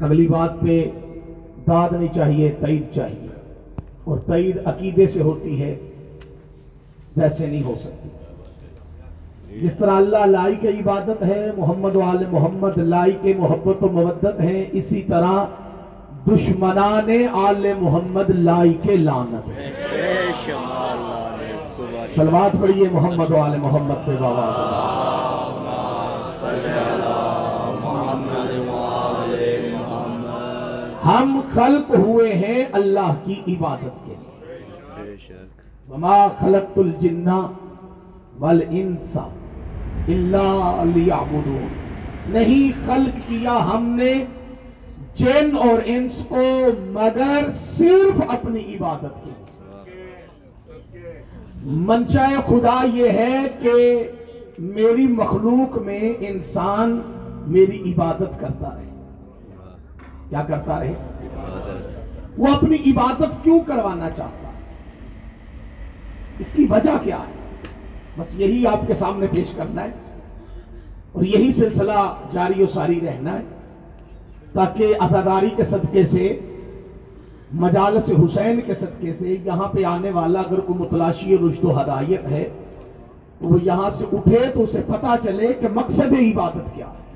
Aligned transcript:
اگلی 0.00 0.28
بات 0.28 0.60
پہ 0.60 0.90
داد 1.68 1.88
نہیں 1.92 2.14
چاہیے 2.14 2.52
تعید 2.60 2.82
چاہیے۔ 2.94 3.28
اور 4.04 4.18
تعید 4.18 4.58
عقیدے 4.64 5.06
سے 5.06 5.22
ہوتی 5.22 5.62
ہے، 5.62 5.76
ویسے 7.16 7.46
نہیں 7.46 7.62
ہو 7.62 7.74
سکتی۔ 7.80 8.08
جس 9.60 9.72
طرح 9.78 9.94
اللہ 9.96 10.26
لائی 10.26 10.56
کے 10.56 10.68
عبادت 10.68 11.22
ہے، 11.22 11.50
محمد 11.56 11.96
وال 11.96 12.24
محمد 12.30 12.78
لائی 12.78 13.12
کے 13.22 13.34
محبت 13.38 13.84
و 13.84 13.88
مودت 13.92 14.40
ہیں، 14.40 14.64
اسی 14.72 15.02
طرح 15.02 15.44
دشمنان 16.26 17.10
آل 17.32 17.72
محمد 17.78 18.38
لائی 18.38 18.74
کے 18.82 18.96
لانت 18.96 19.48
ہے 19.48 19.72
سلوات 22.16 22.56
پڑھیے، 22.60 22.88
محمد 22.92 23.30
وال 23.30 23.56
محمد 23.56 24.06
پہ 24.06 24.12
بابا۔ 24.20 24.74
ہم 31.08 31.40
خلق 31.54 31.94
ہوئے 31.98 32.34
ہیں 32.34 32.64
اللہ 32.72 33.14
کی 33.24 33.42
عبادت 33.48 34.06
کے 34.06 34.14
لیے۔ 34.18 35.36
وما 35.88 36.28
خلقت 36.28 36.78
الجنہ 36.78 37.46
والانس 38.38 39.16
الا 40.08 40.82
لیعبدون 40.96 41.68
نہیں 42.28 42.86
خلق 42.86 43.28
کیا 43.28 43.58
ہم 43.74 43.84
نے 43.88 44.24
جن 45.14 45.56
اور 45.56 45.82
انس 45.84 46.24
کو، 46.28 46.68
مگر 46.90 47.50
صرف 47.78 48.22
اپنی 48.28 48.60
عبادت 48.60 49.24
کے 49.24 49.30
لیے۔ 49.30 49.48
منشاء 51.64 52.40
خدا 52.46 52.86
یہ 52.94 53.08
ہے 53.08 53.42
کہ 53.60 54.04
میری 54.58 55.06
مخلوق 55.06 55.78
میں 55.78 56.12
انسان 56.20 57.00
میری 57.46 57.92
عبادت 57.92 58.40
کرتا 58.40 58.70
رہے۔ 58.74 58.87
کیا 60.28 60.42
کرتا 60.42 60.80
رہے؟ 60.80 60.94
وہ 62.38 62.46
اپنی 62.46 62.76
عبادت 62.86 63.44
کیوں 63.44 63.60
کروانا 63.60 64.10
چاہتا 64.10 64.48
ہے؟ 64.48 64.52
اس 66.38 66.46
کی 66.52 66.66
وجہ 66.70 66.90
کیا 67.02 67.16
ہے؟ 67.16 67.38
بس 68.18 68.40
یہی 68.40 68.66
آپ 68.66 68.86
کے 68.86 68.94
سامنے 68.94 69.26
پیش 69.26 69.50
کرنا 69.56 69.84
ہے 69.84 69.90
اور 71.12 71.24
یہی 71.24 71.52
سلسلہ 71.52 72.14
جاری 72.32 72.62
و 72.62 72.66
ساری 72.66 73.00
رہنا 73.00 73.32
ہے 73.32 73.42
تاکہ 74.52 74.94
ازاداری 75.00 75.48
کے 75.56 75.64
صدقے 75.64 76.06
سے 76.06 76.38
مجالس 77.52 78.10
حسین 78.10 78.60
کے 78.66 78.74
صدقے 78.74 79.12
سے 79.18 79.36
یہاں 79.44 79.68
پہ 79.72 79.84
آنے 79.84 80.10
والا 80.10 80.40
اگر 80.40 80.60
کوئی 80.60 80.78
متلاشی 80.78 81.36
رشد 81.36 81.64
و 81.64 81.80
ہدایت 81.80 82.26
ہے 82.30 82.48
تو 83.38 83.48
وہ 83.48 83.58
یہاں 83.62 83.90
سے 83.90 84.04
اٹھے 84.12 84.38
تو 84.54 84.62
اسے 84.62 84.80
پتا 84.86 85.14
چلے 85.22 85.52
کہ 85.60 85.68
مقصد 85.74 86.12
عبادت 86.12 86.74
کیا 86.74 86.86
ہے۔ 86.86 87.07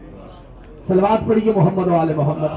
سلوات 0.87 1.29
پڑھیے 1.29 1.53
محمد 1.57 1.87
والے 1.87 2.15
محمد 2.15 2.49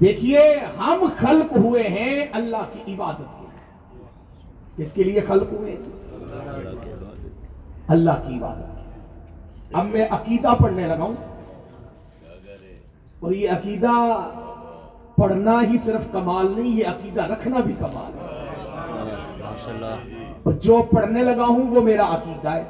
دیکھیے، 0.00 0.56
ہم 0.78 1.06
خلق 1.18 1.56
ہوئے 1.56 1.82
ہیں 1.82 2.26
اللہ 2.32 2.56
کی 2.72 2.94
عبادت 2.94 3.18
کے 3.18 3.46
کس 4.76 4.92
کے 4.92 5.02
لیے 5.02 5.20
خلق 5.20 5.52
ہوئے 5.52 5.76
اللہ 7.88 8.10
کی 8.28 8.34
عبادت 8.34 9.72
اب 9.72 9.84
میں 9.84 10.06
عقیدہ 10.10 10.62
پڑھنے 10.62 10.86
لگا 10.86 11.02
ہوں۔ 11.02 11.14
اور 13.20 13.32
یہ 13.32 13.50
عقیدہ 13.50 13.90
پڑھنا 15.16 15.62
ہی 15.62 15.76
صرف 15.84 16.12
کمال 16.12 16.52
نہیں، 16.56 16.76
یہ 16.76 16.86
عقیدہ 16.86 17.22
رکھنا 17.22 17.58
بھی 17.58 17.74
کمال 17.78 18.18
ہے۔ 18.18 18.24
جو 20.50 20.82
پڑھنے 20.94 21.22
لگا 21.22 21.44
ہوں 21.44 21.70
وہ 21.70 21.80
میرا 21.80 22.14
عقیدہ 22.14 22.48
ہے۔ 22.48 22.64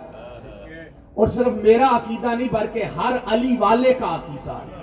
اور 1.15 1.29
صرف 1.29 1.53
میرا 1.63 1.97
عقیدہ 1.97 2.27
نہیں، 2.27 2.49
بلکہ 2.53 2.85
ہر 2.85 3.13
علی 3.27 3.57
والے 3.59 3.95
کا 3.95 4.15
عقیدہ 4.15 4.53
ہے۔ 4.53 4.83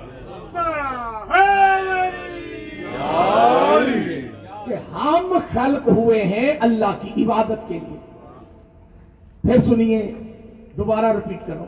کہ 4.65 4.73
ہم 4.73 5.37
خلق 5.53 5.87
ہوئے 5.87 6.23
ہیں 6.23 6.53
اللہ 6.59 6.97
کی 7.01 7.25
عبادت 7.25 7.67
کے 7.67 7.79
لیے۔ 7.87 7.97
پھر 9.41 9.61
سنیے، 9.61 10.13
دوبارہ 10.77 11.05
رپیٹ 11.05 11.47
کرو۔ 11.47 11.65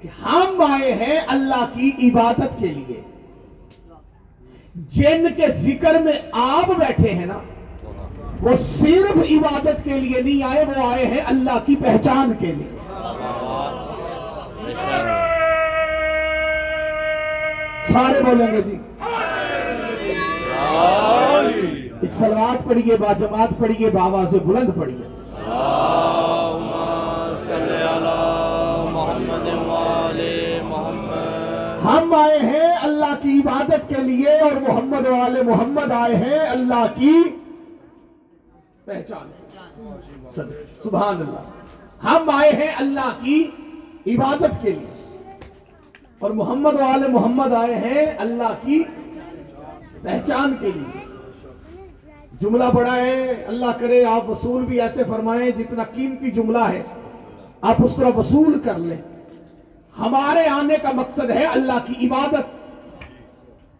کہ 0.00 0.08
ہم 0.22 0.62
آئے 0.62 0.92
ہیں 0.92 1.20
اللہ 1.26 1.64
کی 1.74 1.90
عبادت 2.04 2.58
کے 2.58 2.66
لیے۔ 2.66 3.00
جن 4.74 5.26
کے 5.36 5.46
ذکر 5.48 5.94
میں 5.94 6.12
آپ 6.32 6.68
بیٹھے 6.68 7.10
ہیں 7.10 7.26
نا 7.26 7.38
وہ 8.42 8.56
صرف 8.78 9.18
عبادت 9.30 9.84
کے 9.84 10.00
لیے 10.00 10.20
نہیں 10.22 10.42
آئے، 10.42 10.64
وہ 10.64 10.86
آئے 10.86 11.06
ہیں 11.06 11.20
اللہ 11.26 11.58
کی 11.66 11.76
پہچان 11.76 12.32
کے 12.38 12.52
لیے۔ 12.52 12.74
سارے 17.92 18.22
بولیں 18.22 18.46
گے 18.52 18.62
جی۔ 18.62 18.76
سلوات 22.18 22.64
پڑھیے 22.64 22.96
با 22.96 23.12
جماعت 23.12 23.58
پڑھیے 23.58 23.90
بابا 23.90 24.22
سے 24.30 24.38
بلند 24.38 24.70
پڑھیے 24.76 25.08
ہم 31.84 32.14
آئے 32.14 32.38
ہیں 32.42 32.70
اللہ 32.82 33.14
کی 33.22 33.38
عبادت 33.38 33.88
کے 33.88 34.02
لیے 34.02 34.38
اور 34.38 34.52
محمد 34.68 35.06
والے 35.06 35.42
محمد 35.42 35.92
آئے 35.92 36.16
ہیں 36.16 36.38
اللہ 36.38 36.84
کی 36.94 37.12
پہچان 38.86 39.30
سبحان 40.82 41.14
اللہ 41.14 42.06
ہم 42.06 42.30
آئے 42.30 42.50
ہیں 42.50 42.74
اللہ 42.78 43.24
کی 43.24 43.50
عبادت 44.06 44.62
کے 44.62 44.70
لیے۔ 44.70 45.18
اور 46.18 46.30
محمد 46.30 46.74
والے 46.74 47.08
محمد 47.08 47.52
آئے 47.52 47.74
ہیں 47.74 48.06
اللہ 48.18 48.54
کی 48.64 48.82
پہچان 50.02 50.54
کے 50.60 50.70
لیے۔ 50.74 51.04
جملہ 52.40 52.64
بڑا 52.74 52.96
ہے، 52.96 53.44
اللہ 53.46 53.70
کرے 53.80 54.04
آپ 54.04 54.30
وصول 54.30 54.64
بھی 54.64 54.80
ایسے 54.80 55.02
فرمائیں 55.04 55.50
جتنا 55.50 55.82
قیمتی 55.82 56.30
جملہ 56.30 56.58
ہے۔ 56.58 56.82
آپ 57.60 57.76
اس 57.84 57.92
طرح 57.96 58.10
وصول 58.16 58.60
کر 58.64 58.78
لیں۔ 58.78 58.96
ہمارے 59.98 60.46
آنے 60.46 60.74
کا 60.82 60.90
مقصد 60.94 61.30
ہے 61.30 61.44
اللہ 61.44 61.78
کی 61.86 62.06
عبادت۔ 62.06 62.72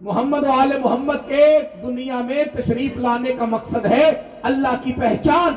محمد 0.00 0.43
وال 0.43 0.78
محمد 0.78 1.28
کے 1.28 1.59
دنیا 1.83 2.19
میں 2.19 2.44
تشریف 2.44 2.97
لانے 2.97 3.33
کا 3.33 3.44
مقصد 3.44 3.87
ہے۔ 3.87 4.23
اللہ 4.46 4.74
کی 4.82 4.92
پہچان۔ 4.92 5.54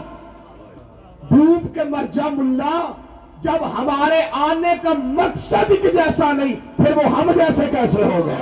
ڈوب 1.32 1.76
کے 1.76 1.84
مرجا 1.90 2.28
ملا۔ 2.30 2.92
جب 3.42 3.66
ہمارے 3.80 4.22
آنے 4.32 4.74
کا 4.82 4.90
مقصد 4.94 5.72
ایک 5.72 5.84
جیسا 5.84 6.32
نہیں، 6.32 6.56
پھر 6.78 6.98
وہ 6.98 7.04
ہم 7.04 7.32
جیسے 7.32 7.66
کیسے 7.72 8.04
ہو 8.04 8.26
گئے؟ 8.26 8.36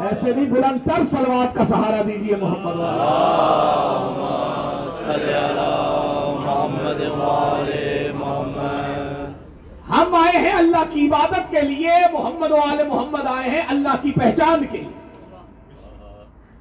ایسے 0.00 0.32
نہیں 0.34 0.50
بلندر 0.50 1.02
سلوات 1.10 1.54
کا 1.54 1.64
سہارا 1.64 2.02
دیجیے 2.08 2.36
محمد 2.36 2.76
ہم 9.92 10.14
آئے 10.14 10.38
ہیں 10.38 10.52
اللہ 10.52 10.84
کی 10.90 11.08
عبادت 11.08 11.50
کے 11.50 11.60
لیے، 11.60 11.90
محمد 12.12 12.50
والے 12.50 12.82
محمد 12.82 13.26
آئے 13.26 13.50
ہیں 13.50 13.62
اللہ 13.68 13.96
کی 14.02 14.12
پہچان 14.12 14.66
کے 14.70 14.78
لیے۔ 14.78 15.26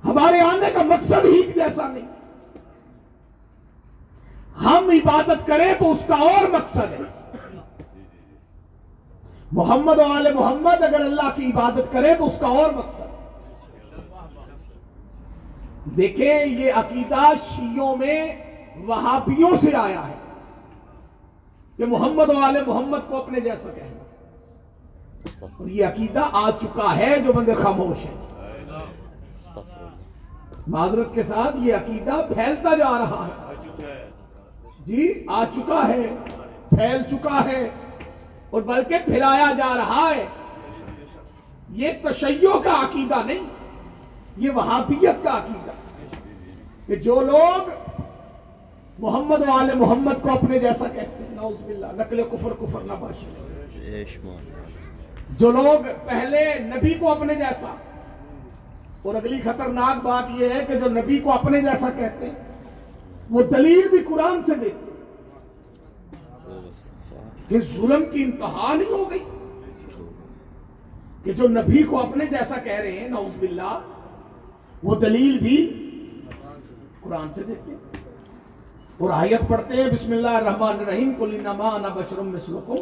ہمارے 0.06 0.40
آنے 0.40 0.72
کا 0.74 0.82
مقصد 0.82 1.26
ہی 1.26 1.52
جیسا 1.52 1.88
نہیں۔ 1.88 2.08
ہم 4.64 4.90
عبادت 4.90 5.48
کریں 5.48 5.74
تو 5.80 5.92
اس 5.92 5.98
کا 6.08 6.16
اور 6.16 6.50
مقصد 6.50 6.92
ہے۔ 6.92 7.32
محمد 9.52 10.00
والے 10.00 10.32
محمد 10.34 10.84
اگر 10.84 11.00
اللہ 11.00 11.30
کی 11.36 11.52
عبادت 11.52 11.94
کرے 11.94 12.16
تو 12.16 12.26
اس 12.26 12.40
کا 12.40 12.48
اور 12.48 12.74
مقصد 12.74 13.00
ہے۔ 13.00 13.18
دیکھیں، 15.86 16.46
یہ 16.46 16.72
عقیدہ 16.76 17.32
شیعوں 17.56 17.96
میں 17.96 18.36
وہابیوں 18.76 19.58
سے 19.62 19.76
آیا 19.76 20.08
ہے۔ 20.08 20.31
کہ 21.82 21.86
محمد 21.86 22.30
والے 22.30 22.60
محمد 22.68 22.98
کو 23.10 23.18
اپنے 23.18 23.40
جیسا 23.40 23.70
کہنا 23.76 24.04
اور 25.60 25.68
یہ 25.68 25.86
عقیدہ 25.86 26.30
آ 26.32 26.50
چکا 26.52 26.98
ہے 26.98 27.20
جو 27.20 27.34
بندے 27.34 27.54
خاموش 27.54 28.06
ہیں۔ 28.06 28.28
معذرت 30.68 31.08
کے 31.14 31.24
ساتھ 31.24 31.58
یہ 31.60 31.76
عقیدہ 31.76 32.12
پھیلتا 32.12 32.76
جا 32.76 32.92
رہا 33.00 33.28
ہے۔ 33.28 33.56
جی 34.80 35.26
آ 35.28 35.46
چکا 35.46 35.88
ہے 35.88 36.16
پھیل 36.70 37.02
چکا 37.12 37.46
ہے 37.46 37.70
اور 38.50 38.62
بلکہ 38.62 38.98
پھیلایا 39.06 39.52
جا 39.58 39.74
رہا 39.78 40.12
ہے۔ 40.16 40.26
یہ 41.70 41.92
تشیع 42.04 42.60
کا 42.64 42.74
عقیدہ 42.82 43.24
نہیں 43.26 43.48
یہ 44.38 44.50
وہابیت 44.50 45.24
کا 45.24 45.38
عقیدہ۔ 45.38 45.72
کہ 46.88 46.96
جو 46.96 47.22
لوگ 47.22 47.70
محمد 49.02 49.42
والے 49.48 49.74
محمد 49.74 50.22
کو 50.22 50.30
اپنے 50.32 50.60
جیسا 50.60 50.88
کہتے 50.88 51.24
ہیں۔ 51.24 51.36
نعوذ 51.36 51.62
باللہ 51.66 51.88
نقل 51.98 52.22
کفر 52.32 52.54
کفر 52.60 52.82
نہ 52.88 52.94
باشی 53.00 53.26
جو 55.40 55.52
لوگ 55.52 55.86
پہلے 56.08 56.44
نبی 56.66 56.94
کو 56.94 57.12
اپنے 57.12 57.36
جیسا 57.36 57.74
اور 59.02 59.16
اگلی 59.16 59.40
خطرناک 59.44 60.04
بات 60.04 60.32
یہ 60.40 60.50
ہے 60.50 60.64
کہ 60.68 60.80
جو 60.80 60.90
نبی 60.90 61.18
کو 61.20 61.32
اپنے 61.32 61.62
جیسا 61.62 61.90
کہتے 61.96 62.26
ہیں 62.26 62.34
وہ 63.30 63.44
دلیل 63.52 63.88
بھی 63.90 63.98
قرآن 64.10 64.42
سے 64.46 64.56
دیتے 64.56 64.90
کہ 67.50 67.60
ظلم 67.74 68.04
کی 68.12 68.24
انتہا 68.24 68.74
نہیں 68.74 68.92
ہو 68.92 69.10
گئی 69.12 69.24
کہ 71.24 71.34
جو 71.34 71.48
نبی 71.48 71.84
کو 71.84 72.00
اپنے 72.00 72.26
جیسا 72.26 72.56
کہہ 72.64 72.80
رہے 72.80 73.00
ہیں 73.00 73.10
نعوذ 73.10 73.40
باللہ 73.40 73.80
وہ 74.84 74.96
دلیل 74.96 75.38
بھی 75.38 75.58
قرآن 77.02 77.28
سے 77.36 77.44
دیتے 77.44 77.72
ہیں۔ 77.72 77.91
اور 79.02 79.10
آیت 79.10 79.48
پڑھتے 79.48 79.84
ہیں 79.84 79.90
بسم 79.92 80.12
اللہ 80.12 80.30
الرحمن 80.30 80.80
الرحیم 80.80 81.14
کل 81.20 81.38
انما 81.40 81.70
انا 81.70 81.88
بشر 81.88 82.22
مثلکم۔ 82.22 82.76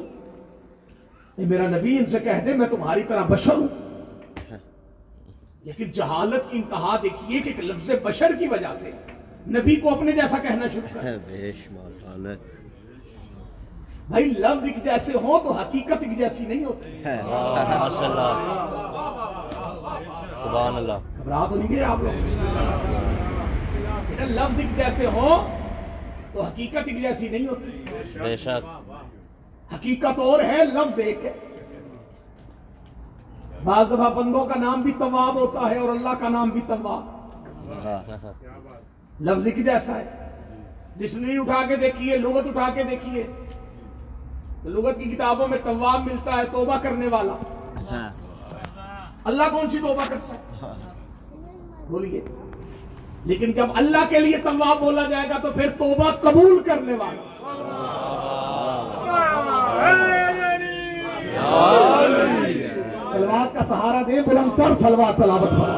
اے 1.36 1.46
میرا 1.46 1.68
نبی 1.68 1.98
ان 1.98 2.06
سے 2.06 2.20
کہہ 2.20 2.42
دے 2.46 2.54
میں 2.54 2.68
تمہاری 2.68 3.04
طرح 3.04 3.22
بشر 3.22 3.56
ہوں۔ 3.58 3.68
لیکن 5.64 5.92
جہالت 5.92 6.52
کی 6.52 6.58
انتہا 6.58 6.98
دیکھیے 7.04 7.40
کہ 7.40 7.50
ایک 7.50 7.60
لفظ 7.60 7.92
بشر 8.04 8.36
کی 8.40 8.48
وجہ 8.48 8.74
سے 8.76 8.92
نبی 9.48 9.76
کو 9.76 9.90
اپنے 9.96 10.12
جیسا 10.12 10.38
کہنا 10.38 10.68
شروع 10.74 10.88
کر 10.94 11.18
بھائی 14.10 14.26
لفظ 14.26 14.64
ایک 14.64 14.84
جیسے 14.84 15.14
ہوں 15.22 15.40
تو 15.40 15.52
حقیقت 15.52 16.04
ایک 16.04 16.18
جیسی 16.18 16.46
نہیں 16.46 16.66
ہوتی۔ 16.66 17.04
سبحان 20.42 20.76
اللہ۔ 20.76 20.94
گھبرا 21.18 21.46
تو 21.50 21.56
نہیں 21.56 21.76
گئے 21.76 21.84
آپ 21.84 21.98
لوگ۔ 22.04 22.28
لفظ 24.20 24.60
ایک 24.60 24.78
جیسے 24.78 25.06
ہوں 25.06 25.60
تو 26.34 26.42
حقیقت 26.42 26.78
ایک 26.86 27.02
جیسی 27.02 27.30
نہیں 27.30 27.48
ہوتی۔ 27.48 27.84
بے 28.20 28.38
شک۔ 28.38 28.92
حقیقت 29.74 30.20
اور 30.20 30.40
ہے 30.40 30.66
لفظ 30.66 31.00
ایک 31.00 31.26
ہے۔ 31.26 31.34
بعض 33.64 33.88
دفعہ 33.88 34.14
بندوں 34.14 34.46
کا 34.46 34.60
نام 34.60 34.82
بھی 34.82 34.92
طواب 35.00 35.36
ہوتا 35.36 35.70
ہے 35.70 35.80
اور 35.80 35.90
اللہ 35.90 36.10
کا 36.20 36.30
نام 36.30 36.50
بھی 36.50 36.62
طواب۔ 36.68 37.20
لفظ 39.20 39.46
ایک 39.46 39.66
جیسا 39.66 39.96
ہے۔ 39.96 40.30
ڈکشنری 40.98 41.38
اٹھا 41.38 41.66
کے 41.68 41.76
دیکھیے 41.76 42.18
لغت 42.18 42.48
اٹھا 42.48 42.70
کے 42.74 42.84
دیکھیے۔ 42.84 43.24
لغت 44.64 44.98
کی 44.98 45.04
کتابوں 45.04 45.48
میں 45.48 45.58
طواب 45.64 46.02
ملتا 46.02 46.38
ہے 46.38 46.44
توبہ 46.52 46.78
کرنے 46.78 47.08
والا۔ 47.08 47.34
اللہ 49.24 49.44
کون 49.52 49.70
سی 49.70 49.78
توبہ 49.78 50.04
کرتا 50.10 50.36
ہے؟ 50.36 50.92
بولیے۔ 51.90 52.22
لیکن 53.26 53.52
جب 53.52 53.66
اللہ 53.76 54.06
کے 54.10 54.20
لیے 54.20 54.38
طواب 54.44 54.80
بولا 54.80 55.06
جائے 55.10 55.30
گا 55.30 55.38
تو 55.42 55.52
پھر 55.52 55.70
توبہ 55.78 56.10
قبول 56.22 56.60
کرنے 56.66 56.94
والا 56.94 57.28
سلوات 63.12 63.54
کا 63.54 63.66
سہارا 63.68 64.02
دے، 64.08 64.22
بلند 64.28 64.58
تر 64.58 64.74
سلوات 64.82 65.18
تلاوت 65.18 65.50
پر 65.50 65.70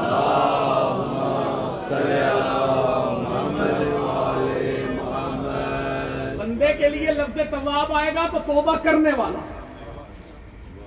بندے 6.40 6.74
کے 6.78 6.90
لیے 6.90 7.12
لفظ 7.12 7.40
طواب 7.52 7.94
آئے 7.94 8.12
گا 8.16 8.28
تو 8.32 8.38
توبہ 8.46 8.76
کرنے 8.84 9.12
والا۔ 9.18 9.40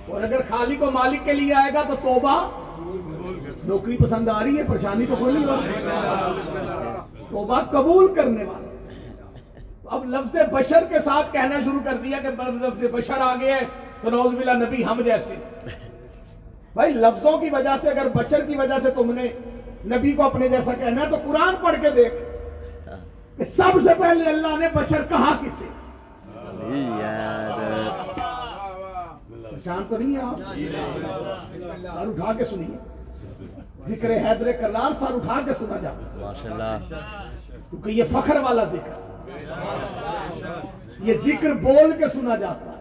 اور 0.09 0.23
اگر 0.23 0.41
خالی 0.49 0.75
کو 0.75 0.91
مالک 0.91 1.25
کے 1.25 1.33
لیے 1.33 1.53
آئے 1.53 1.73
گا 1.73 1.81
تو 1.87 1.95
توبہ 2.01 2.35
نوکری 3.67 3.97
پسند 3.97 4.27
آ 4.29 4.43
رہی 4.43 4.57
ہے 4.57 4.63
پریشانی 4.63 5.05
تو 5.05 5.15
کوئی 5.19 5.33
نہیں 5.33 5.45
توبہ 7.29 7.59
قبول 7.71 8.13
کرنے 8.15 8.43
والا۔ 8.43 8.69
اب 9.95 10.05
لفظ 10.09 10.35
بشر 10.51 10.83
کے 10.89 10.99
ساتھ 11.05 11.33
کہنا 11.33 11.59
شروع 11.65 11.79
کر 11.85 11.97
دیا 12.03 12.17
کہ 12.21 12.27
لفظ 12.27 12.83
بشر 12.93 13.21
آ 13.21 13.35
گئے 13.41 13.59
تو 14.01 14.09
نوز 14.09 14.33
باللہ 14.35 14.63
نبی 14.63 14.85
ہم 14.85 15.01
جیسے۔ 15.05 15.35
بھائی 16.73 16.93
لفظوں 16.93 17.37
کی 17.37 17.49
وجہ 17.51 17.75
سے 17.81 17.89
اگر 17.89 18.07
بشر 18.15 18.45
کی 18.45 18.55
وجہ 18.55 18.77
سے 18.83 18.89
تم 18.91 19.11
نے 19.11 19.27
نبی 19.95 20.11
کو 20.11 20.23
اپنے 20.23 20.47
جیسا 20.49 20.73
کہنا 20.73 21.01
ہے 21.01 21.09
تو 21.09 21.17
قرآن 21.25 21.55
پڑھ 21.63 21.81
کے 21.81 21.89
دیکھ 21.95 22.13
کہ 23.37 23.45
سب 23.55 23.77
سے 23.85 23.93
پہلے 23.99 24.29
اللہ 24.29 24.57
نے 24.59 24.67
بشر 24.73 25.03
کہا 25.09 25.35
کسے؟ 25.41 25.65
پریشان 29.49 29.83
تو 29.89 29.97
نہیں 29.97 30.15
ہے 30.15 30.21
آپ؟ 30.21 30.35
اٹھا 32.07 32.33
کے 32.33 32.45
سنیے۔ 32.45 32.77
ذکر 33.87 34.11
حیدر 34.11 34.51
کرار 34.51 34.91
سر 34.99 35.13
اٹھا 35.15 35.39
کے 35.45 35.51
سنا 35.59 35.77
جاتا 35.81 36.03
کیونکہ 37.69 37.89
یہ 37.89 38.03
فخر 38.11 38.37
والا 38.43 38.63
ذکر 38.63 38.93
یہ 41.07 41.13
ذکر 41.25 41.53
بول 41.61 41.91
کے 41.99 42.09
سنا 42.13 42.35
جاتا 42.35 42.71
ہے۔ 42.71 42.73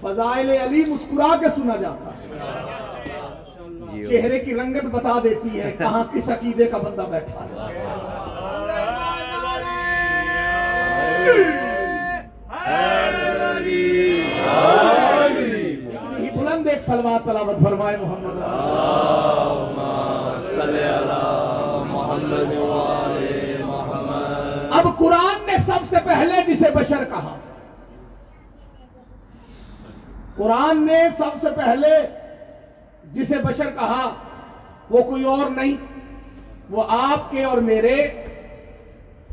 فضائل 0.00 0.50
علی 0.50 0.84
مسکرا 0.88 1.36
کے 1.40 1.46
سنا 1.56 1.76
جاتا 1.76 2.10
ہے۔ 2.10 2.18
چہرے 4.08 4.38
کی 4.38 4.54
رنگت 4.54 4.84
بتا 4.92 5.18
دیتی 5.24 5.60
ہے 5.60 5.72
کہاں 5.78 6.04
کس 6.12 6.28
عقیدے 6.28 6.66
کا 6.66 6.78
بندہ 6.78 7.04
بیٹھا 7.10 7.44
ہے۔ 7.44 7.58
بلند 16.60 16.68
ایک 16.68 16.82
سلوات 16.86 17.24
تلاوت 17.24 17.62
فرمائے 17.62 17.96
محمد. 17.96 18.42
اب 24.78 24.86
قرآن 24.98 25.46
نے 25.46 25.56
سب 25.66 25.88
سے 25.90 25.96
پہلے 26.04 26.42
جسے 26.48 26.70
بشر 26.74 27.04
کہا. 27.10 27.36
قرآن 30.36 30.84
نے 30.86 31.02
سب 31.18 31.40
سے 31.42 31.48
پہلے 31.56 31.94
جسے 33.12 33.38
بشر 33.44 33.70
کہا 33.78 34.10
وہ 34.90 35.02
کوئی 35.02 35.24
اور 35.24 35.50
نہیں 35.50 35.76
وہ 36.70 36.84
آپ 36.88 37.30
کے 37.30 37.44
اور 37.44 37.58
میرے 37.70 37.96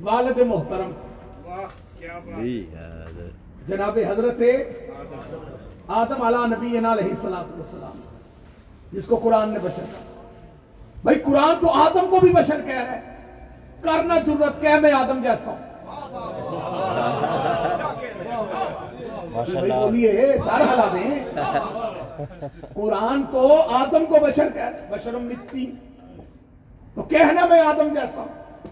والد 0.02 0.38
محترم. 0.48 0.92
جناب 3.68 3.98
حضرت 4.10 4.42
آدم 5.88 6.22
علا 6.22 6.46
نبی 6.46 6.78
علیہ 6.78 7.04
السلام 7.04 8.00
جس 8.94 9.04
کو 9.06 9.16
قرآن 9.16 9.50
نے 9.50 9.60
بشر 9.60 9.76
کہا۔ 9.76 10.02
بھائی 11.04 11.20
قرآن 11.20 11.56
تو 11.62 11.70
آدم 11.70 12.06
کو 12.10 12.20
بھی 12.20 12.30
بشر 12.34 12.62
کہہ 12.62 12.82
رہا 12.82 12.92
ہے۔ 12.92 13.02
کرنا 13.82 14.16
ضرورت 14.26 14.62
کہہ 14.62 14.80
میں 14.80 14.92
آدم 14.92 15.22
جیسا 15.22 15.52
ہوں۔ 15.52 15.58
بولیے 19.70 20.38
سارا 20.46 20.74
ہلا 20.74 20.88
دیں۔ 20.94 21.26
قرآن 22.74 23.24
تو 23.32 23.62
آدم 23.70 24.06
کو 24.06 24.16
بشر 24.22 24.50
کہہ 24.54 24.62
رہا 24.62 24.80
ہے۔ 24.80 24.88
بشرم 24.90 25.24
مٹی۔ 25.24 25.72
تو 26.96 27.02
کہنا 27.02 27.46
میں 27.46 27.60
آدم 27.60 27.94
جیسا 27.94 28.22
ہوں۔ 28.22 28.68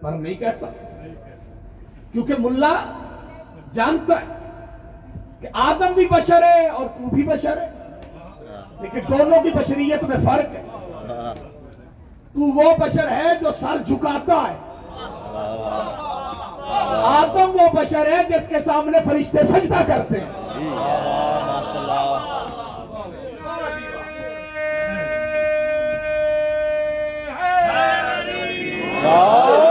پر 0.00 0.12
نہیں 0.12 0.34
کہتا۔ 0.34 0.66
کیونکہ 2.12 2.34
ملا 2.38 2.74
جانتا 3.72 4.20
ہے۔ 4.20 4.41
کہ 5.42 5.48
آدم 5.52 5.92
بھی 5.92 6.06
بشر 6.06 6.42
ہے 6.42 6.68
اور 6.68 6.86
تو 6.86 7.14
بھی 7.14 7.22
بشر 7.22 7.60
ہے۔ 7.62 7.70
لیکن 8.80 9.00
دونوں 9.08 9.42
کی 9.42 9.50
بشریت 9.50 10.02
میں 10.04 10.16
فرق 10.24 10.54
ہے۔ 10.54 10.62
تو 12.32 12.40
وہ 12.40 12.76
بشر 12.78 13.08
ہے 13.10 13.32
جو 13.40 13.52
سر 13.60 13.76
جھکاتا 13.86 14.44
ہے۔ 14.48 14.56
آدم 17.04 17.50
وہ 17.50 17.68
بشر 17.72 18.06
ہے 18.06 18.24
جس 18.28 18.48
کے 18.48 18.56
سامنے 18.64 18.98
فرشتے 19.04 19.38
سجدہ 19.44 19.82
کرتے 19.86 20.20
ہیں۔ 20.20 20.30
ماشاء 29.02 29.61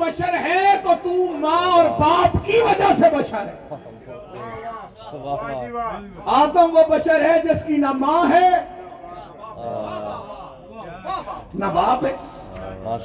بشر 0.00 0.34
ہے 0.44 0.76
تو 0.82 0.92
تو 1.02 1.10
ماں 1.38 1.70
اور 1.70 1.84
باپ 2.00 2.36
کی 2.46 2.60
وجہ 2.60 2.92
سے 2.98 3.08
بشر 3.16 3.46
ہے۔ 3.46 3.76
آدم 6.24 6.76
وہ 6.76 6.82
بشر 6.88 7.20
ہے 7.20 7.40
جس 7.44 7.64
کی 7.64 7.76
نہ 7.76 7.92
ماں 7.94 8.22
ہے 8.32 8.48
نہ 11.54 11.66
باپ 11.74 12.04
ہے۔ 12.06 12.12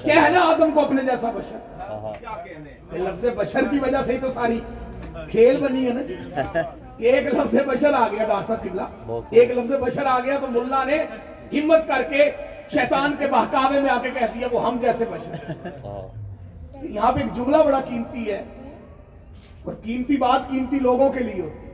کہنا 0.04 0.40
آدم 0.46 0.72
کو 0.72 0.80
اپنے 0.80 1.02
جیسا 1.02 1.32
بشر۔ 1.32 1.58
اللہ 1.80 2.98
یہ 2.98 3.00
لفظ 3.00 3.26
بشر 3.36 3.64
کی 3.72 3.80
وجہ 3.80 3.98
سے 4.06 4.14
ہی 4.14 4.18
تو 4.18 4.32
ساری 4.34 4.60
کھیل 5.32 5.60
بنی 5.64 5.88
ہے 5.88 5.94
نا 5.94 6.02
جی۔ 6.02 6.16
کہ 6.98 7.12
ایک 7.12 7.34
لفظ 7.34 7.56
بشر 7.68 7.94
آ 7.94 8.08
گیا 8.12 8.26
ڈاکٹر 8.28 8.48
صاحب 8.48 8.64
قبلہ۔ 8.64 8.82
ایک 9.32 9.52
لفظ 9.52 9.72
بشر 9.82 10.06
آ 10.06 10.20
گیا 10.20 10.38
تو 10.42 10.48
ملا 10.50 10.84
نے 10.84 10.98
ہمت 11.54 11.88
کر 11.88 12.04
کے 12.04 12.30
شیطان 12.74 13.16
کے 13.20 13.28
بہکاوے 13.28 13.80
میں 13.80 13.90
آ 13.90 13.98
کے 14.04 14.10
کہہ 14.10 14.34
دیا 14.34 14.48
وہ 14.52 14.66
ہم 14.68 14.78
جیسے 14.82 15.06
بشر۔ 15.12 15.52
یہاں 16.82 17.12
پہ 17.12 17.20
ایک 17.20 17.36
جملہ 17.36 17.58
بڑا 17.66 17.80
قیمتی 17.80 18.32
ہے 18.32 18.44
اور 19.64 19.74
قیمتی 19.84 20.18
بات 20.18 20.50
قیمتی 20.50 20.80
لوگوں 20.80 21.12
کے 21.12 21.20
لیے 21.20 21.42
ہوتی 21.42 21.60
ہے۔ 21.60 21.66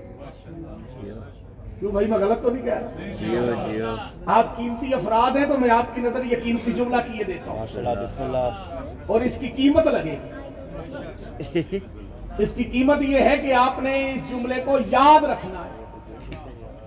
کیوں 1.79 1.91
بھائی 1.91 2.07
میں 2.07 2.17
غلط 2.17 2.43
تو 2.43 2.49
نہیں 2.49 2.63
کہہ 2.63 2.73
رہا؟ 2.73 2.89
جیو 3.19 3.71
جیو 3.71 3.95
آپ 4.25 4.57
قیمتی 4.57 4.93
افراد 4.93 5.35
ہیں 5.35 5.45
تو 5.45 5.57
میں 5.57 5.69
آپ 5.69 5.95
کی 5.95 6.01
نظر 6.01 6.23
یہ 6.23 6.35
قیمتی 6.43 6.71
جملہ 6.71 6.95
کیے 7.11 7.23
دیتا 7.23 7.51
ہوں۔ 7.51 7.57
اور 9.07 9.21
اس 9.21 9.37
کی 9.37 9.47
قیمت 9.47 9.87
لگے۔ 9.87 10.15
اس 12.37 12.51
کی 12.55 12.63
قیمت 12.63 13.01
یہ 13.01 13.19
ہے 13.19 13.37
کہ 13.37 13.53
آپ 13.53 13.79
نے 13.79 14.13
اس 14.13 14.29
جملے 14.29 14.61
کو 14.65 14.77
یاد 14.91 15.23
رکھنا 15.23 15.65
ہے۔ 15.65 15.70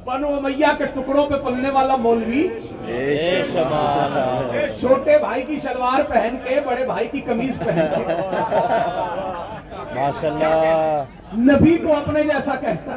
بنو 0.05 0.29
امیہ 0.29 0.67
کے 0.79 0.85
ٹکڑوں 0.85 1.27
پہ 1.27 1.35
پلنے 1.35 1.71
والا 1.71 1.97
مولوی۔ 1.97 2.49
چھوٹے 4.81 5.19
بھائی 5.19 5.43
کی 5.43 5.59
شلوار 5.63 6.03
پہن 6.03 6.37
کے 6.45 6.61
بڑے 6.67 6.87
بھائی 6.87 7.09
کی 7.09 7.21
کمیز 7.21 7.65
پہن 7.65 7.87
کے۔ 7.95 8.03
ماشاءاللہ۔ 9.95 11.05
نبی 11.53 11.79
کو 11.79 11.93
اپنے 11.93 12.23
جیسا 12.23 12.55
کہتا 12.55 12.97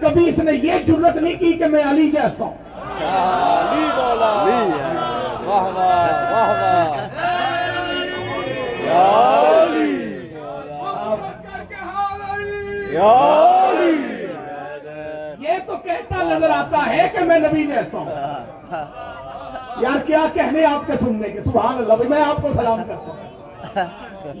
کبھی 0.00 0.28
اس 0.28 0.38
نے 0.38 0.52
یہ 0.52 0.72
جرت 0.86 1.16
نہیں 1.16 1.34
کی 1.34 1.52
کہ 1.52 1.64
میں 1.64 1.82
علی 1.90 2.10
جیسا 2.10 2.44
ہوں۔ 2.44 2.56
یہ 15.40 15.48
تو 15.66 15.76
کہتا 15.76 16.22
نظر 16.22 16.50
آتا 16.50 16.86
ہے 16.86 17.08
کہ 17.12 17.24
میں 17.24 17.38
نبی 17.38 17.66
جیسا 17.66 17.98
ہوں۔ 17.98 18.14
یار، 19.76 19.98
کیا 20.06 20.26
کہنے 20.32 20.64
آپ 20.64 20.86
کے 20.86 20.92
سننے 21.00 21.28
کے؟ 21.28 21.42
سبحان 21.42 21.78
اللہ 21.78 21.92
بھی 21.92 22.08
میں 22.08 22.22
آپ 22.22 22.42
کو 22.42 22.48
سلام 22.60 22.82
کرتا 22.88 22.94
ہوں۔ 22.94 23.30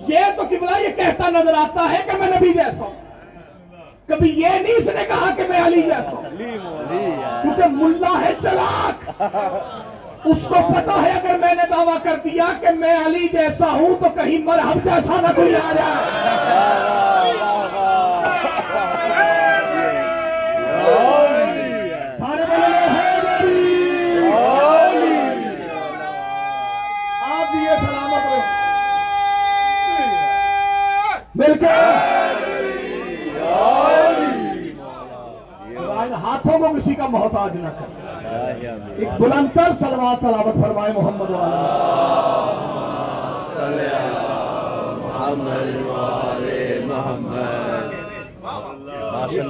یہ 0.08 0.18
تو 0.36 0.42
قبلہ 0.42 0.80
یہ 0.80 0.88
کہتا 0.96 1.30
نظر 1.30 1.54
آتا 1.54 1.86
ہے 1.92 1.98
کہ 2.04 2.18
میں 2.18 2.28
نبی 2.28 2.52
جیسا 2.52 2.84
ہوں۔ 2.84 2.90
کبھی 4.06 4.40
یہ 4.40 4.48
نہیں 4.48 4.74
اس 4.78 4.86
نے 4.86 5.04
کہا 5.08 5.34
کہ 5.36 5.42
میں 5.48 5.66
علی 5.66 5.82
جیسا 5.82 6.10
ہوں۔ 6.10 6.22
کیونکہ 7.42 7.66
ملہ 7.66 8.20
ہے 8.24 8.32
چلاک۔ 8.42 9.22
اس 10.24 10.38
کو 10.48 10.54
پتا 10.54 11.02
ہے 11.02 11.10
اگر 11.10 11.38
میں 11.38 11.54
نے 11.54 11.62
دعویٰ 11.70 11.98
کر 12.02 12.14
دیا 12.24 12.44
کہ 12.60 12.68
میں 12.70 12.96
علی 13.06 13.28
جیسا 13.32 13.70
ہوں 13.70 14.02
تو 14.02 14.08
کہیں 14.14 14.38
مرحب 14.38 14.84
جیسا 14.84 15.20
نہ 15.20 15.28
کوئی 15.34 15.54
آ 15.54 15.72
جائے۔ 15.72 15.96
ایک 39.00 39.20
بلند 39.20 39.58
سلوات 39.78 40.20
تلاوت 40.20 40.54
فرمائے 40.62 40.92
محمد 40.92 41.30
والا۔ 41.30 41.68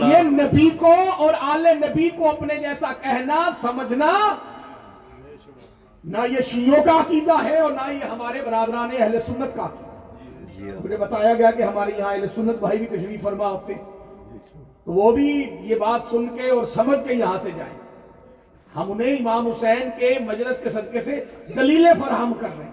یہ 0.09 0.23
نبی 0.23 0.69
کو 0.71 0.95
اور 1.17 1.35
آل 1.41 1.67
نبی 1.67 2.09
کو 2.09 2.29
اپنے 2.29 2.57
جیسا 2.57 2.93
کہنا، 3.03 3.39
سمجھنا 3.61 4.11
نہ 6.05 6.27
یہ 6.31 6.41
شیعوں 6.51 6.83
کا 6.85 7.01
عقیدہ 7.01 7.37
ہے 7.45 7.59
اور 7.59 7.73
نہ 7.73 7.91
یہ 7.93 8.05
ہمارے 8.05 8.43
برادران 8.47 8.89
اہل 8.99 9.19
سنت 9.27 9.57
کا 9.57 9.69
مجھے 10.85 10.97
بتایا 10.97 11.35
گیا 11.35 11.51
کہ 11.51 11.63
ہمارے 11.63 11.91
یہاں 11.99 12.13
اہل 12.13 12.27
سنت 12.35 12.57
بھائی 12.61 12.79
بھی 12.79 12.87
تشریف 12.87 13.23
فرما 13.23 13.49
ہوتے۔ 13.49 13.75
تو 14.85 14.93
وہ 14.93 15.13
بھی 15.13 15.57
یہ 15.61 15.75
بات 15.75 16.01
سن 16.11 16.29
کے 16.37 16.51
اور 16.51 16.65
سمجھ 16.65 17.09
کے 17.09 17.15
یہاں 17.15 17.39
سے 17.43 17.51
جائیں۔ 17.57 17.90
ہم 18.77 18.93
انہیں 18.93 19.17
امام 19.17 19.47
حسین 19.47 19.91
کے 19.99 20.19
مجلس 20.21 20.63
کے 20.63 20.71
صدقے 20.71 21.01
سے 21.01 21.25
دلیلیں 21.57 21.93
فراہم 22.01 22.33
کر 22.41 22.49
رہے 22.59 22.65
ہیں۔ 22.65 22.73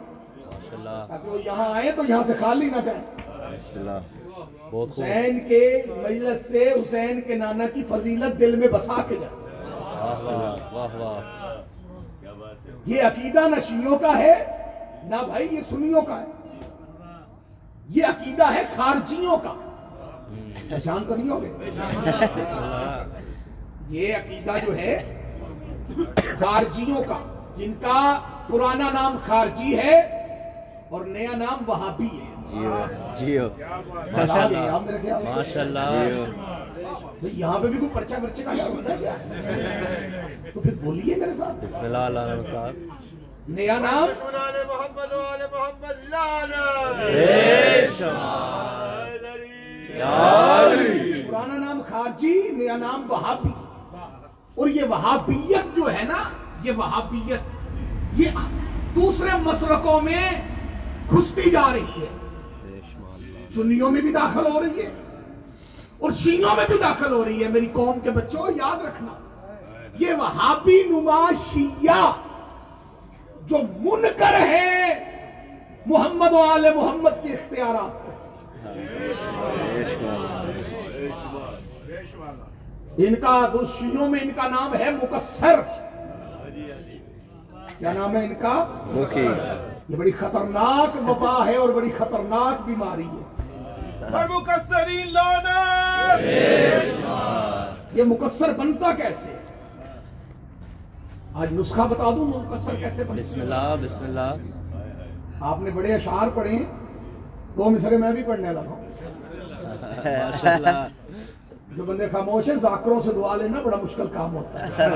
تاکہ 1.07 1.29
وہ 1.29 1.37
یہاں 1.45 1.73
آئے 1.73 1.91
تو 1.91 2.01
یہاں 2.07 2.23
سے 2.27 2.33
خالی 2.39 2.69
نہ 2.69 2.81
جائیں۔ 2.85 3.01
حسین 4.73 5.39
کے 5.47 5.81
مجلس 5.87 6.41
سے 6.47 6.71
حسین 6.71 7.21
کے 7.21 7.35
نانا 7.35 7.65
کی 7.73 7.83
فضیلت 7.89 8.39
دل 8.39 8.55
میں 8.55 8.67
بسا 8.67 9.01
کے 9.07 9.15
جائے 9.15 9.35
یہ 12.85 13.01
عقیدہ 13.01 13.39
نہ 13.39 13.55
شیعوں 13.67 13.97
کا 13.97 14.17
ہے 14.17 14.33
نہ 15.03 15.15
بھائی 15.25 15.47
یہ 15.51 15.61
سنیوں 15.69 16.01
کا 16.01 16.21
ہے۔ 16.21 16.25
یہ 17.89 18.05
عقیدہ 18.05 18.53
ہے 18.53 18.63
خارجیوں 18.75 19.37
کا۔ 19.37 19.53
پہچان 20.69 21.03
تو 21.07 21.15
نہیں 21.15 21.29
ہوگے؟ 21.29 21.49
یہ 23.89 24.15
عقیدہ 24.15 24.51
جو 24.65 24.75
ہے 24.77 24.97
خارجیوں 26.39 27.03
کا 27.03 27.17
جن 27.57 27.73
کا 27.81 27.99
پرانا 28.47 28.89
نام 28.93 29.17
خارجی 29.25 29.77
ہے 29.77 29.95
اور 30.89 31.05
نیا 31.05 31.35
نام 31.37 31.63
وہابی 31.67 32.09
ہے۔ 32.13 32.25
جیو 32.49 32.75
جیو 33.19 33.47
ماشاءاللہ 34.11 35.87
یہاں 37.21 37.59
پہ 37.59 37.67
بھی 37.67 37.77
کوئی 37.79 37.89
پرچہ 37.93 38.15
پرچے 38.21 38.43
کا 38.43 38.51
تو 40.53 40.59
پھر 40.59 40.73
بولیے 40.81 41.15
میرے 41.15 41.33
ساتھ۔ 41.37 41.65
بسم 41.65 41.79
اللہ 41.79 42.03
علیہ 42.07 42.43
صاحب 42.51 42.75
نیا 43.57 43.77
نام؟ 43.79 44.07
محمد 44.67 45.13
محمد 45.53 45.97
لانا 46.09 46.63
پرانا 51.29 51.57
نام 51.57 51.81
خارجی 51.89 52.35
نیا 52.57 52.75
نام 52.77 53.01
وہابی۔ 53.11 53.53
اور 54.57 54.67
یہ 54.67 54.83
وہابیت 54.83 55.75
جو 55.75 55.93
ہے 55.93 56.03
نا، 56.03 56.21
یہ 56.63 56.71
وہابیت، 56.71 57.41
یہ 58.19 58.29
دوسرے 58.95 59.29
مسلکوں 59.43 60.01
میں 60.01 60.29
گھستی 61.11 61.49
جا 61.49 61.65
رہی 61.73 62.01
ہے۔ 62.01 62.07
سنیوں 63.55 63.91
میں 63.91 64.01
بھی 64.01 64.11
داخل 64.11 64.51
ہو 64.51 64.61
رہی 64.61 64.81
ہے 64.81 64.89
اور 65.97 66.11
شیعوں 66.11 66.55
میں 66.55 66.65
بھی 66.67 66.77
داخل 66.77 67.11
ہو 67.11 67.25
رہی 67.25 67.43
ہے۔ 67.43 67.49
میری 67.49 67.65
قوم 67.73 67.99
کے 67.99 68.11
بچوں، 68.11 68.47
یاد 68.55 68.85
رکھنا، 68.85 69.13
یہ 69.99 70.13
وہابی 70.13 70.81
نما 70.89 71.21
شیعہ 71.53 72.11
جو 73.47 73.57
منکر 73.57 74.39
ہے، 74.47 74.93
محمد 75.85 76.33
و 76.33 76.41
آل 76.41 76.65
محمد 76.75 77.23
کے 77.23 77.33
اختیارات 77.33 78.05
ان 82.97 83.15
کا 83.15 83.31
شیعوں 83.79 84.07
میں 84.09 84.19
ان 84.19 84.29
کا 84.35 84.47
نام 84.47 84.73
ہے 84.75 84.91
مکسر 84.91 85.59
کیا 87.69 87.93
نام 87.93 88.15
ہے 88.15 88.25
ان 88.25 88.33
کا 88.41 88.53
یہ 89.89 89.95
بڑی 89.95 90.11
خطرناک 90.11 90.95
وبا 91.09 91.35
ہے 91.47 91.55
اور 91.55 91.69
بڑی 91.69 91.91
خطرناک 91.97 92.65
بیماری 92.65 93.03
ہے 93.03 93.25
یہ 97.93 98.03
مقصر 98.03 98.53
بنتا 98.53 98.91
کیسے 98.93 99.35
آج 101.33 101.53
نسخہ 101.53 101.87
بتا 101.89 102.09
دوں 102.11 102.27
مکسر 102.27 102.75
کیسے 102.75 103.03
بنتا 103.03 103.13
بسم 103.13 103.41
اللہ 103.41 103.75
بسم 103.81 104.03
اللہ 104.03 105.43
آپ 105.45 105.59
نے 105.59 105.71
بڑے 105.71 105.93
اشعار 105.93 106.27
پڑھے 106.33 106.51
ہیں 106.51 106.65
دو 107.57 107.69
مصرے 107.69 107.97
میں 107.97 108.11
بھی 108.11 108.23
پڑھنے 108.23 108.53
لگا 108.53 108.69
ہوں 108.69 108.85
جو 111.77 111.83
بندے 111.83 112.07
خاموش 112.11 112.49
ہیں 112.49 112.55
ذاکروں 112.55 112.99
سے 113.01 113.11
دعا 113.15 113.35
لینا 113.35 113.61
بڑا 113.61 113.77
مشکل 113.83 114.07
کام 114.13 114.35
ہوتا 114.35 114.67
ہے۔ 114.67 114.89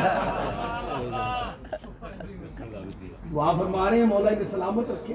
دعا 3.33 3.51
فرما 3.51 3.89
رہے 3.89 3.97
ہیں 3.97 4.05
مولا 4.05 4.29
نے 4.29 4.45
سلامت 4.51 4.91
رکھے۔ 4.91 5.13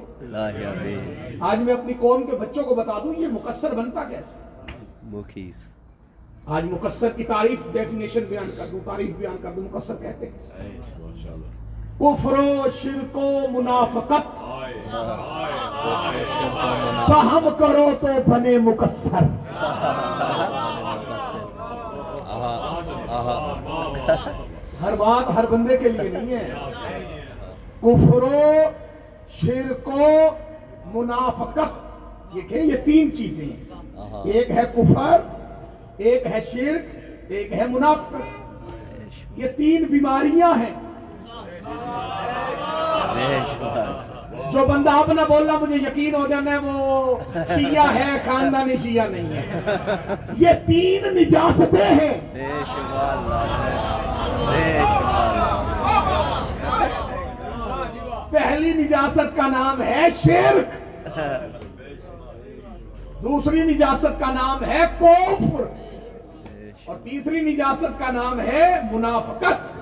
آج 1.40 1.58
میں 1.58 1.74
اپنی 1.74 1.92
قوم 2.00 2.22
کے 2.26 2.36
بچوں 2.36 2.64
کو 2.64 2.74
بتا 2.74 2.98
دوں 3.04 3.14
یہ 3.14 3.28
مقصر 3.28 3.74
بنتا 3.74 4.04
کیسے؟ 4.04 4.38
آج 6.46 6.64
مقصر 6.64 7.08
کی 7.16 7.24
تعریف 7.24 7.58
ڈیفینیشن 7.72 8.20
بیان 8.28 8.50
کر 8.56 8.66
دوں 8.72 8.80
تعریف 8.84 9.16
بیان 9.16 9.36
کر 9.42 9.52
دوں 9.56 9.64
مقصر 9.72 9.94
کہتے 9.96 10.26
ہیں۔ 10.26 10.80
کفر 11.98 12.32
و 12.32 12.66
شرک 12.82 13.16
و 13.16 13.40
منافقت۔ 13.50 14.44
فہم 17.06 17.48
کرو 17.58 17.90
تو 18.00 18.06
بنے 18.26 18.58
مقصر۔ 18.58 19.22
ہر 24.86 24.94
بات 24.94 25.30
ہر 25.34 25.46
بندے 25.46 25.76
کے 25.76 25.88
لیے 25.88 26.08
نہیں 26.08 26.36
ہے۔ 26.36 26.54
کفرو 27.82 28.62
شرکو 29.30 30.28
منافقت 30.94 32.36
یہ 32.36 32.40
کہ 32.48 32.54
یہ 32.54 32.76
تین 32.84 33.16
چیزیں 33.16 33.44
ہیں۔ 33.44 33.64
ایک 34.24 34.50
ہے 34.50 34.62
کفر 34.76 35.20
ایک 35.96 36.26
ہے 36.26 36.40
شرک 36.52 36.96
ایک 37.28 37.52
ہے 37.52 37.66
منافقت۔ 37.66 39.38
یہ 39.38 39.48
تین 39.48 39.84
بیماریاں 39.84 40.54
ہیں۔ 40.58 40.74
جو 44.52 44.66
بندہ 44.66 44.90
اپنا 44.90 45.14
نہ 45.14 45.26
بولنا 45.28 45.52
مجھے 45.60 45.76
یقین 45.76 46.14
ہو 46.14 46.26
جانا 46.26 46.50
ہے 46.50 46.58
وہ 46.58 47.16
شیعہ 47.34 47.94
ہے 47.94 48.18
خاندانی 48.24 48.76
شیعہ 48.82 49.06
نہیں 49.08 49.36
ہے۔ 49.36 50.14
یہ 50.36 50.48
تین 50.66 51.14
نجاستیں 51.16 51.84
ہیں۔ 51.84 52.14
پہلی 58.30 58.72
نجاست 58.72 59.36
کا 59.36 59.46
نام 59.46 59.82
ہے 59.82 60.08
شرک۔ 60.24 61.18
دوسری 63.22 63.62
نجاست 63.62 64.20
کا 64.20 64.32
نام 64.32 64.64
ہے 64.64 64.80
کوفر 64.98 65.64
اور 66.84 66.96
تیسری 67.04 67.40
نجاست 67.40 67.98
کا 67.98 68.10
نام 68.10 68.40
ہے 68.40 68.80
منافقت۔ 68.92 69.74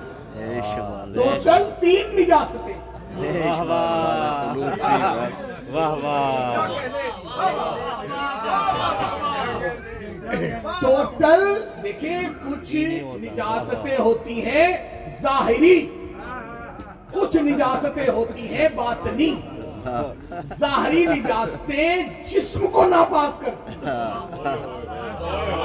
ٹوٹل 1.15 1.69
تین 1.79 2.15
نجاستیں۔ 2.15 2.94
مال 3.17 4.59
واہ 5.69 5.93
واہ 5.95 6.67
ٹوٹل 10.81 11.43
دیکھیں 11.83 12.21
کچھ 12.43 12.75
نجاستیں 13.17 13.97
ہوتی 13.97 14.43
ہیں 14.45 14.67
ظاہری 15.21 15.79
کچھ 17.11 17.37
نجاستیں 17.37 18.07
ہوتی 18.07 18.47
ہیں 18.47 18.67
باطنی 18.75 19.33
ظاہری 20.59 21.05
نجاستیں 21.05 22.03
جسم 22.31 22.65
کو 22.71 22.87
ناپاک 22.87 23.41
کرتی 23.41 23.73
ہیں 23.75 23.93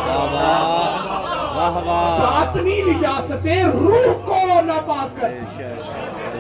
واہ 0.09 0.25
واہ 0.33 1.57
واہ 1.57 1.76
واہ 1.78 2.19
باطنی 2.21 2.80
نجاستیں 2.83 3.62
روح 3.64 4.12
کو 4.26 4.61
ناپاک 4.62 5.21
کرتی 5.21 5.62
ہیں 5.62 6.39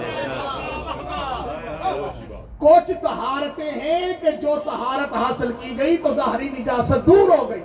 کچھ 2.58 2.90
طہارتیں 3.02 3.70
ہیں 3.70 4.12
کہ 4.20 4.30
جو 4.30 4.54
طہارت 4.64 5.12
حاصل 5.12 5.52
کی 5.60 5.78
گئی 5.78 5.96
تو 5.96 6.14
ظاہری 6.14 6.48
نجاست 6.58 7.06
دور 7.06 7.38
ہو 7.38 7.50
گئی۔ 7.50 7.62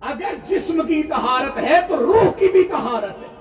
اگر 0.00 0.34
جسم 0.48 0.86
کی 0.86 1.02
طہارت 1.02 1.58
ہے 1.58 1.80
تو 1.88 1.96
روح 1.96 2.30
کی 2.38 2.48
بھی 2.48 2.64
طہارت 2.64 3.22
ہے۔ 3.22 3.32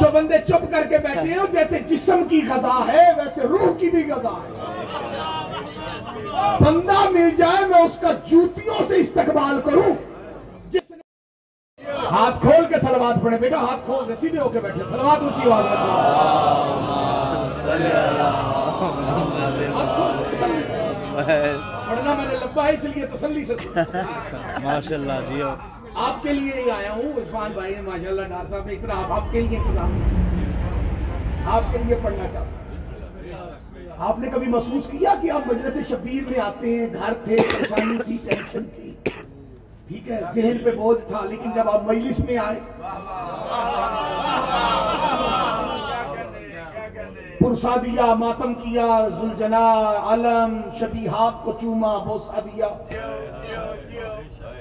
جو 0.00 0.06
بندے 0.12 0.38
چپ 0.38 0.72
کر 0.72 0.86
کے 0.88 0.98
بیٹھے 0.98 1.30
ہیں، 1.32 1.52
جیسے 1.52 1.78
جسم 1.78 2.24
کی 2.28 2.40
غذا 2.48 2.92
ہے، 2.92 3.12
ویسے 3.16 3.40
روح 3.40 3.72
کی 3.78 3.90
بھی 3.90 4.12
غذا 4.12 4.40
ہے۔ 4.42 4.50
بندہ 6.60 7.10
مل 7.10 7.30
جائے، 7.36 7.66
میں 7.66 7.82
اس 7.82 7.98
کا 8.00 8.12
جوتیوں 8.12 8.74
سے 8.88 8.96
استقبال 8.96 9.60
کروں۔ 9.64 9.92
جس 10.70 10.90
نے 10.90 11.92
ہاتھ 12.10 12.40
کھول 12.40 12.64
کے 12.64 12.80
سلوات 12.80 13.22
پڑھے، 13.22 13.36
بیٹا 13.36 13.60
ہاتھ 13.60 13.80
کھول 13.84 14.04
کے 14.06 14.14
سیدھے 14.20 14.38
ہو 14.38 14.48
کے 14.48 14.60
بیٹھے 14.60 14.82
سلوات 14.88 15.22
اونچی 15.22 15.50
آواز 15.50 15.64
میں۔ 15.64 17.21
ہاتھ 17.62 18.78
کھول 18.78 18.92
کے 20.30 20.36
پڑھنا 21.88 22.14
میں 22.14 22.26
نے 22.26 22.34
لبا 22.34 22.66
ہے 22.66 22.72
اس 22.72 22.84
لیے 22.84 23.06
تسلی 23.06 23.44
سے 23.44 23.54
سنا۔ 23.62 23.82
ماشاء 24.62 24.94
اللہ 24.94 25.18
جی 25.28 25.42
آپ 25.42 26.22
کے 26.22 26.32
لیے 26.32 26.62
ہی 26.64 26.70
آیا 26.70 26.92
ہوں، 26.92 27.12
عرفان 27.16 27.52
بھائی 27.52 27.74
نے 27.74 27.80
ماشاءاللہ 27.80 28.22
ڈاکٹر 28.28 28.50
صاحب 28.50 28.66
نے 28.66 28.72
اتنا، 28.72 28.94
آپ 29.14 29.32
کے 29.32 29.40
لیے 29.40 29.58
انتظام 29.58 29.90
آپ 31.54 31.72
کے 31.72 31.78
لیے 31.78 31.96
پڑھنا 32.02 32.24
چاہتا 32.32 32.40
ہوں۔ 32.40 32.60
آپ 34.08 34.18
نے 34.18 34.28
کبھی 34.32 34.48
محسوس 34.48 34.90
کیا 34.90 35.14
کہ 35.22 35.30
آپ 35.30 35.46
مجلس 35.46 35.88
شبیر 35.88 36.22
میں 36.30 36.40
آتے 36.40 36.76
ہیں، 36.76 36.86
گھر 36.92 37.12
تھے، 37.24 37.36
پریشانی 37.52 37.98
تھی، 38.04 38.16
ٹینشن 38.24 38.64
تھی؟ 38.76 38.88
ٹھیک 39.88 40.10
ہے، 40.10 40.20
ذہن 40.34 40.56
پہ 40.64 40.70
بوجھ 40.70 41.00
تھا، 41.08 41.20
لیکن 41.30 41.50
جب 41.54 41.68
آپ 41.70 41.82
مجلس 41.84 42.18
میں 42.18 42.38
آئے۔ 42.38 42.60
پرسا 47.42 47.74
دیا 47.84 48.14
ماتم 48.18 48.52
کیا 48.54 48.86
زلجنا 49.20 49.64
علم 50.12 50.60
شبیہات 50.80 51.44
کو 51.44 51.52
چوما 51.60 51.96
بوسا 52.04 52.40
دیا 52.44 52.68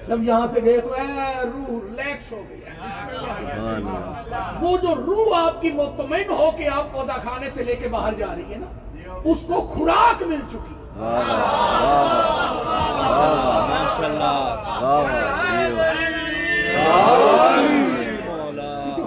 جب 0.07 0.23
یہاں 0.23 0.47
سے 0.53 0.59
گئے 0.65 0.79
تو 0.81 0.93
اے 0.93 1.05
روح 1.43 1.69
ریلیکس 1.69 2.31
ہو 2.31 2.41
گئی۔ 2.49 2.59
وہ 4.61 4.77
جو 4.77 4.95
روح 4.95 5.37
آپ 5.39 5.61
کی 5.61 5.71
مطمئن 5.71 6.29
ہو 6.29 6.49
کے 6.57 6.67
آپ 6.69 6.91
پودا 6.91 7.17
کھانے 7.23 7.49
سے 7.53 7.63
لے 7.63 7.75
کے 7.81 7.87
باہر 7.87 8.13
جا 8.19 8.33
رہی 8.35 8.53
ہے 8.53 8.57
نا 8.57 9.19
اس 9.23 9.37
کو 9.47 9.61
خوراک 9.73 10.23
مل 10.23 10.41
چکی۔ 10.51 10.75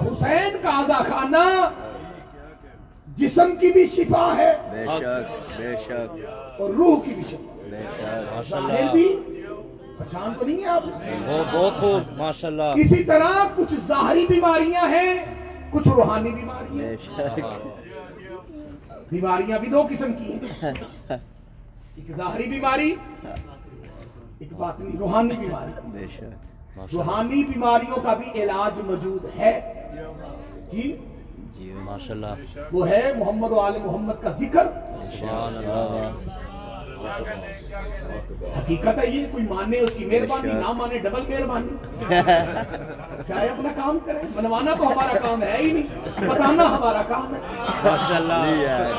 حسین 0.07 0.57
کا 0.63 0.71
آزا 0.79 1.03
خانہ 1.09 1.45
جسم 3.17 3.57
کی 3.61 3.71
بھی 3.73 3.87
شفا 3.87 4.35
ہے 4.37 4.53
بے 4.71 4.85
شک 4.99 5.59
بے 5.59 5.75
شک۔ 5.85 6.27
اور 6.61 6.71
روح 6.71 7.01
کی 7.05 7.15
بھی 7.15 7.23
شفا 7.23 7.59
بے 7.71 7.83
شک۔ 8.45 8.51
ظاہر 8.51 8.93
بھی 8.93 9.09
پہچان 9.99 10.33
تو 10.39 10.45
نہیں 10.47 10.63
ہے 10.63 10.67
آپ؟ 10.67 10.83
بہت 11.29 11.55
بہت 11.55 11.73
خوب 11.77 12.17
ماشاء 12.17 12.49
اللہ 12.49 12.63
اسی 12.63 13.05
طرح 13.05 13.33
کچھ 13.57 13.75
ظاہری 13.89 14.27
بیماریاں 14.29 14.89
ہیں 14.89 15.15
کچھ 15.71 15.89
روحانی 15.89 16.31
بیماریاں۔ 16.31 16.87
بے 16.87 16.97
شک۔ 17.05 17.41
بیماریاں 19.11 19.59
بھی 19.59 19.69
دو 19.69 19.83
قسم 19.91 20.13
کی 20.13 20.33
ہیں۔ 20.33 20.73
ایک 21.97 22.11
ظاہری 22.13 22.47
بیماری 22.51 22.95
ایک 24.39 24.53
باطنی 24.53 24.97
روحانی 24.99 25.35
بیماری۔ 25.39 25.73
بے 25.85 26.07
شک۔ 26.17 26.79
روحانی 26.93 27.45
بیماریوں 27.45 27.97
کا 28.03 28.15
بھی 28.15 28.43
علاج 28.43 28.81
موجود 28.87 29.39
ہے۔ 29.39 29.61
جی؟ 30.73 30.97
جی 31.57 31.73
ماشاء 31.85 32.15
اللہ 32.15 32.67
وہ 32.73 32.89
ہے 32.89 33.03
محمد 33.19 33.51
و 33.53 33.61
آل 33.61 33.77
محمد 33.85 34.23
کا 34.23 34.31
ذکر۔ 34.39 34.67
سبحان 35.11 35.57
اللہ۔ 35.57 36.11
حقیقت 38.57 38.99
ہے 38.99 39.07
یہ 39.11 39.27
کوئی 39.33 39.45
مانے 39.49 39.79
اس 39.81 39.91
کی 39.97 40.05
مہربانی 40.05 40.53
نہ 40.53 40.73
مانے 40.79 40.99
ڈبل 40.99 41.23
مہربانی۔ 41.29 41.73
چاہے 43.29 43.49
اپنا 43.49 43.73
کام 43.77 43.99
کرے 44.07 44.23
منوانا 44.35 44.75
تو 44.79 44.87
ہمارا 44.87 45.19
کام 45.23 45.43
ہے 45.43 45.57
ہی 45.57 45.71
نہیں 45.73 46.29
بتانا 46.29 46.67
ہمارا 46.77 47.03
کام 47.09 47.35
ہے۔ 47.35 47.41
ماشاء 47.85 48.17
اللہ 48.17 48.45
جی 48.47 48.63
یار 48.63 48.91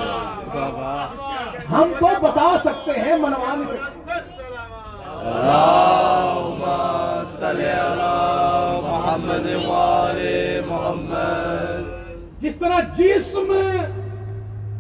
واہ 0.56 0.72
واہ 0.76 1.72
ہم 1.72 1.94
تو 2.00 2.10
بتا 2.22 2.48
سکتے 2.64 3.00
ہیں 3.00 3.18
منوا 3.18 3.56
نہیں 3.56 3.68
سکتے 3.72 4.14
محمد 8.84 9.46
والے 9.66 10.62
محمد۔ 10.68 11.85
جس 12.46 12.56
طرح 12.56 12.80
جسم 12.98 13.52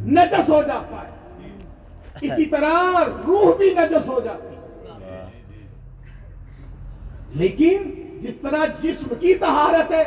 نجس 0.09 0.49
ہو 0.49 0.61
جاتا 0.63 1.01
ہے 1.01 1.13
اسی 2.21 2.45
طرح 2.45 2.99
روح 3.27 3.55
بھی 3.57 3.73
نجس 3.73 4.07
ہو 4.07 4.19
جاتی 4.19 4.55
ہے 4.55 5.23
لیکن 7.35 7.89
جس 8.21 8.35
طرح 8.41 8.65
جسم 8.79 9.15
کی 9.19 9.33
طہارت 9.35 9.91
ہے 9.91 10.03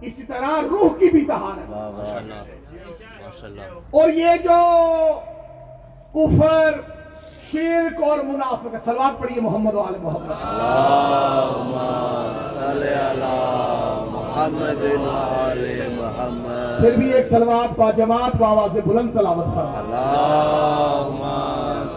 اسی 0.00 0.22
طرح 0.22 0.60
روح 0.62 0.98
کی 0.98 1.10
بھی 1.10 1.24
طہارت 1.24 1.68
ہے 1.68 2.40
اور 3.90 4.08
یہ 4.12 4.36
جو 4.44 4.58
کفر 6.12 6.80
شرک 7.54 8.02
اور 8.02 8.18
منافق 8.18 8.76
سلوات 8.84 9.20
پڑھیے 9.20 9.40
محمد 9.40 9.74
والے 9.74 9.98
محمد۔ 10.02 10.28
صلی 12.54 12.88
اللہ 12.88 14.04
محمد 14.10 14.82
والے 14.82 15.88
محمد۔ 15.90 16.80
پھر 16.80 16.90
بھی 16.90 17.12
ایک 17.12 17.26
سلوات 17.26 17.78
با 17.78 17.90
جماعت 17.90 18.36
بابا 18.36 18.66
سے 18.72 18.80
بلند 18.80 19.18
تلاوت 19.18 19.44
فرما۔ 19.44 19.78
اللہم 19.78 21.22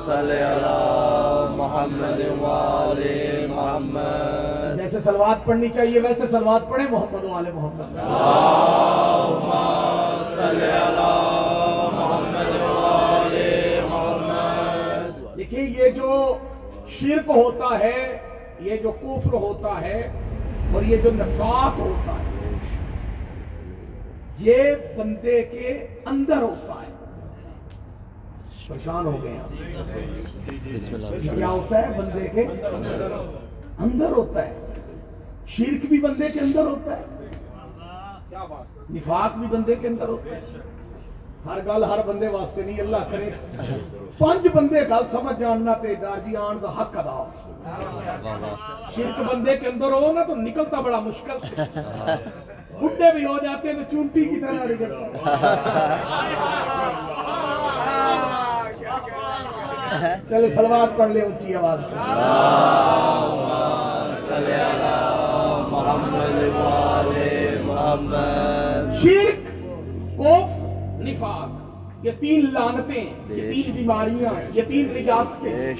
صلی 0.06 0.42
اللہ 0.44 1.48
محمد 1.56 2.42
والے 2.42 3.48
محمد۔ 3.56 4.78
جیسے 4.78 5.02
سلوات 5.02 5.46
پڑھنی 5.46 5.70
چاہیے 5.70 6.00
ویسے 6.00 6.28
سلوات 6.28 6.70
پڑھے 6.70 6.86
محمد 6.92 7.24
والے 7.24 7.52
محمد۔ 7.52 7.96
صلی 10.36 10.72
اللہ 10.72 11.47
دیکھیں 15.52 15.84
یہ 15.84 15.90
جو 15.90 16.38
شرک 16.88 17.30
ہوتا 17.30 17.80
ہے 17.80 18.18
یہ 18.60 18.78
جو 18.78 18.92
کفر 18.92 19.34
ہوتا 19.34 19.82
ہے 19.82 20.12
اور 20.74 20.84
یہ 20.84 20.98
جو 20.98 21.10
نفاق 21.14 21.80
ہوتا 21.80 22.14
ہے 22.14 22.52
یہ 24.40 24.64
بندے 24.98 25.44
کے 25.44 25.88
اندر 26.06 26.38
ہوتا 26.38 26.74
ہے۔ 26.74 26.94
پریشان 28.68 29.06
ہو 29.06 29.24
گئے 29.24 29.32
ہیں 29.32 29.44
بسم 30.74 30.96
اللہ۔ 30.96 31.26
یہ 31.26 31.36
کیا 31.36 31.48
ہوتا 31.48 31.88
ہے؟ 31.88 31.94
بندے 31.98 32.28
کے 32.28 32.42
اندر 33.78 34.12
ہوتا 34.12 34.48
ہے۔ 34.48 34.60
شرک 35.48 35.86
بھی 35.86 36.00
بندے 36.00 36.30
کے 36.30 36.40
اندر 36.40 36.64
ہوتا 36.66 36.98
ہے۔ 36.98 37.04
نفاق 38.90 39.36
بھی 39.38 39.48
بندے 39.48 39.76
کے 39.76 39.88
اندر 39.88 40.08
ہوتا 40.08 40.36
ہے۔ 40.36 40.42
ہر 41.48 41.60
گل 41.66 41.84
ہر 41.90 42.02
بندے 42.08 42.28
واسطے 42.28 42.62
نہیں، 42.62 42.80
اللہ 42.82 43.04
کرے۔ 43.12 43.30
پانچ 44.18 44.48
بندے 44.54 44.80
گل 44.90 45.04
سمجھ 45.12 45.40
جاننا 45.40 45.74
تے 45.82 45.94
راجی 46.02 46.36
آن 46.36 46.58
دا 46.62 46.70
حق 46.80 46.98
ادا۔ 46.98 47.18
شرک 48.96 49.20
بندے 49.30 49.56
کے 49.58 49.68
اندر 49.68 49.92
ہو 49.92 50.12
نا 50.14 50.24
تو 50.28 50.36
نکلتا 50.36 50.82
بڑا 50.82 51.00
مشکل۔ 51.08 51.38
سے 51.48 51.56
بڈھے 52.82 53.12
بھی 53.14 53.26
ہو 53.26 53.38
جاتے 53.44 53.68
ہیں 53.68 53.76
تو 53.76 53.84
چونٹی 53.92 54.24
کی 54.26 54.40
طرح 54.40 54.66
رگڑتا 54.68 55.06
چلے 60.30 60.50
سلوات 60.56 60.98
پڑھ 60.98 61.12
لے 61.12 61.22
اونچی 61.22 61.56
آواز۔ 61.56 61.80
محمد 65.72 66.36
محمد 67.66 68.96
شرک 69.02 69.46
کوف 70.18 70.57
نفاق 71.12 72.06
یہ 72.06 72.12
تین 72.20 72.46
لانتیں 72.54 73.04
یہ 73.30 73.52
تین 73.52 73.72
بیماریاں 73.76 74.34
یہ 74.54 74.64
تین 74.68 74.94
نجاستیں 74.94 75.74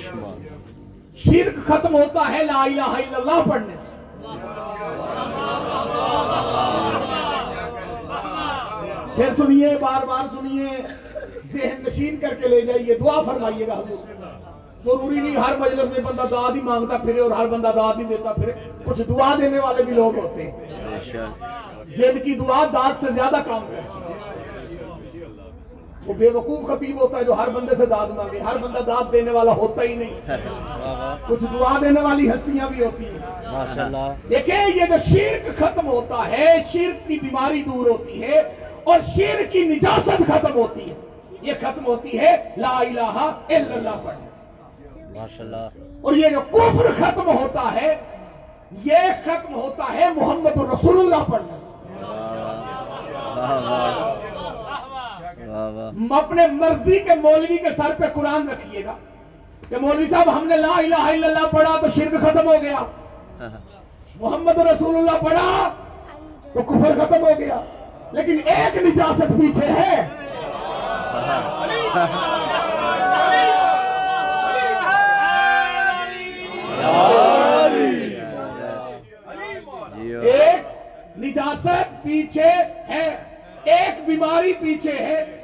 شرک 1.16 1.68
ختم 1.68 1.96
ہوتا 1.96 2.28
ہے 2.32 2.44
لا 2.44 2.64
الہ 2.64 2.90
الا 2.98 3.18
اللہ 3.18 3.50
پڑھنے 3.50 3.76
سے۔ 3.82 3.96
پھر 9.16 9.34
سنیے 9.38 9.70
بار 9.82 10.06
بار 10.06 10.24
سنیے 10.32 10.68
ذہن 11.54 11.84
نشین 11.88 12.18
کر 12.18 12.34
کے 12.34 12.48
لے 12.48 12.62
جائیے 12.62 12.94
دعا 12.94 13.22
فرمائیے 13.22 13.68
گا 13.68 13.82
ضروری 14.86 15.20
نہیں 15.20 15.36
ہر 15.38 15.58
مجلس 15.58 15.90
میں 15.92 16.04
بندہ 16.04 16.26
دعا 16.32 16.50
ہی 16.56 16.62
مانگتا 16.62 16.98
پھرے 16.98 17.20
اور 17.20 17.32
ہر 17.32 17.48
بندہ 17.48 17.72
دعا 17.76 17.92
ہی 17.98 18.04
دیتا 18.04 18.34
پھرے۔ 18.34 18.52
کچھ 18.86 19.02
دعا 19.10 19.34
دینے 19.38 19.60
والے 19.60 19.84
بھی 19.84 19.94
لوگ 19.94 20.18
ہوتے 20.18 20.44
ہیں۔ 20.44 21.00
جن 21.98 22.20
کی 22.26 22.34
دعا 22.36 22.64
داد 22.74 23.00
سے 23.00 23.12
زیادہ 23.12 23.40
کام 23.46 23.66
کرتی 23.72 24.00
ہے 24.02 24.07
وہ 26.08 26.14
بے 26.14 26.30
وقوف 26.30 26.68
خطیب 26.68 27.00
ہوتا 27.02 27.18
ہے 27.18 27.24
جو 27.24 27.34
ہر 27.34 27.50
بندے 27.50 27.76
سے 27.78 27.86
داد 27.86 28.10
مانگے 28.16 28.40
ہر 28.42 28.58
بندہ 28.58 28.80
داد 28.88 29.12
دینے 29.14 29.32
والا 29.32 29.52
ہوتا 29.54 29.82
ہی 29.82 29.96
نہیں۔ 29.96 30.14
کچھ 31.28 31.44
دعا 31.54 31.78
دینے 31.82 32.02
والی 32.02 32.30
ہستیاں 32.30 32.68
بھی 32.70 32.84
ہوتی 32.84 33.06
ہیں۔ 33.06 34.14
دیکھیں 34.30 34.56
یہ 34.76 34.86
جو 34.86 34.98
شرک 35.08 35.50
ختم 35.60 35.88
ہوتا 35.88 36.28
ہے 36.28 36.48
شرک 36.72 37.08
کی 37.08 37.20
بیماری 37.22 37.62
دور 37.64 37.90
ہوتی 37.90 38.22
ہے 38.24 38.40
اور 38.84 39.00
شرک 39.16 39.52
کی 39.52 39.64
نجاست 39.66 40.22
ختم 40.28 40.54
ہوتی 40.56 40.90
ہے۔ 40.90 40.94
یہ 41.42 41.54
ختم 41.62 41.86
ہوتی 41.86 42.20
ہے 42.20 42.36
لا 42.58 42.78
الہ 42.80 43.10
الا 43.50 43.74
اللہ 43.74 43.98
پڑھنے 44.04 44.28
سے 44.34 45.04
ماشاء 45.14 45.44
اللہ 45.44 45.68
اور 46.02 46.14
یہ 46.14 46.30
جو 46.30 46.42
کفر 46.52 46.92
ختم 46.98 47.28
ہوتا 47.30 47.70
ہے 47.76 47.94
یہ 48.86 49.12
ختم 49.26 49.54
ہوتا 49.56 49.94
ہے 49.94 50.08
محمد 50.16 50.58
رسول 50.74 51.00
اللہ 51.00 51.30
پڑھنے 51.32 51.58
سے 51.60 51.66
واہ 52.02 53.62
واہ 53.62 53.62
واہ 53.62 54.84
واہ 54.92 55.47
اپنے 56.12 56.48
مرضی 56.48 57.00
کے 57.00 57.16
مولوی 57.16 57.58
کے 57.58 57.70
سر 57.78 57.94
پہ 57.98 58.06
قرآن 58.14 58.50
رکھیے 58.50 58.86
گا۔ 58.86 58.94
کہ 59.70 59.78
مولوی 59.78 60.08
صاحب 60.08 60.38
ہم 60.38 60.48
نے 60.48 60.58
لا 60.58 60.78
الہ 60.78 60.96
الا 60.96 61.28
اللہ 61.28 61.48
پڑھا 61.52 61.78
تو 61.82 61.88
شرک 61.96 62.12
ختم 62.12 62.48
ہو 62.48 62.56
گیا۔ 62.62 62.84
محمد 64.16 64.58
رسول 64.58 64.96
اللہ 64.96 65.26
پڑھا 65.26 65.70
تو 66.54 66.62
کفر 66.62 67.06
ختم 67.06 67.24
ہو 67.24 67.32
گیا۔ 67.38 67.62
لیکن 68.12 68.38
ایک 68.46 68.78
نجاست 68.78 69.30
پیچھے 69.30 69.68
ہے۔ 69.68 70.08
جیو 79.96 80.22
ایک 80.22 80.66
نجاست 81.18 82.04
پیچھے 82.04 82.50
ہے۔ 82.88 83.27
ایک 83.68 84.06
بیماری 84.06 84.54
پیچھے 84.54 84.92
ہے۔ 84.92 85.42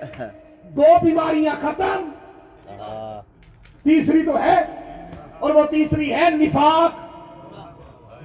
دو 0.63 0.83
بیماریاں 1.01 1.55
ختم۔ 1.61 2.09
تیسری 3.83 4.23
تو 4.25 4.43
ہے۔ 4.43 4.65
اور 5.39 5.49
وہ 5.49 5.63
تیسری 5.65 6.13
ہے 6.13 6.29
نفاق۔ 6.29 6.91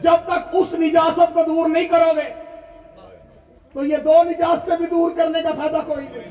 جب 0.03 0.17
تک 0.25 0.49
اس 0.53 0.73
نجاست 0.73 1.35
کو 1.35 1.41
دور 1.47 1.69
نہیں 1.69 1.89
کرو 1.89 2.13
گے، 2.17 2.33
تو 3.73 3.85
یہ 3.85 3.97
دو 3.97 4.23
نجاستیں 4.23 4.77
بھی 4.77 4.87
دور 4.87 5.11
کرنے 5.17 5.43
کا 5.43 5.51
فائدہ 5.59 5.79
کوئی 5.87 6.07
نہیں۔ 6.13 6.29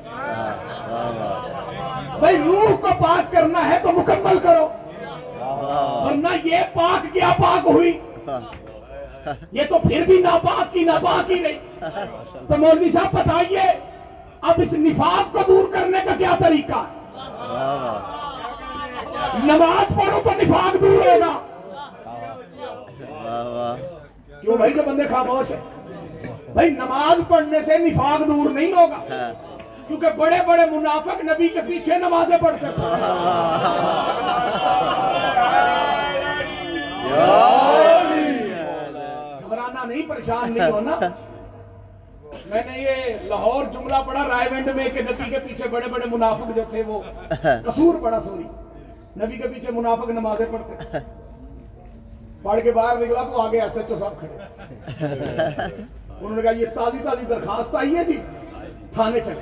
بھائی، 2.20 2.38
روح 2.38 2.76
کو 2.82 2.88
پاک 3.04 3.32
کرنا 3.32 3.70
ہے 3.70 3.80
تو 3.84 3.92
مکمل 3.92 4.40
کرو۔ 4.40 4.70
ورنہ 6.06 6.28
یہ 6.44 6.58
پاک 6.74 7.14
کیا 7.14 7.30
پاک 7.38 7.68
ہوئی؟ 7.68 8.00
یہ 9.52 9.64
تو 9.70 9.80
پھر 9.80 10.02
بھی 10.02 10.18
ناپاک 10.22 10.74
کی 10.74 10.84
ناپاک 10.84 11.32
ہی 11.32 11.40
نہیں۔ 11.40 11.60
تو 12.48 12.58
مولوی 12.58 12.90
صاحب 12.92 13.14
بتائیے 13.14 13.62
اب 14.42 14.56
اس 14.58 14.74
نفاق 14.74 15.32
کو 15.32 15.40
دور 15.48 15.74
کرنے 15.74 16.00
کا 16.06 16.14
کیا 16.18 16.36
طریقہ 16.40 16.74
ہے؟ 16.74 16.96
واہ 17.50 18.16
نماز 19.44 19.96
پڑھو 19.96 20.20
تو 20.24 20.32
نفاق 20.38 20.74
دور 20.82 21.06
ہوگا 21.06 21.34
واہ 23.24 23.48
واہ 23.48 23.76
کیوں 24.42 24.58
بھائی 24.58 24.74
جو 24.74 24.82
بندے 24.88 25.04
خاموش 25.10 25.52
ہیں؟ 25.52 25.62
بھائی 26.54 26.70
نماز 26.70 27.22
پڑھنے 27.28 27.60
سے 27.66 27.78
نفاق 27.78 28.28
دور 28.28 28.50
نہیں 28.50 28.72
ہوگا۔ 28.74 29.32
کیونکہ 29.88 30.10
بڑے 30.18 30.38
بڑے 30.48 30.66
منافق 30.72 31.24
نبی 31.24 31.48
کے 31.48 31.62
پیچھے 31.68 31.98
نمازیں 32.00 32.38
پڑھتے 32.38 32.68
تھے۔ 32.76 32.84
پریشان 40.08 40.52
نہیں 40.54 40.72
ہونا 40.72 41.00
میں 42.46 42.62
نے 42.66 42.78
یہ 42.78 43.28
لاہور 43.30 43.66
جملہ 43.66 43.96
پڑھا، 44.08 44.28
رائے 44.28 44.50
ونڈ 44.52 44.70
میں 44.76 44.90
کہ 44.90 45.02
نبی 45.02 45.30
کے 45.30 45.40
پیچھے 45.40 45.70
بڑے 45.70 45.88
بڑے 45.88 46.06
منافق 46.12 46.56
جو 46.56 46.64
تھے 46.70 46.84
وہ 46.88 47.02
قصور 47.66 48.02
پڑا 48.02 48.20
سوری۔ 48.24 48.44
نبی 49.24 49.38
کے 49.38 49.48
پیچھے 49.48 49.72
منافق 49.72 50.10
نمازیں 50.10 50.46
پڑھتے۔ 50.52 50.98
پڑھ 52.42 52.62
کے 52.64 52.72
باہر 52.72 52.98
نکلا 52.98 53.24
تو 53.24 53.42
آگے 53.42 53.62
ایس 53.62 53.78
ایچ 53.78 53.92
او 53.92 53.98
صاحب 54.00 54.20
کھڑے۔ 54.20 54.38
انہوں 56.22 56.36
نے 56.36 56.42
کہا، 56.42 56.52
یہ 56.52 56.66
تازی 56.74 56.98
تازی 57.04 57.26
درخواست 57.30 57.76
آئی 57.76 57.96
ہے 57.96 58.04
جی۔ 58.04 58.18
تھانے 58.94 59.20
چلے۔ 59.20 59.42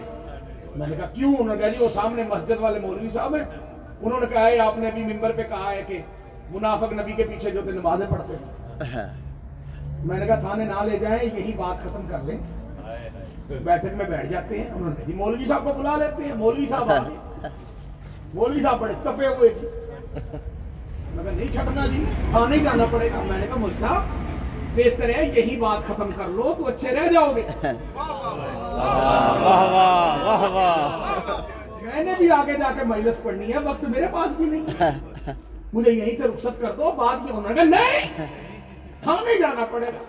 میں 0.76 0.88
نے 0.88 0.96
کہا، 0.96 1.06
کیوں؟ 1.06 1.36
انہوں 1.40 1.56
نے 1.56 1.62
کہا 1.62 1.70
جی 1.70 1.84
وہ 1.84 1.90
سامنے 1.94 2.24
مسجد 2.24 2.60
والے 2.60 2.80
مولوی 2.80 3.10
صاحب 3.10 3.36
ہیں۔ 3.36 3.44
انہوں 4.02 4.20
نے 4.20 4.26
کہا 4.26 4.48
ہے 4.48 4.60
آپ 4.60 4.78
نے 4.78 4.88
ابھی 4.88 5.04
ممبر 5.04 5.32
پہ 5.32 5.44
کہا 5.44 5.72
ہے 5.72 5.84
کہ 5.88 6.02
منافق 6.52 6.94
نبی 6.94 7.12
کے 7.12 7.24
پیچھے 7.24 7.52
جو 7.52 7.62
تھے 7.62 7.72
نمازیں 7.72 8.06
پڑھتے 8.10 8.36
تھے۔ 8.38 9.25
میں 10.04 10.18
نے 10.20 10.26
کہا 10.28 10.36
تھانے 10.36 10.66
نہ 10.66 10.84
لے 10.86 10.98
جائیں 11.00 11.20
یہی 11.24 11.52
بات 11.58 11.84
ختم 11.84 12.06
کر 12.10 12.24
لیں۔ 12.26 12.38
بیٹھک 13.64 13.94
میں 13.98 14.06
بیٹھ 14.06 14.26
جاتے 14.32 14.58
ہیں 14.60 14.70
انہوں 14.76 14.90
نے 14.90 15.04
جی 15.08 15.14
مولوی 15.14 15.46
صاحب 15.46 15.64
کو 15.64 15.74
بلا 15.74 15.96
لیتے 15.98 16.24
ہیں 16.24 16.34
مولوی 16.36 16.66
صاحب 16.70 16.92
آ 16.92 16.98
گئے 17.08 17.50
مولوی 18.34 18.62
صاحب 18.62 18.80
بڑے 18.80 18.94
تپے 19.04 19.28
ہوئے 19.28 19.50
جی 19.50 19.66
میں 20.16 21.24
کہا 21.24 21.32
نہیں 21.32 21.52
چھٹنا 21.54 21.86
جی 21.88 22.04
تھانے 22.32 22.58
جانا 22.58 22.86
پڑے 22.92 23.10
گا۔ 23.14 23.22
میں 23.28 23.40
نے 23.40 23.48
کہا 23.48 23.56
مولوی 23.56 23.80
صاحب 23.80 24.04
بہتر 24.76 25.10
ہے 25.10 25.26
یہی 25.36 25.56
بات 25.56 25.88
ختم 25.88 26.10
کر 26.18 26.28
لو 26.28 26.54
تو 26.58 26.68
اچھے 26.68 26.96
رہ 26.96 27.12
جاؤ 27.12 27.34
گے۔ 27.36 27.44
میں 31.84 32.04
نے 32.04 32.14
بھی 32.18 32.30
آگے 32.32 32.54
جا 32.60 32.72
کے 32.78 32.86
مجلس 32.86 33.24
پڑھنی 33.24 33.54
ہے 33.54 33.60
وقت 33.66 33.84
میرے 33.84 34.08
پاس 34.12 34.36
بھی 34.38 34.46
نہیں 34.46 34.82
ہے۔ 34.82 35.34
مجھے 35.74 35.92
یہیں 35.92 36.16
سے 36.18 36.28
رخصت 36.28 36.62
کر 36.62 36.72
دو 36.78 36.92
میں 36.98 37.32
انہوں 37.32 37.42
نے 37.50 37.54
کہا 37.56 37.64
نہیں 37.64 38.44
تھانے 39.06 39.40
جانا 39.40 39.66
پڑے 39.66 39.86
گا۔ 39.86 40.00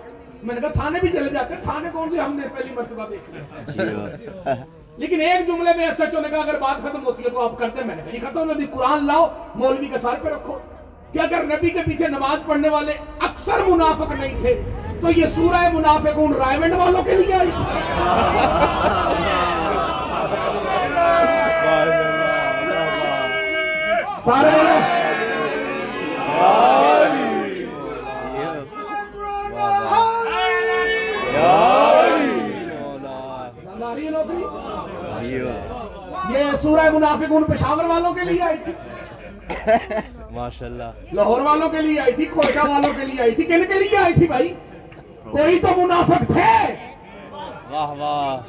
میں 0.42 0.54
نے 0.54 0.60
کہا 0.60 0.68
تھانے 0.68 0.98
بھی 1.00 1.08
چلے 1.08 1.30
جاتے 1.30 1.54
ہیں۔ 1.54 1.62
تھانے 1.62 1.88
کون 1.92 2.10
سے؟ 2.10 2.20
ہم 2.20 2.36
نے 2.36 2.48
پہلی 2.54 2.74
مرتبہ 2.74 3.06
دیکھ 3.10 3.30
لیا 3.30 4.54
لیکن 4.96 5.20
ایک 5.20 5.46
جملے 5.46 5.70
میں 5.76 5.86
ایس 5.86 6.00
ایچ 6.00 6.14
او 6.14 6.20
نے 6.20 6.28
کہا 6.28 6.38
اگر 6.38 6.58
بات 6.58 6.82
ختم 6.82 7.04
ہوتی 7.06 7.24
ہے 7.24 7.30
تو 7.30 7.40
آپ 7.44 7.58
کرتے 7.58 7.84
میں 7.84 7.96
نے 7.96 8.02
کہا 8.02 8.12
جی 8.12 8.18
ختم 8.18 8.48
ہوتی 8.48 8.66
قرآن 8.66 9.06
لاؤ 9.06 9.26
مولوی 9.54 9.86
کے 9.86 9.98
سر 10.02 10.14
پہ 10.22 10.28
رکھو۔ 10.28 10.58
کہ 11.12 11.18
اگر 11.18 11.44
نبی 11.44 11.70
کے 11.70 11.78
پیچھے 11.86 12.08
نماز 12.08 12.46
پڑھنے 12.46 12.68
والے 12.68 12.92
اکثر 13.20 13.60
منافق 13.66 14.12
نہیں 14.20 14.40
تھے 14.40 14.54
تو 15.00 15.10
یہ 15.10 15.26
سورہ 15.34 15.68
منافقون 15.72 16.32
رائے 16.32 16.72
والوں 16.72 17.02
کے 17.02 17.14
لیے 17.14 17.34
آئی۔ 17.34 17.50
سورہ 37.18 37.28
منافقون 37.28 37.56
پشاور 37.56 37.84
والوں 37.84 38.14
کے 38.14 38.24
لیے 38.24 38.42
آئی 38.42 38.56
تھی۔ 38.64 38.72
ماشاء 40.30 40.66
اللہ 40.66 40.90
لاہور 41.12 41.40
والوں 41.40 41.68
کے 41.68 41.82
لیے 41.82 42.00
آئی 42.00 42.12
تھی 42.12 42.24
کوئٹہ 42.24 42.58
والوں 42.58 42.92
کے 42.96 43.04
لیے 43.04 43.20
آئی 43.20 43.30
تھی۔ 43.30 43.44
کن 43.44 43.64
کے 43.68 43.74
لیے 43.74 43.96
آئی 43.96 44.14
تھی 44.14 44.26
بھائی؟ 44.26 44.54
کوئی 45.30 45.58
تو 45.58 45.68
منافق 45.76 46.32
تھے۔ 46.32 46.74
واہ 47.70 47.90
واہ۔ 47.90 48.40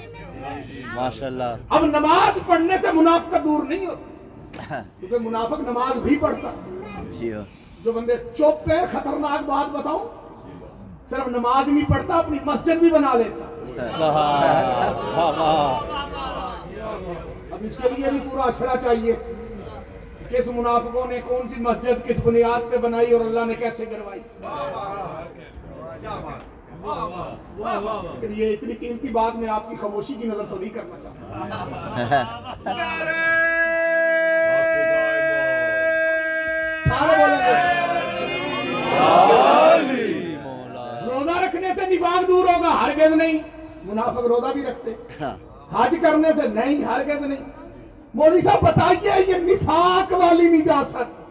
ماشاء 0.95 1.25
اللہ 1.25 1.53
اب 1.69 1.85
نماز 1.85 2.39
پڑھنے 2.47 2.77
سے 2.81 2.91
منافقت 2.91 3.43
دور 3.43 3.63
نہیں 3.63 3.85
ہوتی 3.85 4.03
کیونکہ 4.99 5.17
منافق 5.19 5.59
نماز 5.59 5.97
بھی 5.97 6.15
پڑھتا۔ 6.15 6.51
جیو 7.09 7.41
جو 7.83 7.91
بندے 7.91 8.15
چوپ 8.37 8.65
پہ 8.65 8.73
خطرناک 8.91 9.43
بات 9.45 9.75
بتاؤں 9.75 10.05
صرف 11.09 11.27
نماز 11.27 11.67
نہیں 11.67 11.89
پڑھتا 11.89 12.15
اپنی 12.15 12.37
مسجد 12.45 12.79
بھی 12.79 12.89
بنا 12.89 13.13
لیتا۔ 13.13 13.45
واہ 13.99 15.31
واہ۔ 15.39 16.06
اب 17.57 17.63
اس 17.65 17.75
کے 17.81 17.89
لیے 17.89 18.09
بھی 18.11 18.19
پورا 18.29 18.43
اشرا 18.43 18.75
چاہیے 18.83 19.13
کس 20.29 20.47
منافقوں 20.47 21.05
نے 21.07 21.19
کون 21.27 21.47
سی 21.47 21.61
مسجد 21.61 22.07
کس 22.07 22.17
بنیاد 22.23 22.71
پہ 22.71 22.77
بنائی 22.77 23.11
اور 23.11 23.21
اللہ 23.21 23.45
نے 23.45 23.55
کیسے 23.55 23.85
کروائی؟ 23.85 24.19
یہ 28.35 28.53
اتنی 28.53 28.73
قیمتی 28.73 29.07
بات 29.07 29.35
میں 29.35 29.49
آپ 29.49 29.69
کی 29.69 29.75
خاموشی 29.81 30.13
کی 30.13 30.27
نظر 30.27 30.43
تو 30.49 30.55
نہیں 30.59 30.69
کرنا 30.69 30.99
چاہتا۔ 30.99 32.37
روزہ 41.05 41.37
رکھنے 41.43 41.73
سے 41.75 41.85
نفاق 41.89 42.27
دور 42.27 42.47
ہوگا 42.47 42.69
ہرگز 42.81 43.13
نہیں، 43.15 43.37
منافق 43.83 44.25
روزہ 44.25 44.53
بھی 44.53 44.61
رکھتے۔ 44.61 44.93
حج 45.73 45.95
کرنے 46.01 46.27
سے 46.41 46.47
نہیں 46.47 46.83
ہرگز 46.83 47.21
نہیں۔ 47.21 47.43
مولوی 48.13 48.41
صاحب 48.41 48.61
بتائیے 48.61 49.11
یہ 49.27 49.33
نفاق 49.37 50.13
والی 50.13 50.49
نجاست۔ 50.49 51.27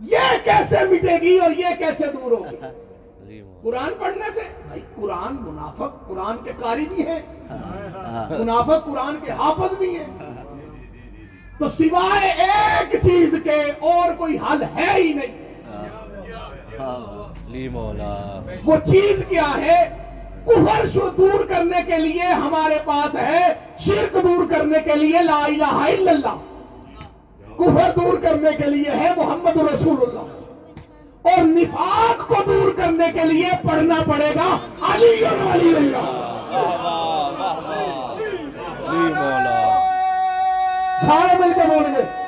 یہ 0.00 0.44
کیسے 0.44 0.76
مٹے 0.90 1.18
گی 1.22 1.38
اور 1.38 1.50
یہ 1.50 1.66
کیسے 1.78 2.04
دور 2.06 2.32
ہوگی؟ 2.32 2.56
قرآن 3.62 3.92
پڑھنے 3.98 4.30
سے۔ 4.34 4.40
بھائی 4.66 4.80
قرآن 4.96 5.36
منافق 5.40 6.08
قرآن 6.08 6.36
کے 6.44 6.52
قاری 6.60 6.86
بھی 6.94 7.06
ہیں۔ 7.06 7.20
منافق 8.38 8.84
قرآن 8.84 9.16
کے 9.24 9.30
حافظ 9.30 9.78
بھی 9.78 9.98
ہیں۔ 9.98 10.34
تو 11.58 11.68
سوائے 11.68 12.30
ایک 12.30 12.96
چیز 13.02 13.34
کے 13.44 13.62
اور 13.78 14.14
کوئی 14.14 14.38
حل 14.38 14.62
ہے 14.76 15.02
ہی 15.02 15.12
نہیں۔ 15.12 15.46
وہ 18.64 18.76
چیز 18.84 19.24
کیا 19.28 19.52
ہے؟ 19.56 20.05
کفر 20.46 20.86
شو 20.94 21.08
دور 21.16 21.44
کرنے 21.44 21.82
کے 21.86 21.98
لیے 21.98 22.22
ہمارے 22.22 22.78
پاس 22.84 23.16
ہے 23.16 23.54
شرک 23.78 24.14
دور 24.22 24.50
کرنے 24.50 24.78
کے 24.84 24.94
لیے 24.94 25.18
لا 25.22 25.44
الہ 25.44 25.64
الا 25.64 26.10
اللہ۔ 26.10 26.36
کفر 27.56 28.00
دور 28.00 28.16
کرنے 28.22 28.50
کے 28.56 28.70
لیے 28.70 28.90
ہے 28.90 29.10
محمد 29.16 29.56
رسول 29.56 29.96
اللہ۔ 30.02 30.26
اور 31.22 31.44
نفاق 31.44 32.28
کو 32.28 32.34
دور 32.46 32.72
کرنے 32.76 33.12
کے 33.12 33.24
لیے 33.24 33.48
پڑھنا 33.68 33.94
پڑے 34.06 34.32
گا 34.34 34.58
علی 34.92 35.24
ولی 35.24 35.76
اللہ۔ 35.76 35.98
علی 38.88 39.14
مولا۔ 39.14 39.80
سارے 41.00 41.38
مل 41.38 41.52
کے 41.54 41.66
بولیں 41.66 41.94
گے۔ 41.94 42.26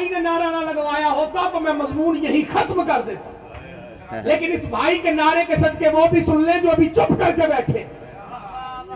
بھائی 0.00 0.12
نے 0.12 0.18
نعرہ 0.18 0.50
نہ 0.50 0.70
لگوایا 0.70 1.10
ہوتا 1.10 1.48
تو 1.52 1.60
میں 1.60 1.72
مضمون 1.72 2.24
یہی 2.24 2.42
ختم 2.52 2.86
کر 2.86 3.00
دیتا۔ 3.06 4.20
لیکن 4.22 4.52
اس 4.52 4.64
بھائی 4.64 4.98
کے 4.98 5.10
نعرے 5.10 5.44
کے 5.48 5.56
صدقے 5.56 5.88
وہ 5.88 6.06
بھی 6.06 6.24
سن 6.24 6.42
لیں 6.42 6.60
جو 6.62 6.70
ابھی 6.70 6.88
چپ 6.88 7.08
کر 7.08 7.30
کے 7.30 7.46
بیٹھے۔ 7.46 7.84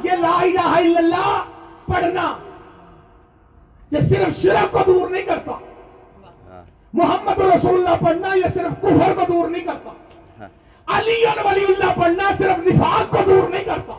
یہ 0.05 0.11
لا 0.11 0.41
الہ 0.41 0.61
الا 0.61 0.99
اللہ 0.99 1.45
پڑھنا 1.87 2.35
یہ 3.91 4.01
صرف 4.01 4.43
شرک 4.43 4.73
کو 4.73 4.79
دور 4.87 5.11
نہیں 5.11 5.23
کرتا۔ 5.23 5.53
محمد 6.93 7.41
رسول 7.41 7.75
اللہ 7.75 8.05
پڑھنا 8.05 8.35
یہ 8.35 8.49
صرف 8.55 8.83
کفر 8.83 9.15
کو 9.15 9.33
دور 9.33 9.49
نہیں 9.49 9.65
کرتا۔ 9.65 9.91
ہاں۔ 10.41 10.49
علی 10.87 11.25
ولی 11.45 11.65
اللہ 11.65 12.03
پڑھنا 12.03 12.31
صرف 12.39 12.67
نفاق 12.67 13.11
کو 13.11 13.19
دور 13.27 13.49
نہیں 13.49 13.65
کرتا۔ 13.65 13.99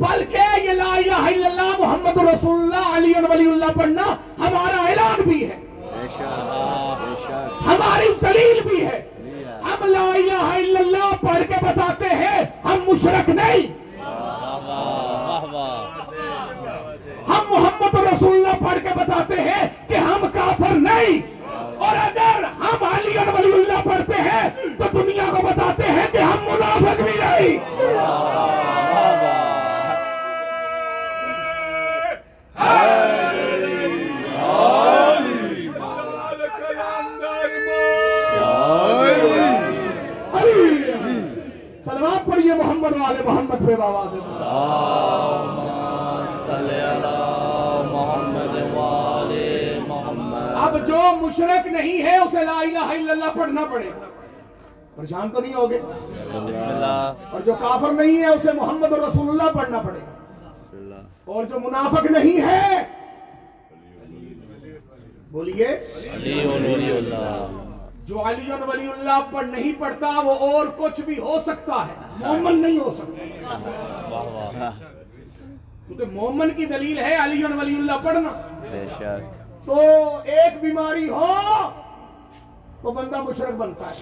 بلکہ 0.00 0.60
یہ 0.62 0.70
لا 0.70 0.94
الہ 0.96 1.14
الا 1.14 1.46
اللہ 1.46 1.72
محمد 1.78 2.16
رسول 2.28 2.60
اللہ 2.60 2.96
علی 2.96 3.12
ولی 3.30 3.50
اللہ 3.50 3.78
پڑھنا 3.78 4.02
ہمارا 4.38 4.82
اعلان 4.82 5.20
بھی 5.28 5.50
ہے۔ 5.50 5.56
ہماری 7.66 8.08
دلیل 8.22 8.60
بھی 8.68 8.86
ہے۔ 8.86 9.02
ہم 9.64 9.84
لا 9.86 10.04
الہ 10.14 10.42
الا 10.54 10.80
اللہ 10.80 11.12
پڑھ 11.20 11.42
کے 11.48 11.54
بتاتے 11.62 12.08
ہیں 12.08 12.40
ہم 12.64 12.78
مشرک 12.88 13.28
نہیں۔ 13.30 13.66
ہم 17.28 17.44
محمد 17.50 17.94
رسول 17.94 18.32
اللہ 18.32 18.64
پڑھ 18.64 18.78
کے 18.82 18.88
بتاتے 18.96 19.40
ہیں 19.40 19.68
کہ 19.88 19.94
ہم 19.94 20.26
کافر 20.32 20.74
نہیں۔ 20.74 21.20
اور 21.78 21.96
اگر 21.96 22.44
ہم 22.60 22.84
علی 22.84 23.18
ولی 23.34 23.52
اللہ 23.52 23.82
پڑھتے 23.84 24.22
ہیں 24.22 24.48
تو 24.78 24.84
دنیا 24.92 25.24
کو 25.30 25.46
بتاتے 25.46 25.82
ہیں 25.82 26.06
کہ 26.12 26.18
ہم 26.18 26.44
منافق 26.44 27.00
بھی 27.02 27.18
نہیں۔ 27.18 27.58
سلوات 41.84 42.26
پڑھیے 42.26 42.54
محمد 42.54 42.96
والے 43.00 43.22
محمد 43.24 43.66
پہ 43.68 43.74
بابا 43.74 44.04
سے 44.10 44.18
صلی 46.46 46.80
اللہ 46.80 47.82
محمد 47.92 48.56
والے 48.74 49.78
محمد 49.88 50.54
اب 50.60 50.86
جو 50.86 51.00
مشرک 51.20 51.66
نہیں 51.66 52.02
ہے 52.02 52.16
اسے 52.16 52.44
لا 52.44 52.58
الہ 52.60 52.78
الا 52.78 53.12
اللہ 53.12 53.38
پڑھنا 53.38 53.64
پڑے۔ 53.70 53.90
پریشان 54.96 55.30
تو 55.30 55.40
نہیں 55.40 55.54
ہوگے؟ 55.54 55.78
بسم 55.82 56.68
اللہ۔ 56.68 57.12
اور 57.30 57.40
جو 57.40 57.54
کافر 57.60 57.92
نہیں 57.92 58.18
ہے 58.18 58.26
اسے 58.26 58.52
محمد 58.52 58.92
رسول 58.92 59.28
اللہ 59.28 59.58
پڑھنا 59.58 59.80
پڑے۔ 59.80 60.00
اور 61.24 61.44
جو 61.44 61.60
منافق 61.60 62.10
نہیں 62.10 62.40
ہے 62.46 62.82
بولیے۔ 65.30 65.66
جو 68.06 68.22
علی 68.28 68.52
ولی 68.52 68.88
اللہ 68.92 69.20
پر 69.32 69.44
نہیں 69.44 69.72
پڑھتا 69.80 70.20
وہ 70.20 70.34
اور 70.34 70.66
کچھ 70.76 71.00
بھی 71.00 71.18
ہو 71.18 71.38
سکتا 71.46 71.86
ہے۔ 71.86 71.94
مومن 72.18 72.62
نہیں 72.62 72.78
ہو 72.78 72.94
سکتا۔ 72.98 74.70
کیونکہ 75.86 76.04
مومن 76.12 76.50
کی 76.50 76.66
دلیل 76.66 76.98
ہے 76.98 77.24
علی 77.24 77.44
ولی 77.44 77.76
اللہ 77.76 77.92
پڑھنا۔ 78.02 78.28
بے 78.70 78.86
شک۔ 78.96 79.40
تو 79.66 79.74
ایک 80.24 80.60
بیماری 80.60 81.10
ہو 81.10 81.26
تو 82.82 82.90
بندہ 82.90 83.22
مشرک 83.22 83.54
بنتا 83.54 83.90
ہے۔ 83.90 83.94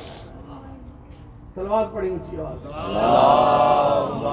سلوات 1.55 1.87
پڑھی 1.93 2.09
اونچی 2.09 2.37
آواز۔ 2.37 2.67
اللہم 2.67 4.29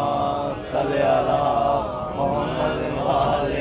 صلی 0.71 1.01
اللہ۔ 1.01 2.04
محمد 2.15 3.51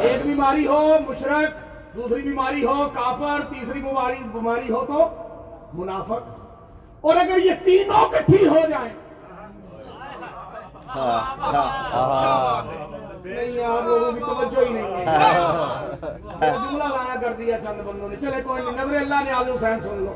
ایک 0.00 0.22
بیماری 0.26 0.66
ہو 0.66 0.96
مشرک 1.08 1.54
دوسری 1.96 2.22
بیماری 2.22 2.64
ہو 2.64 2.88
کافر 2.94 3.40
تیسری 3.50 3.80
بیماری 3.80 4.16
بیماری 4.32 4.72
ہو 4.72 4.84
تو 4.86 5.08
منافق۔ 5.72 6.28
اور 7.00 7.16
اگر 7.16 7.38
یہ 7.44 7.50
تینوں 7.64 8.08
کٹھی 8.08 8.48
ہو 8.48 8.58
جائیں۔ 8.70 8.92
ہاں 10.96 12.62
نہیں 13.24 13.64
آپ 13.64 13.82
لوگوں 13.84 14.12
کی 14.12 14.20
توجہ 14.20 14.68
ہی 14.68 14.72
نہیں 14.72 15.06
ہے۔ 15.06 15.06
جملہ 16.40 16.84
لایا 16.84 17.16
کر 17.20 17.32
دیا 17.32 17.58
چند 17.60 17.80
بندوں 17.86 18.08
نے۔ 18.08 18.16
چلے 18.16 18.42
کوئی 18.42 18.62
نہیں 18.62 18.84
نظر 18.84 18.96
اللہ 18.96 19.22
نے 19.24 19.32
حسین 19.32 19.80
سن 19.80 20.04
لو۔ 20.04 20.14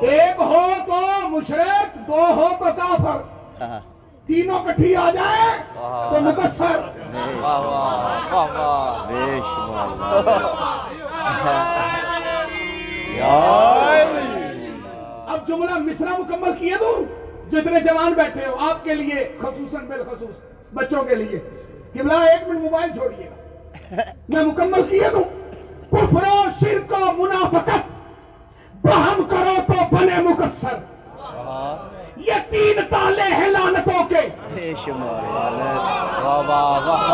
ایک 0.00 0.40
ہو 0.40 0.66
تو 0.86 1.28
مشرق 1.28 2.08
دو 2.08 2.24
ہو 2.36 2.48
تو 2.58 2.64
کافر۔ 2.76 3.20
ہاں۔ 3.62 3.80
تینوں 4.28 4.64
کٹھی 4.64 4.94
آ 4.96 5.10
جائیں 5.10 5.52
تو 5.72 6.20
مقصر 6.22 6.78
واہ 7.40 7.60
واہ 7.60 8.32
واہ 8.32 8.58
واہ۔ 8.58 9.06
بے 9.08 9.38
شمار 9.38 9.88
اب 15.28 15.46
جملہ 15.48 15.78
مصرع 15.78 16.16
مکمل 16.18 16.52
کیے 16.58 16.76
دوں 16.80 16.94
جو 17.50 17.58
اتنے 17.58 17.80
جوان 17.80 18.12
بیٹھے 18.12 18.46
ہو 18.46 18.54
آپ 18.68 18.84
کے 18.84 18.94
لیے 18.94 19.24
خصوصاً 19.40 19.86
بالخصوص 19.86 20.36
بچوں 20.74 21.02
کے 21.02 21.14
لیے۔ 21.14 21.38
قبلہ 21.92 22.18
ایک 22.30 22.48
منٹ 22.48 22.60
موبائل 22.60 22.90
چھوڑیے۔ 22.94 23.28
گا 23.28 24.02
میں 24.28 24.44
مکمل 24.44 24.82
کیے 24.90 25.08
دوں 25.12 25.24
کفر 25.90 26.26
و 26.28 26.44
شرک 26.60 26.92
و 26.92 27.12
منافقت 27.22 27.86
بہم 28.84 29.22
کرو 29.28 29.54
تو 29.66 29.96
بنے 29.96 30.20
مقصر 30.22 30.76
یہ 32.18 32.32
تین 32.50 32.80
تالے 32.90 33.22
ہیں 33.22 33.48
لعنتوں 33.48 34.04
کے۔ 34.08 34.28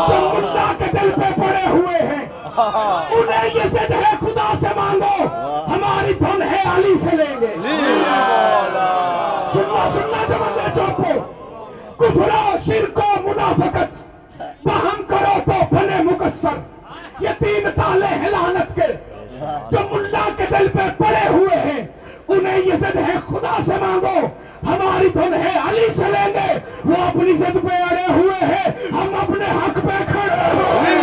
جو 0.07 0.29
مردہ 0.33 0.71
کے 0.77 0.85
دل 1.01 1.09
پہ 1.15 1.41
پڑے 1.41 1.67
ہوئے 1.67 1.97
ہیں۔ 2.01 2.25
انہیں 3.11 3.49
یہ 3.53 3.61
زد 3.71 3.91
ہے 3.91 4.15
خدا 4.19 4.53
سے 4.59 4.67
مانگو۔ 4.75 5.23
ہماری 5.67 6.13
دھن 6.13 6.41
ہے 6.41 6.63
علی 6.75 6.95
سے 7.03 7.15
لیں 7.15 7.41
گے۔ 7.41 7.55
سننا 9.53 9.89
سننا 9.93 10.23
جمعہ 10.29 10.75
چوپو۔ 10.75 11.19
کفر 11.97 12.29
و 12.33 12.57
شرک 12.65 12.97
و 12.97 13.27
منافقت۔ 13.27 14.03
بہم 14.65 15.03
کرو 15.07 15.39
تو 15.45 15.75
بنے 15.75 16.03
مقصر 16.03 16.55
یہ 17.19 17.29
تین 17.39 17.67
تالے 17.75 18.07
ہیں 18.07 18.29
لعنت 18.29 18.75
کے۔ 18.75 18.87
جو 19.71 19.79
ملا 19.91 20.29
کے 20.37 20.43
دل 20.49 20.67
پہ 20.67 21.03
پڑے 21.03 21.29
ہوئے 21.29 21.55
ہیں 21.55 21.87
انہیں 22.27 22.57
یہ 22.57 22.73
زد 22.79 22.95
ہے 22.95 23.13
خدا 23.27 23.57
سے 23.65 23.73
مانگو۔ 23.81 24.27
ہماری 24.67 25.09
دھن 25.09 25.33
ہے، 25.33 25.53
علی 25.69 25.87
سے 25.95 26.03
لیں 26.03 26.33
گے۔ 26.33 26.59
وہ 26.85 26.95
اپنی 27.07 27.33
زد 27.37 27.57
پہ 27.63 27.75
اڑے 27.81 28.05
ہوئے 28.13 28.45
ہیں۔ 28.45 28.69
ہم 28.91 29.15
اپنے 29.21 29.45
حق 29.45 29.75
پہ 29.75 30.03
کھڑے 30.11 30.51
ہوئے 30.53 30.93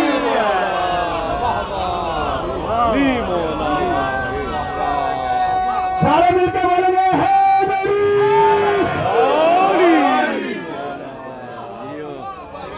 سارے 6.01 6.29
مل 6.31 6.45
کے 6.53 6.63
بولیں 6.63 6.91
گے 6.91 7.09
ہے 7.21 7.61
میری۔ 7.67 7.99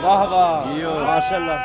واہ 0.04 0.24
واہ 0.32 0.65
ماشاء 1.06 1.36
اللہ 1.36 1.58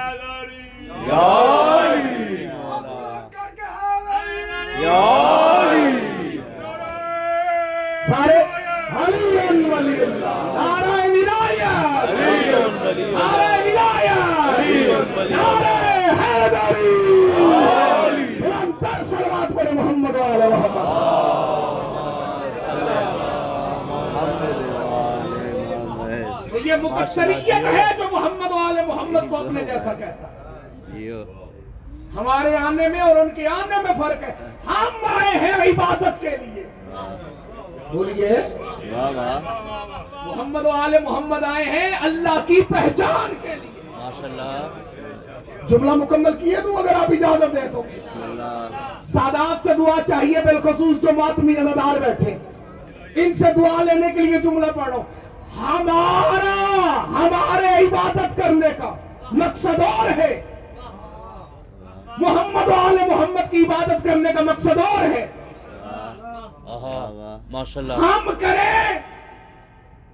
سارے 8.10 8.59
علی 9.02 9.70
ولی 9.70 10.02
اللہ 10.02 10.40
نعرہ 10.54 11.10
ولایت 11.10 11.62
علی 11.62 12.54
ولی 12.54 13.12
نعرہ 13.12 13.62
ولایت 13.64 14.18
علی 14.58 14.86
ولی 15.16 15.34
نعرہ 15.34 15.74
حیدری 16.20 16.94
بلندتر 18.40 19.02
صلوات 19.10 19.54
پڑھے 19.54 19.70
محمد 19.72 20.16
والے 20.16 20.48
محمد 20.48 20.88
یہ 26.64 26.74
مقصریت 26.82 27.50
ہے 27.50 27.84
جو 27.98 28.04
محمد 28.12 28.50
والے 28.50 28.86
محمد 28.86 29.30
کو 29.30 29.36
اپنے 29.36 29.64
جیسا 29.64 29.94
کہتا 29.94 30.28
ہے۔ 30.28 31.10
ہمارے 32.16 32.56
آنے 32.56 32.88
میں 32.88 33.00
اور 33.00 33.16
ان 33.16 33.30
کے 33.34 33.46
آنے 33.46 33.82
میں 33.82 33.92
فرق 33.98 34.22
ہے۔ 34.22 34.34
ہم 34.66 35.04
آئے 35.04 35.38
ہیں 35.38 35.52
عبادت 35.52 36.20
کے 36.20 36.30
لیے۔ 36.30 36.64
بولیے۔ 37.92 38.28
محمد 40.26 40.66
و 40.66 40.70
آل 40.70 40.94
محمد 41.02 41.44
آئے 41.44 41.64
ہیں 41.64 41.90
اللہ 42.00 42.44
کی 42.46 42.60
پہچان 42.60 43.34
کے 43.42 43.48
لیے۔ 43.48 43.82
ماشاء 43.98 44.28
اللہ 44.28 44.68
جملہ 45.68 45.90
مکمل 45.90 46.36
کیے 46.36 46.56
تو 46.62 46.78
اگر 46.78 46.94
آپ 46.94 47.10
اجازت 47.10 47.56
دیں 47.56 47.68
تو۔ 47.72 47.82
سادات 49.12 49.68
سے 49.68 49.74
دعا 49.74 50.02
چاہیے 50.06 50.40
بالخصوص 50.44 51.02
جو 51.02 51.08
ماتمی 51.16 51.52
ادادار 51.52 51.98
بیٹھے۔ 51.98 52.38
ان 53.14 53.34
سے 53.34 53.44
دعا 53.56 53.82
لینے 53.82 54.06
کے 54.14 54.20
لیے 54.20 54.38
جملہ 54.38 54.66
پڑھو۔ 54.66 55.02
ہمارا 55.56 56.54
ہمارے 57.08 57.66
عبادت 57.66 58.36
کرنے 58.36 58.68
کا 58.78 58.94
مقصد 59.32 59.80
اور 59.80 60.18
ہے۔ 60.18 60.42
محمد 62.18 62.68
و 62.68 62.74
آل 62.74 62.96
محمد 63.08 63.50
کی 63.50 63.64
عبادت 63.64 64.04
کرنے 64.04 64.32
کا 64.32 64.40
مقصد 64.40 64.78
اور 64.78 65.04
ہے۔ 65.04 65.26
ماشاء 67.50 67.80
اللہ۔ 67.80 67.92
ہم 67.92 68.30
کریں 68.38 68.98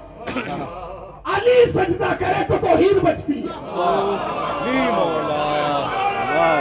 علی 1.23 1.71
سجدہ 1.71 2.13
کرے 2.19 2.43
تو 2.47 2.55
توحید 2.61 3.03
بچتی 3.03 3.41
ہے۔ 3.41 3.53
علی 3.53 4.91
مولا 4.91 5.43
واہ 6.25 6.59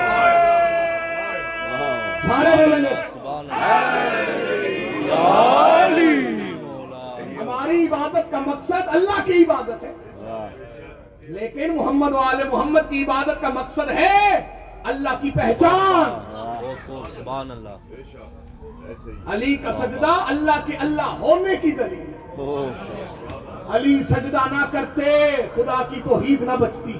واہ 1.81 2.21
سارے 2.27 2.67
بولیں 2.67 2.85
گے۔ 2.85 2.95
مولا 6.63 7.17
ہماری 7.41 7.87
عبادت 7.87 8.31
کا 8.31 8.39
مقصد 8.47 8.89
اللہ 8.89 9.19
کی 9.25 9.45
عبادت 9.45 9.83
ہے۔ 9.83 9.95
لیکن 11.29 11.77
محمد 11.77 12.13
و 12.13 12.19
آل 12.19 12.43
محمد 12.53 12.89
کی 12.89 13.03
عبادت 13.05 13.41
کا 13.41 13.49
مقصد 13.49 13.91
ہے 13.91 14.41
اللہ 14.85 15.15
کی 15.21 15.31
پہچان. 15.35 16.09
سبحان 17.15 17.51
اللہ. 17.51 17.77
علی 19.33 19.55
کا 19.57 19.73
سجدہ 19.73 20.13
اللہ 20.29 20.59
کے 20.67 20.77
اللہ 20.81 21.17
ہونے 21.21 21.57
کی 21.63 21.71
دلیل 21.71 22.13
علی 23.75 24.03
سجدہ 24.09 24.43
نہ 24.53 24.65
کرتے 24.73 25.05
خدا 25.55 25.83
کی 25.91 26.01
توحید 26.05 26.43
نہ 26.43 26.57
بچتی. 26.61 26.99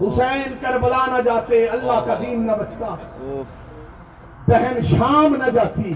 حسین 0.00 0.54
کربلا 0.60 1.04
نہ 1.06 1.20
جاتے 1.24 1.66
اللہ 1.68 2.04
کا 2.06 2.14
دین 2.22 2.46
نہ 2.46 2.52
بچتا. 2.60 2.94
بہن 4.48 4.82
شام 4.90 5.36
نہ 5.44 5.50
جاتی. 5.54 5.92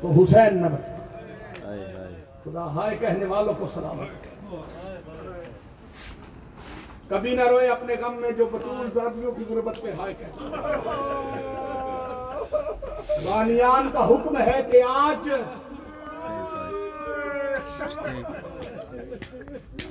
تو 0.00 0.10
حسین 0.18 0.62
نہ 0.62 0.66
بچتا. 0.66 1.01
خدا 2.44 2.64
ہائے 2.74 2.96
کہنے 2.96 3.26
والوں 3.26 3.54
کو 3.58 3.66
سلامت 3.74 4.26
کبھی 7.08 7.34
نہ 7.36 7.42
روئے 7.48 7.68
اپنے 7.68 7.94
غم 8.02 8.20
میں 8.20 8.30
جو 8.32 8.46
بطول 8.52 8.88
زردیوں 8.94 9.32
کی 9.32 9.44
غربت 9.48 9.80
پہ 9.82 9.92
ہائے 9.98 10.14
کہتے 10.14 10.48
بانیان 13.24 13.90
کا 13.92 14.06
حکم 14.06 14.36
ہے 14.38 14.60
کہ 14.70 14.82
آج 14.88 15.28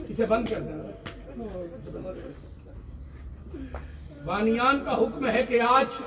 اسے 0.09 0.25
بند 0.25 0.49
کر 0.49 0.59
دینا 0.59 0.89
بانیان 4.25 4.83
کا 4.85 4.97
حکم 4.97 5.25
ہے 5.27 5.43
کہ 5.43 5.61
آج 5.69 6.01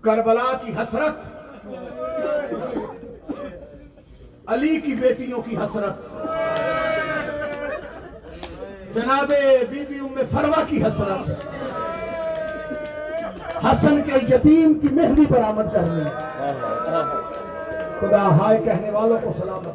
کربلا 0.00 0.52
کی 0.62 0.72
حسرت 0.72 1.49
علی 4.46 4.80
کی 4.80 4.94
بیٹیوں 5.00 5.42
کی 5.42 5.56
حسرت۔ 5.56 5.94
جناب 8.94 9.32
بی 9.70 9.84
بی 9.88 9.98
ام 9.98 10.16
فروا 10.30 10.62
کی 10.68 10.82
حسرت۔ 10.84 11.46
حسن 13.64 14.00
کے 14.02 14.34
یتیم 14.34 14.74
کی 14.74 14.88
مہندی 14.92 15.24
برآمد 15.30 15.72
کرنے 15.72 16.04
خدا 18.00 18.22
ہائے 18.36 18.58
کہنے 18.64 18.90
والوں 18.90 19.18
کو 19.22 19.32
سلامت 19.38 19.74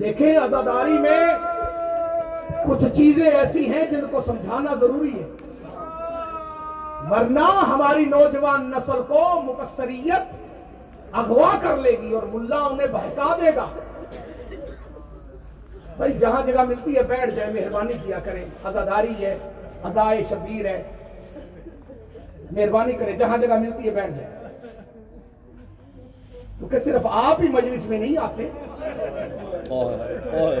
دیکھیں 0.00 0.36
عزاداری 0.38 0.98
میں 0.98 1.20
کچھ 2.66 2.84
چیزیں 2.96 3.30
ایسی 3.30 3.64
ہیں 3.72 3.84
جن 3.90 4.04
کو 4.10 4.22
سمجھانا 4.26 4.74
ضروری 4.80 5.12
ہے۔ 5.12 5.26
ورنہ 7.10 7.48
ہماری 7.68 8.04
نوجوان 8.04 8.70
نسل 8.70 9.02
کو 9.08 9.42
مقصریت 9.44 10.34
اغوا 11.12 11.52
کر 11.62 11.76
لے 11.76 11.96
گی 12.02 12.12
اور 12.12 12.22
ملا 12.22 12.56
انہیں 12.56 12.86
بہکا 12.86 13.36
دے 13.42 13.50
گا۔ 13.56 13.66
بھائی، 15.96 16.12
جہاں 16.12 16.46
جگہ 16.46 16.62
ملتی 16.62 16.96
ہے، 16.96 17.02
بیٹھ 17.02 17.30
جائے، 17.30 17.52
مہربانی 17.52 17.92
کیا 18.02 18.18
کریں۔ 18.24 18.44
عزاداری 18.64 19.24
ہے 19.24 19.38
عزائے 19.84 20.22
شبیر 20.28 20.66
ہے۔ 20.66 20.82
مہربانی 22.52 22.92
کریں، 22.92 23.16
جہاں 23.16 23.38
جگہ 23.38 23.54
ملتی 23.58 23.84
ہے، 23.84 23.90
بیٹھ 23.90 24.12
جائے۔ 24.12 24.30
کیونکہ 26.58 26.80
صرف 26.80 27.00
آپ 27.04 27.40
ہی 27.40 27.48
مجلس 27.48 27.86
میں 27.86 27.98
نہیں 27.98 28.18
آتے؟ 28.18 28.48
اوہ 29.70 29.90
اوہ 30.32 30.54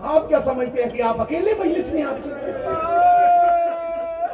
آپ 0.00 0.28
کیا 0.28 0.40
سمجھتے 0.40 0.82
ہیں 0.82 0.90
کہ 0.90 1.02
آپ 1.02 1.20
اکیلے 1.20 1.54
مجلس 1.58 1.86
میں 1.86 2.02
آتے 2.02 2.28
ہیں؟ 2.28 2.62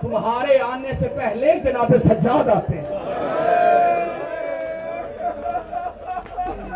تمہارے 0.00 0.58
آنے 0.58 0.92
سے 0.98 1.08
پہلے 1.08 1.54
جناب 1.64 1.86
سجاد 2.04 2.48
آتے 2.48 2.80
ہیں۔ 2.80 2.96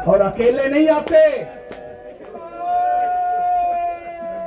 اور 0.07 0.21
اکیلے 0.21 0.69
نہیں 0.69 0.89
آتے۔ 0.89 1.45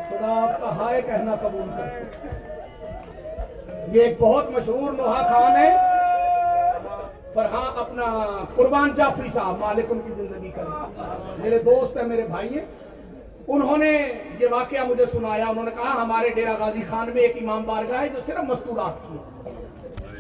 خدا 0.10 0.48
آپ 0.48 0.62
کا 0.62 0.76
ہائے 0.76 1.02
کہنا 1.02 1.36
قبول 1.42 1.70
کرتے 1.78 2.28
یہ 3.92 4.04
ایک 4.04 4.22
بہت 4.22 4.50
مشہور 4.50 4.94
نوحہ 4.94 5.24
خان 5.24 5.56
ہے۔ 5.58 5.78
فرحاں 7.34 7.80
اپنا 7.80 8.38
قربان 8.56 8.90
جعفری 8.98 9.30
صاحب 9.34 9.58
مالک 9.60 9.86
ان 9.90 10.00
کی 10.00 10.14
زندگی 10.14 10.52
کریں۔ 10.56 11.02
میرے 11.38 11.60
دوست 11.60 11.98
ہیں، 11.98 12.04
میرے 12.04 12.22
بھائی 12.22 12.60
ہیں۔ 12.60 12.66
انہوں 13.48 13.78
نے 13.78 14.12
یہ 14.40 14.48
واقعہ 14.52 14.84
مجھے 14.88 15.06
سنایا، 15.12 15.46
انہوں 15.48 15.64
نے 15.64 15.72
کہا، 15.72 16.02
ہمارے 16.02 16.30
ڈیرہ 16.30 16.54
غازی 16.60 16.82
خان 16.90 17.10
میں 17.14 17.22
ایک 17.22 17.38
امام 17.42 17.64
بارگاہ 17.64 18.02
ہے 18.02 18.10
جو 18.10 18.22
صرف 18.26 18.44
مستورات 18.48 19.08
کی 19.08 19.18
ہے۔ 19.18 19.52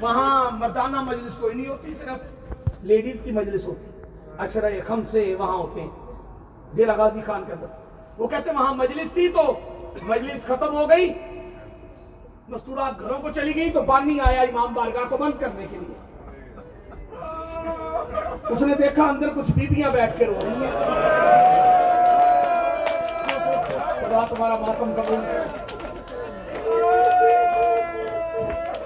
وہاں 0.01 0.51
مردانہ 0.51 1.01
مجلس 1.01 1.33
کوئی 1.39 1.53
نہیں 1.53 1.67
ہوتی، 1.67 1.93
صرف 1.93 2.53
لیڈیز 2.83 3.21
کی 3.23 3.31
مجلس 3.31 3.67
ہوتی۔ 3.67 4.01
اشرہ 4.37 4.69
خم 4.87 5.01
سے 5.07 5.35
وہاں 5.39 5.57
ہوتے 5.57 5.81
ہیں، 5.81 5.89
ڈیرہ 6.73 6.95
غازی 6.97 7.21
خان 7.25 7.43
کے 7.47 7.53
اندر۔ 7.53 7.65
وہ 8.17 8.27
کہتے 8.27 8.49
ہیں، 8.49 8.57
وہاں 8.57 8.73
مجلس 8.73 9.11
تھی 9.11 9.27
تو 9.27 9.59
مجلس 10.03 10.45
ختم 10.45 10.75
ہو 10.77 10.89
گئی۔ 10.89 11.13
مستورات 12.49 12.99
گھروں 12.99 13.19
کو 13.19 13.29
چلی 13.29 13.55
گئی 13.55 13.69
تو 13.69 13.81
بانی 13.81 14.19
آیا 14.19 14.41
امام 14.41 14.73
بارگاہ 14.73 15.09
کو 15.09 15.17
بند 15.17 15.41
کرنے 15.41 15.65
کے 15.71 15.77
لیے۔ 15.79 15.95
اس 18.49 18.61
نے 18.61 18.75
دیکھا 18.75 19.03
اندر 19.03 19.29
کچھ 19.35 19.51
بیبیاں 19.55 19.89
بیٹھ 19.89 20.17
کے 20.17 20.25
رو 20.25 20.33
رہی 20.45 20.65
ہیں۔ 20.65 21.82
خدا 24.13 24.25
تمہارا 24.29 24.55
ماتم 24.61 24.91
قبول 24.95 25.21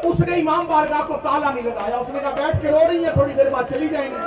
اس 0.03 0.19
نے 0.19 0.35
امام 0.35 0.65
بارگاہ 0.67 1.01
کو 1.07 1.17
تالا 1.23 1.49
نہیں 1.53 1.63
لگایا۔ 1.63 1.97
اس 1.97 2.09
نے 2.09 2.19
کہا، 2.19 2.29
بیٹھ 2.37 2.61
کے 2.61 2.67
رو 2.67 2.79
رہی 2.89 3.03
ہیں 3.05 3.11
تھوڑی 3.13 3.33
دیر 3.33 3.49
بعد 3.49 3.63
چلی 3.69 3.87
جائیں 3.87 4.09
گے۔ 4.11 4.17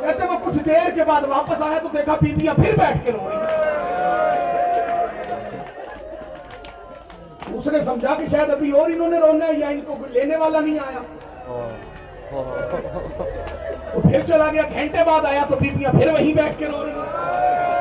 کہتے 0.00 0.26
وہ 0.26 0.38
کچھ 0.44 0.58
دیر 0.64 0.90
کے 0.94 1.04
بعد 1.04 1.22
واپس 1.28 1.62
آیا 1.62 1.78
تو 1.82 1.88
دیکھا 1.96 2.16
بیبیاں 2.22 2.54
پھر 2.54 2.76
بیٹھ 2.78 2.98
کے 3.04 3.12
رو 3.12 3.30
رہی 3.30 3.36
ہیں۔ 3.36 3.54
اس 7.54 7.66
نے 7.66 7.80
سمجھا 7.84 8.14
کہ 8.18 8.26
شاید 8.30 8.50
ابھی 8.50 8.70
اور 8.70 8.90
انہوں 8.90 9.10
نے 9.10 9.18
رونا 9.18 9.46
ہے 9.46 9.58
یا 9.58 9.68
ان 9.68 9.80
کو 9.86 9.96
لینے 10.10 10.36
والا 10.36 10.60
نہیں 10.60 10.78
آیا۔ 10.86 11.00
وہ 13.94 14.00
پھر 14.02 14.20
چلا 14.20 14.50
گیا۔ 14.52 14.62
گھنٹے 14.72 15.04
بعد 15.06 15.24
آیا 15.24 15.44
تو 15.48 15.56
بیبیاں 15.56 15.90
پھر 15.90 16.12
وہیں 16.12 16.34
بیٹھ 16.34 16.58
کے 16.58 16.66
رو 16.66 16.84
رہی 16.84 16.90
ہیں۔ 16.90 17.75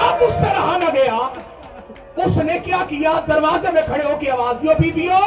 اب 0.00 0.16
اس 0.20 0.32
سے 0.32 0.46
رہا 0.46 0.78
نہ 0.78 0.94
گیا۔ 0.94 1.18
اس 2.16 2.36
نے 2.36 2.58
کیا 2.58 2.78
کیا؟ 2.88 3.12
دروازے 3.28 3.70
میں 3.72 3.82
کھڑے 3.82 4.04
ہو 4.04 4.16
کے 4.20 4.30
آواز 4.30 4.62
دیو، 4.62 4.72
بیبیو، 4.78 5.18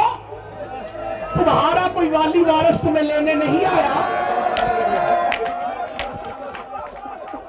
تمہارا 1.34 1.88
کوئی 1.94 2.10
والی 2.10 2.38
وارث 2.38 2.80
تمہیں 2.80 3.04
لینے 3.04 3.34
نہیں 3.34 3.64
آیا۔ 3.64 3.92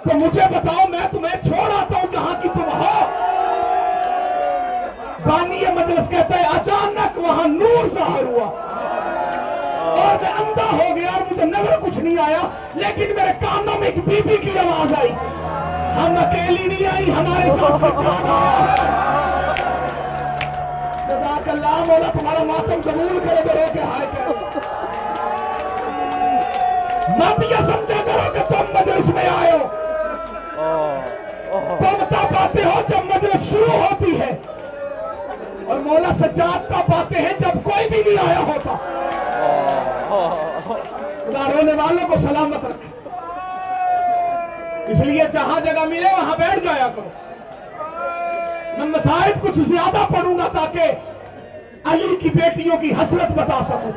تو 0.03 0.17
مجھے 0.17 0.41
بتاؤ، 0.49 0.87
میں 0.89 1.07
تمہیں 1.11 1.47
چھوڑ 1.47 1.71
آتا 1.71 1.97
ہوں 1.97 2.11
جہاں 2.11 2.41
کی 2.41 2.49
تم 2.49 2.63
ہو۔ 2.63 3.05
بانی 5.25 5.63
مجلس 5.73 6.09
کہتا 6.09 6.39
ہے، 6.39 6.43
اچانک 6.43 7.17
وہاں 7.17 7.47
نور 7.47 7.87
ظاہر 7.93 8.23
ہوا۔ 8.23 8.67
اور 9.81 10.23
میں 10.23 10.31
اندھا 10.31 10.77
ہو 10.77 10.95
گیا 10.95 11.11
اور 11.11 11.21
مجھے 11.31 11.45
نظر 11.45 11.79
کچھ 11.81 11.99
نہیں 11.99 12.23
آیا، 12.23 12.41
لیکن 12.75 13.15
میرے 13.15 13.31
کانوں 13.39 13.79
میں 13.79 13.87
ایک 13.87 14.07
بی 14.07 14.21
بی 14.25 14.37
کی 14.37 14.59
آواز 14.59 14.93
آئی۔ 14.99 15.11
ہم 15.97 16.17
اکیلی 16.17 16.67
نہیں 16.67 16.87
آئی، 16.95 17.11
ہمارے 17.11 17.49
ساتھ 17.51 17.81
سجاد 17.81 18.25
آیا۔ 18.25 18.75
جزاک 21.07 21.49
اللہ، 21.49 21.83
مولا 21.87 22.11
تمہارا 22.19 22.43
ماتم 22.43 22.81
قبول 22.83 23.19
کرے 23.27 23.41
کرو 23.47 23.65
کہ 23.73 23.79
ہائے 23.79 24.07
کرو 24.11 24.33
مت 27.17 27.51
یہ 27.51 27.55
سمجھا 27.55 28.01
کرو 28.05 28.31
کہ 28.33 28.43
تم 28.49 28.73
مجلس 28.73 29.09
میں 29.15 29.27
آئے 29.41 29.51
ہو۔ 29.51 29.67
تم 31.79 32.03
تب 32.09 32.37
آتے 32.37 32.63
ہو 32.63 32.81
جب 32.89 33.05
مجلس 33.15 33.49
شروع 33.49 33.73
ہوتی 33.73 34.19
ہے۔ 34.21 34.31
اور 35.67 35.79
مولا 35.79 36.13
سجاد 36.19 36.69
تب 36.69 36.93
آتے 36.95 37.19
ہیں 37.19 37.33
جب 37.39 37.63
کوئی 37.63 37.89
بھی 37.89 38.03
نہیں 38.07 38.29
آیا 38.29 38.39
ہوتا۔ 38.39 38.75
خدا 40.65 41.51
رونے 41.51 41.73
والوں 41.73 42.07
کو 42.07 42.17
سلامت 42.27 42.65
رکھے۔ 42.65 42.90
اس 44.91 44.99
لیے 44.99 45.23
جہاں 45.33 45.59
جگہ 45.59 45.85
ملے 45.85 46.09
وہاں 46.17 46.37
بیٹھ 46.37 46.63
جایا 46.63 46.87
کرو۔ 46.95 47.09
میں 48.77 48.87
مسائل 48.87 49.31
کچھ 49.41 49.59
زیادہ 49.59 50.13
پڑھوں 50.13 50.37
گا 50.37 50.47
تاکہ 50.53 50.91
علی 51.83 52.15
کی 52.21 52.29
بیٹیوں 52.29 52.77
کی 52.77 52.91
حسرت 52.91 53.31
بتا 53.31 53.59
سکوں۔ 53.69 53.91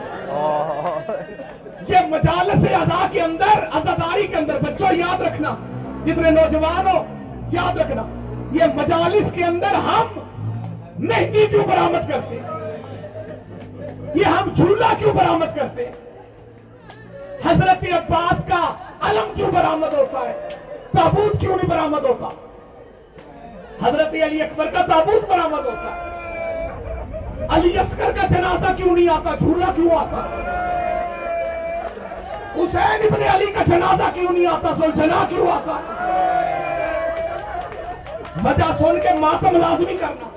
یہ 1.88 1.98
مجالس 2.08 2.64
ازا 2.72 3.06
کے 3.12 3.20
اندر 3.20 3.64
ازاداری 3.72 4.26
کے 4.26 4.36
اندر، 4.36 4.58
بچوں، 4.62 4.94
یاد 4.96 5.20
رکھنا۔ 5.20 5.54
جتنے 6.06 6.30
نوجوان 6.30 6.86
ہو 6.86 7.04
یاد 7.52 7.76
رکھنا۔ 7.76 8.02
یہ 8.52 8.64
مجالس 8.74 9.32
کے 9.32 9.44
اندر 9.44 9.74
ہم 9.74 10.18
مہندی 10.98 11.46
کیوں 11.50 11.64
برآمد 11.64 12.08
کرتے 12.08 12.34
ہیں؟ 12.34 12.48
یہ 14.14 14.24
ہم 14.24 14.48
جھولا 14.54 14.92
کیوں 14.98 15.12
برآمد 15.12 15.56
کرتے 15.56 15.86
ہیں؟ 15.86 15.92
حضرت 17.44 17.84
عباس 17.92 18.44
کا 18.48 18.70
علم 19.00 19.32
کیوں 19.36 19.50
برآمد 19.52 19.94
ہوتا 19.94 20.18
ہے؟ 20.18 20.48
تابوت 20.94 21.40
کیوں 21.40 21.56
نہیں 21.56 21.70
برآمد 21.70 22.04
ہوتا؟ 22.04 22.28
حضرت 23.86 24.14
علی 24.24 24.42
اکبر 24.42 24.66
کا 24.66 24.82
تابوت 24.86 25.28
برآمد 25.28 25.66
ہوتا 25.66 26.10
علی 27.50 27.78
اصغر 27.78 28.10
کا 28.10 28.26
جنازہ 28.26 28.72
کیوں 28.76 28.96
نہیں 28.96 29.08
آتا؟ 29.08 29.34
جھولا 29.34 29.72
کیوں 29.76 29.90
آتا؟ 29.98 30.20
حسین 32.56 33.06
ابن 33.10 33.22
علی 33.34 33.46
کا 33.46 33.62
جنازہ 33.66 34.10
کیوں 34.14 34.32
نہیں 34.32 34.46
آتا؟ 34.46 34.74
سلجنا 34.78 35.24
کیوں 35.28 35.50
آتا؟ 35.50 35.80
وجہ 38.44 38.70
سن 38.78 39.00
کے 39.00 39.18
ماتم 39.20 39.56
لازمی 39.56 39.96
کرنا۔ 40.00 40.28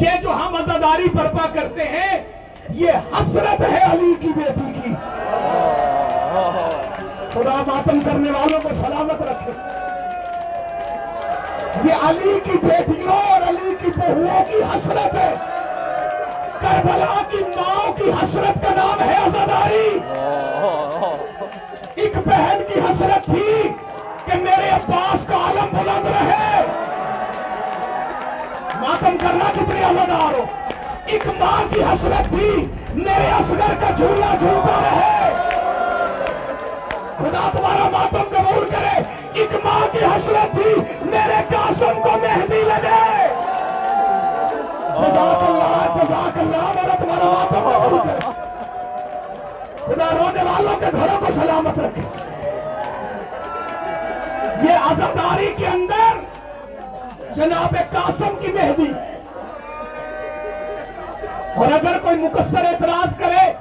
یہ 0.00 0.20
جو 0.22 0.30
ہم 0.30 0.54
ازاداری 0.54 1.08
برپا 1.14 1.46
کرتے 1.54 1.84
ہیں، 1.84 2.24
یہ 2.68 2.92
حسرت 3.12 3.60
ہے 3.60 3.82
علی 3.92 4.14
کی 4.20 4.28
بیٹی 4.36 4.72
کی۔ 4.80 4.94
خدا 7.36 7.62
ماتم 7.66 8.00
کرنے 8.00 8.30
والوں 8.30 8.60
کو 8.60 8.68
سلامت 8.68 9.22
رکھے۔ 9.22 9.50
یہ 11.84 12.08
علی 12.08 12.40
کی 12.44 12.58
بیٹیوں 12.62 13.32
اور 13.32 13.42
علی 13.48 13.74
کی 13.80 13.90
بہوؤں 13.96 14.44
کی 14.44 14.62
حسرت 14.62 15.18
ہے۔ 15.18 15.34
کربلا 16.60 17.22
کی 17.30 17.36
ماں 17.36 17.92
کی 17.96 18.10
حسرت 18.10 18.62
کا 18.62 18.74
نام 18.74 19.00
ہے 19.00 19.16
ازاداری 19.16 19.98
ایک 21.94 22.16
بہن 22.26 22.62
کی 22.68 22.80
حسرت 22.80 23.24
تھی 23.24 23.68
کہ 24.24 24.38
میرے 24.38 24.70
عباس 24.70 25.26
کا 25.26 25.36
عالم 25.36 25.68
بلند 25.72 26.06
رہے۔ 26.06 26.64
ماتم 28.80 29.16
کرنا 29.20 29.50
کتنے 29.52 29.84
ازادار 29.84 30.38
ہو۔ 30.38 30.44
ایک 31.06 31.28
ماں 31.38 31.74
کی 31.74 31.82
حسرت 31.82 32.28
تھی، 32.28 32.66
میرے 32.94 33.26
اصغر 33.26 33.74
کا 33.80 33.90
جھولا 33.96 34.34
جھولتا 34.38 34.80
رہے۔ 34.82 35.15
خدا 37.18 37.50
تمہارا 37.52 37.88
ماتم 37.90 38.22
قبول 38.36 38.64
کرے۔ 38.70 39.00
ایک 39.32 39.54
ماں 39.64 39.80
کی 39.92 39.98
حسرت 39.98 40.54
تھی، 40.54 40.74
میرے 41.02 41.42
قاسم 41.48 42.00
کو 42.02 42.10
مہندی 42.10 42.62
لگے۔ 42.62 43.28
جزاک 44.98 45.42
اللہ 45.48 45.96
جزاک 45.96 46.38
اللہ 46.38 46.72
میرا 46.74 46.94
تمہارا 46.96 47.30
ماتم 47.30 47.70
قبول 47.70 47.98
کرے۔ 47.98 48.32
خدا 49.86 50.06
رونے 50.18 50.42
والوں 50.42 50.80
کے 50.80 50.86
گھروں 50.92 51.20
کو 51.20 51.32
سلامت 51.34 51.78
رکھے۔ 51.78 52.02
یہ 54.62 54.72
عزاداری 54.72 55.54
کے 55.56 55.66
اندر 55.66 56.24
جناب 57.34 57.74
قاسم 57.92 58.36
کی 58.40 58.52
مہدی 58.52 58.92
اور 61.56 61.72
اگر 61.72 61.98
کوئی 62.02 62.16
مقصر 62.16 62.64
اعتراض 62.64 63.18
کرے 63.18 63.52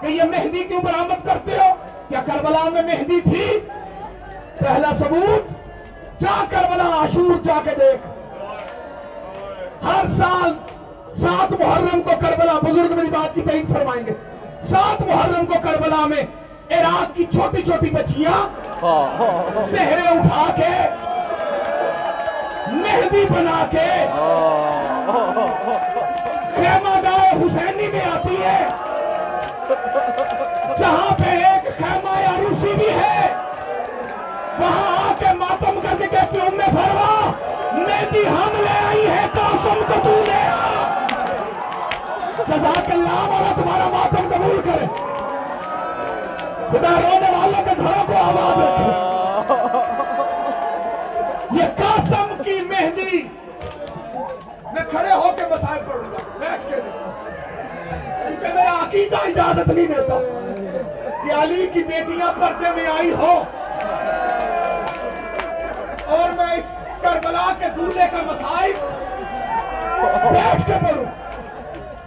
کہ 0.00 0.06
یہ 0.06 0.22
مہندی 0.22 0.64
کیوں 0.64 0.80
برآمد 0.80 1.26
کرتے 1.26 1.56
ہو 1.56 1.72
کیا 2.08 2.20
کربلا 2.26 2.62
میں 2.72 2.82
مہندی 2.82 3.20
تھی، 3.20 3.58
پہلا 4.58 4.90
ثبوت، 4.98 6.20
جا 6.20 6.44
کربلا 6.50 6.88
عاشور 6.96 7.36
جا 7.44 7.58
کے 7.64 7.70
دیکھ۔ 7.78 8.06
ہر 9.84 10.04
سال 10.18 10.52
سات 11.20 11.52
محرم 11.60 12.02
کو 12.02 12.10
کربلا، 12.20 12.58
بزرگ 12.62 12.94
میری 12.96 13.10
بات 13.10 13.34
کی 13.34 13.40
تعریف 13.40 13.72
فرمائیں 13.72 14.04
گے۔ 14.06 14.12
سات 14.70 15.00
محرم 15.06 15.46
کو 15.46 15.60
کربلا 15.62 16.06
میں 16.06 16.22
عراق 16.70 17.16
کی 17.16 17.24
چھوٹی 17.32 17.62
چھوٹی 17.62 17.90
بچیاں 17.90 18.38
سہرے 19.70 20.06
اٹھا 20.08 20.46
کے، 20.56 20.72
مہندی 22.72 23.24
بنا 23.30 23.64
کے 23.70 23.88
خیمہ 26.56 26.94
گاہ 27.04 27.30
حسینی 27.32 27.86
میں 27.92 28.04
آتی 28.14 28.42
ہے۔ 28.42 28.60
جہاں 30.78 31.13
کر 36.34 36.40
ام 36.40 36.60
فرما 36.60 37.30
مہندی 37.72 38.26
ہم 38.26 38.62
لے 38.62 38.86
آئی 38.88 39.08
ہے، 39.08 39.26
قاسم 39.34 39.80
کو 39.86 39.94
تو 40.02 40.22
لے 40.26 40.46
آ۔ 40.46 40.70
جزاک 42.48 42.90
اللہ 42.90 43.28
والا 43.28 43.52
تمہارا 43.56 43.88
ماتم 43.88 44.28
قبول 44.28 44.60
کرے۔ 44.64 44.86
خدا 46.70 47.00
رونے 47.02 47.36
والوں 47.36 47.64
کے 47.64 47.70
گھروں 47.76 48.04
کو 48.06 48.14
آواز 48.16 48.58
رکھے۔ 48.62 49.14
یہ 51.50 51.64
قاسم 51.76 52.42
کی 52.44 52.60
مہندی 52.60 53.28
میں 54.72 54.82
کھڑے 54.90 55.12
ہو 55.12 55.30
کے 55.36 55.44
مسائل 55.50 55.82
پڑھوں 55.86 56.12
گا۔ 56.12 56.16
بیٹھ 56.38 56.70
کے 56.70 56.76
نہیں۔ 56.76 57.04
کیونکہ 58.28 58.54
میرا 58.54 58.74
عقیدہ 58.82 59.16
اجازت 59.16 59.68
نہیں 59.68 59.86
دیتا۔ 59.86 60.18
کہ 61.24 61.42
علی 61.42 61.66
کی 61.72 61.82
بیٹیاں 61.82 62.32
پردے 62.40 62.70
میں 62.70 62.86
آئی 62.86 63.12
ہو 63.12 63.42
کربلا 67.04 67.52
کے 67.58 67.66
دولے 67.76 68.04
کا 68.10 68.18
مسائل 68.26 68.72
بیٹھ 70.32 70.66
کے 70.66 70.72
پڑھوں 70.82 71.04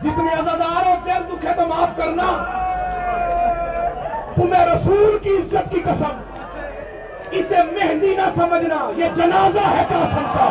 جتنے 0.04 0.34
عزادار 0.34 0.86
ہو، 0.86 0.94
دل 1.06 1.22
دکھے 1.28 1.50
تو 1.56 1.68
معاف 1.68 1.98
کرنا۔ 1.98 2.28
تمہیں 4.36 4.66
رسول 4.66 5.18
کی 5.22 5.30
عزت 5.30 5.72
کی 5.72 5.80
قسم۔ 5.80 6.22
اسے 7.32 7.56
مہندی 7.72 8.16
نہ 8.16 8.30
سمجھنا، 8.36 8.92
یہ 8.98 9.06
جنازہ 9.16 9.60
ہے 9.60 9.84
قاسم 9.90 10.26
کا۔ 10.34 10.48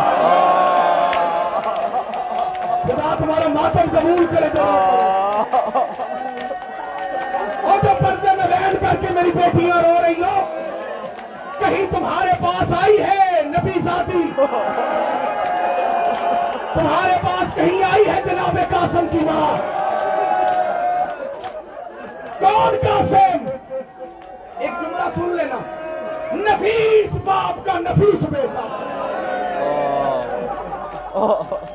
خدا 2.82 3.14
تمہارا 3.18 3.48
ماتم 3.48 3.98
قبول 3.98 4.26
کرے 4.26 4.48
جو۔ 4.54 4.62
اور 7.62 7.78
جو 7.82 8.04
پردے 8.04 8.36
میں 8.36 8.46
بیٹھ 8.48 8.76
کر 8.80 8.96
کے 9.00 9.06
میری 9.10 9.30
بیٹیاں 9.30 9.82
رو 9.82 9.94
رہی 10.02 10.22
ہو 10.22 10.44
کہیں 11.66 11.86
تمہارے 11.90 12.30
پاس 12.40 12.72
آئی 12.82 13.02
ہے 13.02 13.42
نبی 13.42 13.80
ذاتی۔ 13.84 14.22
تمہارے 16.74 17.16
پاس 17.22 17.54
کہیں 17.54 17.82
آئی 17.82 18.04
ہے 18.08 18.22
جناب 18.24 18.58
قاسم 18.70 19.06
کی 19.12 19.18
ماں۔ 19.18 19.56
کون 22.38 22.74
قاسم؟ 22.82 23.46
ایک 24.58 24.70
جملہ 24.82 25.08
سن 25.14 25.36
لینا۔ 25.36 25.58
نفیس 26.32 27.12
باپ 27.24 27.66
کا 27.66 27.78
نفیس 27.78 28.22
بیٹا۔ 28.22 28.82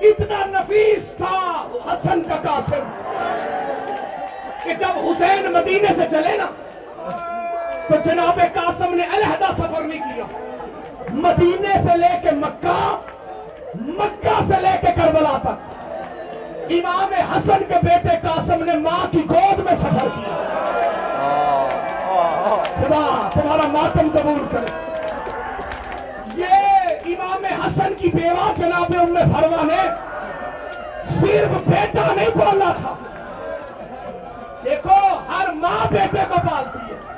اتنا 0.01 0.45
نفیس 0.45 1.17
تھا 1.17 1.67
حسن 1.85 2.21
کا 2.21 2.35
قاسم 2.35 2.83
کہ 4.63 4.73
جب 4.73 4.97
حسین 4.97 5.51
مدینے 5.51 5.93
سے 5.95 6.07
چلے 6.11 6.37
نا 6.37 6.45
تو 7.91 7.97
جناب 8.05 8.39
قاسم 8.53 8.93
نے 8.93 9.03
علیحدہ 9.03 9.45
سفر 9.57 9.81
نہیں 9.81 9.99
کیا۔ 9.99 10.23
مدینے 11.09 11.73
سے 11.83 11.97
لے 11.97 12.19
کے 12.23 12.31
مکہ 12.31 12.99
مکہ 13.75 14.39
سے 14.47 14.53
لے 14.61 14.77
کے 14.81 14.87
کربلا 14.95 15.37
تک۔ 15.41 16.71
امام 16.71 17.13
حسن 17.13 17.63
کے 17.67 17.73
بیٹے 17.83 18.09
قاسم 18.21 18.63
نے 18.63 18.77
ماں 18.77 19.11
کی 19.11 19.21
گود 19.29 19.59
میں 19.59 19.75
سفر 19.75 20.07
کیا۔ 20.07 20.35
خدا، 22.63 23.29
تمہارا 23.33 23.67
ماتم 23.67 24.07
قبول 24.13 24.45
کرے۔ 24.51 24.71
یہ 26.35 26.55
امام 27.05 27.61
حسن 27.61 27.93
کی 27.97 28.11
بیوہ 28.13 28.53
جناب 28.57 28.95
ام 28.99 29.17
فرما 29.33 29.63
نے 29.63 29.89
صرف 31.19 31.67
بیٹا 31.67 32.13
نہیں 32.15 32.29
پالا 32.39 32.71
تھا۔ 32.81 32.93
دیکھو، 34.63 35.15
ہر 35.29 35.53
ماں 35.53 35.91
بیٹے 35.91 36.23
کو 36.29 36.35
پالتی 36.51 36.93
ہے۔ 36.93 37.11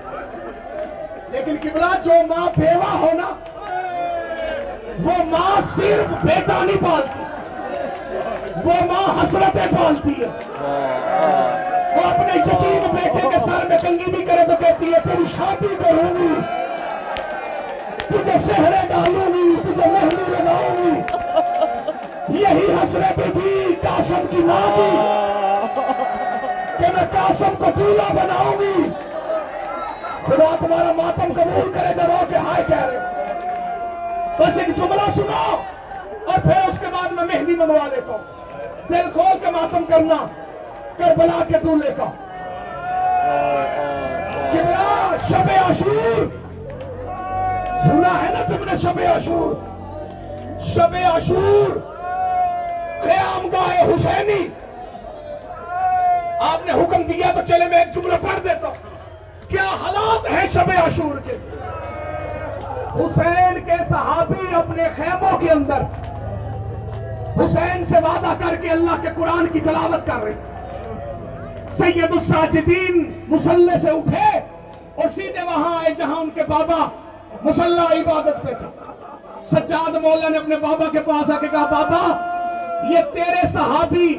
لیکن 1.34 1.56
قبلہ 1.62 1.92
جو 2.04 2.14
ماں 2.28 2.48
بیوہ 2.58 2.92
ہونا 3.00 3.28
وہ 5.04 5.24
ماں 5.30 5.56
صرف 5.76 6.10
بیٹا 6.24 6.64
نہیں 6.64 6.84
پالتی، 6.84 7.22
وہ 8.66 8.74
ماں 8.88 9.06
حسرتیں 9.20 9.78
پالتی 9.78 10.14
ہے۔ 10.20 10.28
وہ 11.96 12.04
اپنے 12.10 12.38
یتیم 12.40 12.84
بیٹے 12.96 13.30
کے 13.30 13.40
سر 13.46 13.66
میں 13.70 13.78
کنگی 13.82 14.12
بھی 14.12 14.26
کرے 14.26 14.46
تو 14.48 14.56
کہتی 14.60 14.94
ہے، 14.94 15.00
تیری 15.04 15.26
شادی 15.38 15.76
کروں 15.80 16.12
گی 16.18 16.34
تجھے 18.08 18.38
سہرے 18.46 18.88
ڈالوں 18.90 19.28
گی 19.34 19.56
تجھے 19.64 19.90
مہندی 19.92 20.32
لگاؤں 20.32 20.74
گی 20.78 22.42
یہی 22.42 22.72
حسرت 22.74 23.20
تھی 23.34 23.76
قاسم 23.82 24.28
کی 24.32 24.44
ماں 24.48 24.68
کی، 24.76 24.90
کہ 26.78 26.94
میں 26.94 27.08
قاسم 27.14 27.56
کو 27.58 27.72
دولہا 27.80 28.14
بناؤں 28.14 28.60
گی 28.60 28.90
خدا 30.26 30.56
تمہارا 30.60 30.92
ماتم 30.92 31.34
قبول 31.34 31.74
کرے 31.74 31.94
تو 31.94 32.08
رو 32.08 32.26
کے 32.30 32.36
ہائے 32.36 32.64
کہہ 32.68 32.86
رہے 32.86 33.14
بس 34.40 34.58
ایک 34.58 34.78
جملہ 34.78 35.12
سنو 35.16 35.62
اور 36.26 36.40
پھر 36.42 36.70
اس 36.70 36.80
کے 36.80 36.86
بعد 36.92 37.12
میں 37.12 37.24
مہندی 37.24 37.56
منوا 37.56 37.88
لیتا 37.88 38.14
ہوں۔ 38.14 38.24
دل 38.90 39.12
کھول 39.14 39.40
کے 39.40 39.52
ماتم 39.52 39.84
کرنا، 39.90 40.26
کربلا 40.98 41.44
کے 41.48 41.58
دولے 41.64 41.90
کا۔ 41.98 42.06
کبلا 44.52 45.16
شب 45.30 45.52
عاشور۔ 45.66 46.26
سنا 47.84 48.24
ہے 48.24 48.34
نا 48.34 48.44
تم 48.48 48.64
نے 48.64 48.78
شب 48.78 49.00
عاشور؟ 49.14 49.56
شب 50.66 50.96
عاشور، 51.06 51.80
قیام 53.04 53.50
گاہ 53.54 53.84
حسینی۔ 53.84 54.48
آپ 56.40 56.66
نے 56.66 56.72
حکم 56.72 57.04
دیا 57.04 57.32
تو 57.36 57.42
چلے 57.48 57.66
میں 57.66 57.78
ایک 57.78 57.94
جملہ 57.96 58.14
پڑھ 58.22 58.44
دیتا 58.44 58.68
ہوں۔ 58.68 58.93
کیا 59.54 59.66
حالات 59.82 60.32
ہیں 60.32 60.48
شب 60.54 60.70
عاشور 60.78 61.18
کے؟ 61.18 61.34
حسین 62.96 63.60
کے 63.66 63.84
صحابی 63.90 64.56
اپنے 64.56 64.84
خیموں 64.96 65.38
کے 65.38 65.50
اندر۔ 65.52 65.82
حسین 67.38 67.86
سے 67.90 67.98
وعدہ 67.98 68.34
کر 68.40 68.56
کے 68.56 68.70
اللہ 68.70 69.02
کے 69.02 69.08
قرآن 69.16 69.48
کی 69.48 69.60
تلاوت 69.60 70.08
کر 70.08 70.24
رہے 70.24 70.34
سید 71.78 72.12
الساجدین 72.12 73.12
مسلح 73.28 73.78
سے 73.82 73.90
اٹھے 73.90 74.40
اور 74.96 75.06
سیدھے 75.16 75.44
وہاں 75.44 75.78
آئے 75.80 75.94
جہاں 75.98 76.16
ان 76.16 76.30
کے 76.30 76.44
بابا 76.48 76.86
مسلح 77.44 77.82
عبادت 77.82 78.42
پہ 78.44 78.54
تھے۔ 78.54 78.68
سجاد 79.52 79.96
مولا 79.96 80.30
نے 80.30 80.38
اپنے 80.38 80.56
بابا 80.56 80.86
کے 80.92 81.00
پاس 81.00 81.32
آ 81.32 81.38
کے 81.40 81.48
کہا، 81.48 81.66
بابا، 81.66 82.04
یہ 82.90 83.00
تیرے 83.14 83.48
صحابی 83.54 84.18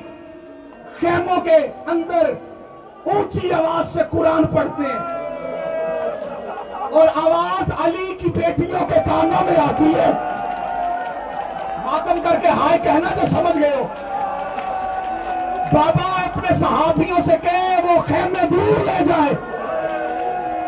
خیموں 1.00 1.40
کے 1.40 1.56
اندر 1.86 2.32
اونچی 3.04 3.52
آواز 3.52 3.94
سے 3.94 4.00
قرآن 4.10 4.44
پڑھتے 4.44 4.82
ہیں۔ 4.82 5.23
اور 6.94 7.08
آواز 7.14 7.70
علی 7.84 8.14
کی 8.14 8.28
بیٹیوں 8.28 8.86
کے 8.88 8.94
کانوں 8.94 9.44
میں 9.44 9.60
آتی 9.60 9.94
ہے۔ 9.94 10.10
ماتم 11.84 12.22
کر 12.24 12.38
کے 12.42 12.48
ہائے 12.48 12.78
کہنا 12.82 13.08
تو 13.20 13.26
سمجھ 13.34 13.58
گئے 13.62 13.74
ہو۔ 13.76 13.86
بابا 15.72 16.20
اپنے 16.20 16.58
صحابیوں 16.60 17.18
سے 17.26 17.36
کہے 17.42 17.76
وہ 17.82 18.02
خیمے 18.06 18.46
دور 18.50 18.84
لے 18.84 19.04
جائے۔ 19.04 19.32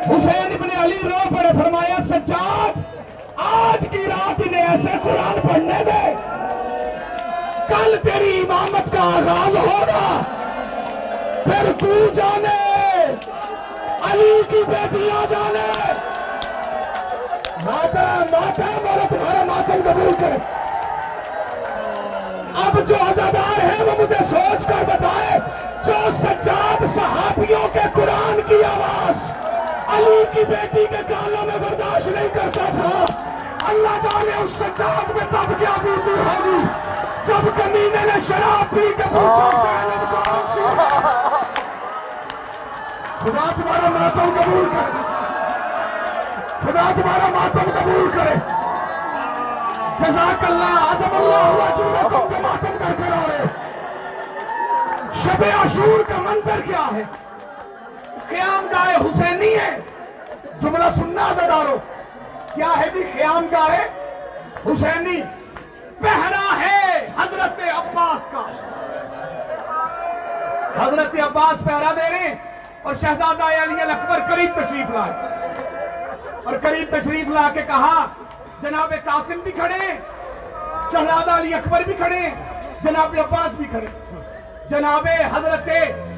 حسین 0.06 0.52
ابن 0.52 0.84
علی 0.84 0.98
رو 1.04 1.36
پڑے 1.36 1.48
فرمایا، 1.62 1.96
سجاد، 2.08 2.78
آج 3.36 3.86
کی 3.90 4.04
رات 4.08 4.42
انہیں 4.46 4.68
ایسے 4.68 4.90
قرآن 5.02 5.48
پڑھنے 5.48 5.84
دے۔ 5.86 6.14
کل 7.68 7.96
تیری 8.02 8.44
امامت 8.48 8.92
کا 8.92 9.02
آغاز 9.02 9.56
ہوگا۔ 9.56 10.22
پھر 11.44 11.72
تو 11.78 12.08
جانے، 12.14 13.04
علی 14.12 14.42
کی 14.50 14.62
بیٹیاں 14.68 15.26
جانے۔ 15.30 16.15
ماتم 17.66 18.24
ماتم 18.32 18.84
والا 18.84 19.04
تمہارا 19.10 19.42
ماتم 19.44 19.80
قبول 19.84 20.14
کرے۔ 20.20 20.38
اب 22.64 22.78
جو 22.88 22.96
عزادار 23.04 23.58
ہے 23.60 23.84
وہ 23.84 23.94
مجھے 24.00 24.24
سوچ 24.30 24.66
کر 24.68 24.82
بتائے، 24.88 25.38
جو 25.86 25.96
سجاد 26.18 26.84
صحابیوں 26.94 27.66
کے 27.72 27.86
قرآن 27.94 28.40
کی 28.48 28.62
آواز 28.64 29.16
علی 29.96 30.22
کی 30.32 30.44
بیٹی 30.50 30.84
کے 30.90 31.02
کانوں 31.08 31.44
میں 31.46 31.58
برداشت 31.62 32.08
نہیں 32.08 32.28
کرتا 32.34 32.66
تھا، 32.76 33.04
اللہ 33.68 33.96
جانے 34.04 34.36
اس 34.42 34.56
سجاد 34.58 35.10
میں 35.16 35.26
تب 35.30 35.52
کیا 35.58 35.74
بیتی 35.82 36.14
ہوگی۔ 36.20 36.58
سب 37.26 37.48
کمینے 37.56 38.04
نے 38.06 38.20
شراب 38.28 38.70
پی 38.70 38.86
کے 38.96 39.08
پوچھا 39.10 39.50
زینب 39.62 40.14
خدا 43.20 43.50
تمہارا 43.56 43.88
ماتم 43.98 44.30
قبول 44.36 44.68
کرے۔ 44.74 45.04
خدا 46.76 46.92
تمہارا 47.02 47.26
ماتم 47.28 47.70
قبول 47.78 48.10
کرے۔ 48.14 48.34
جزاک 50.00 50.44
اللہ 50.44 50.90
عظم 50.90 51.16
اللہ 51.16 51.36
ہوا 51.36 51.68
جنہوں 51.78 52.08
کو 52.10 52.28
کے 52.28 52.40
ماتم 52.40 52.76
کر 52.78 52.92
کے 52.96 53.10
رہے۔ 53.10 53.44
شب 55.24 55.44
عاشور 55.58 56.04
کا 56.08 56.20
منظر 56.20 56.60
کیا 56.60 56.88
ہے؟ 56.94 57.02
قیام 58.28 58.66
گاہ 58.70 58.96
حسینی 58.96 59.58
ہے۔ 59.58 59.76
جملہ 60.62 60.84
سننا 60.96 61.32
زدارو۔ 61.32 61.76
کیا 62.54 62.72
ہے 62.78 62.88
جی 62.94 63.02
قیام 63.12 63.46
گاہ 63.52 63.76
حسینی؟ 64.66 65.22
پہرا 66.00 66.58
ہے 66.58 67.06
حضرت 67.18 67.60
عباس 67.60 68.28
کا۔ 68.32 68.42
حضرت 70.84 71.20
عباس 71.20 71.64
پہرا 71.64 71.92
دے 71.96 72.10
رہے 72.10 72.18
ہیں 72.18 72.34
اور 72.82 72.94
شہزادہ 72.94 73.44
علی 73.44 73.80
الاکبر 73.80 74.18
قریب 74.30 74.50
تشریف 74.54 74.90
لائے۔ 74.90 75.45
اور 76.46 76.54
قریب 76.62 76.96
تشریف 76.96 77.28
لا 77.28 77.48
کے 77.54 77.62
کہا، 77.62 78.06
جناب 78.62 78.92
قاسم 79.04 79.40
بھی 79.40 79.50
کھڑے 79.50 79.94
شہزادہ 80.92 81.30
علی 81.30 81.54
اکبر 81.54 81.80
بھی 81.82 81.94
کھڑے، 81.94 82.20
جناب 82.82 83.14
عباس 83.18 83.54
بھی 83.54 83.64
کھڑے۔ 83.64 83.86
جناب 84.68 85.06
حضرت 85.34 85.68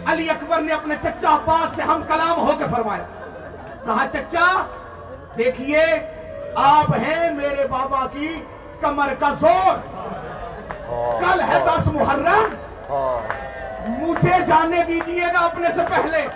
علی 0.07 0.31
اکبر 0.31 0.61
نے 0.61 0.72
اپنے 0.72 0.95
چچا 1.03 1.35
عباس 1.35 1.76
سے 1.76 1.83
ہم 1.83 2.03
کلام 2.09 2.41
ہو 2.41 2.53
کے 2.59 2.64
فرمایا۔ 2.70 3.05
کہا، 3.85 4.07
چچا، 4.12 4.66
دیکھیے، 5.39 5.85
آپ 6.55 6.95
ہیں 6.95 7.31
میرے 7.31 7.66
بابا 7.70 8.07
کی 8.12 8.43
کمر 8.81 9.14
کا 9.20 9.31
زور۔ 9.41 9.76
کل 11.20 11.41
ہے 11.41 11.59
دس 11.66 11.87
محرم۔ 11.87 12.55
مجھے 13.89 14.45
جانے 14.47 14.83
دیجیے 14.89 15.26
گا 15.26 15.39
اپنے 15.39 15.68
سے 15.74 15.83
پہلے۔ 15.91 16.26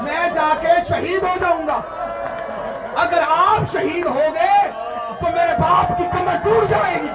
میں 0.00 0.28
جا 0.34 0.54
کے 0.60 0.68
شہید 0.88 1.22
ہو 1.22 1.34
جاؤں 1.40 1.66
گا۔ 1.66 2.03
اگر 3.02 3.22
آپ 3.28 3.72
شہید 3.72 4.06
ہو 4.06 4.24
گئے 4.34 4.62
تو 5.20 5.26
میرے 5.34 5.56
باپ 5.58 5.96
کی 5.98 6.04
کمر 6.12 6.36
ٹوٹ 6.44 6.68
جائے 6.70 6.96
گی۔ 7.02 7.08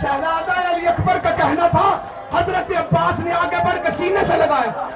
شہزادہ 0.00 0.58
علی 0.70 0.86
اکبر 0.88 1.18
کا 1.22 1.30
کہنا 1.36 1.68
تھا، 1.70 1.88
حضرت 2.32 2.70
عباس 2.78 3.18
نے 3.24 3.32
آگے 3.32 3.64
بڑھ 3.64 3.82
کے 3.84 3.90
سینے 3.98 4.24
سے 4.28 4.36
لگایا 4.36 4.86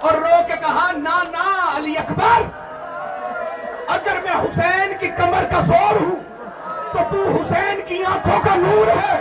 اور 0.00 0.12
رو 0.12 0.36
کے 0.46 0.56
کہا، 0.60 0.90
نا 0.96 1.22
نا، 1.30 1.76
علی 1.76 1.96
اکبر، 1.98 2.42
اگر 3.96 4.20
میں 4.24 4.34
حسین 4.34 4.92
کی 5.00 5.08
کمر 5.16 5.44
کا 5.50 5.60
زور 5.66 6.00
ہوں 6.00 6.16
تو 6.92 6.98
تو 7.10 7.22
حسین 7.30 7.80
کی 7.86 8.02
آنکھوں 8.04 8.40
کا 8.44 8.54
نور 8.56 8.88
ہے۔ 8.96 9.20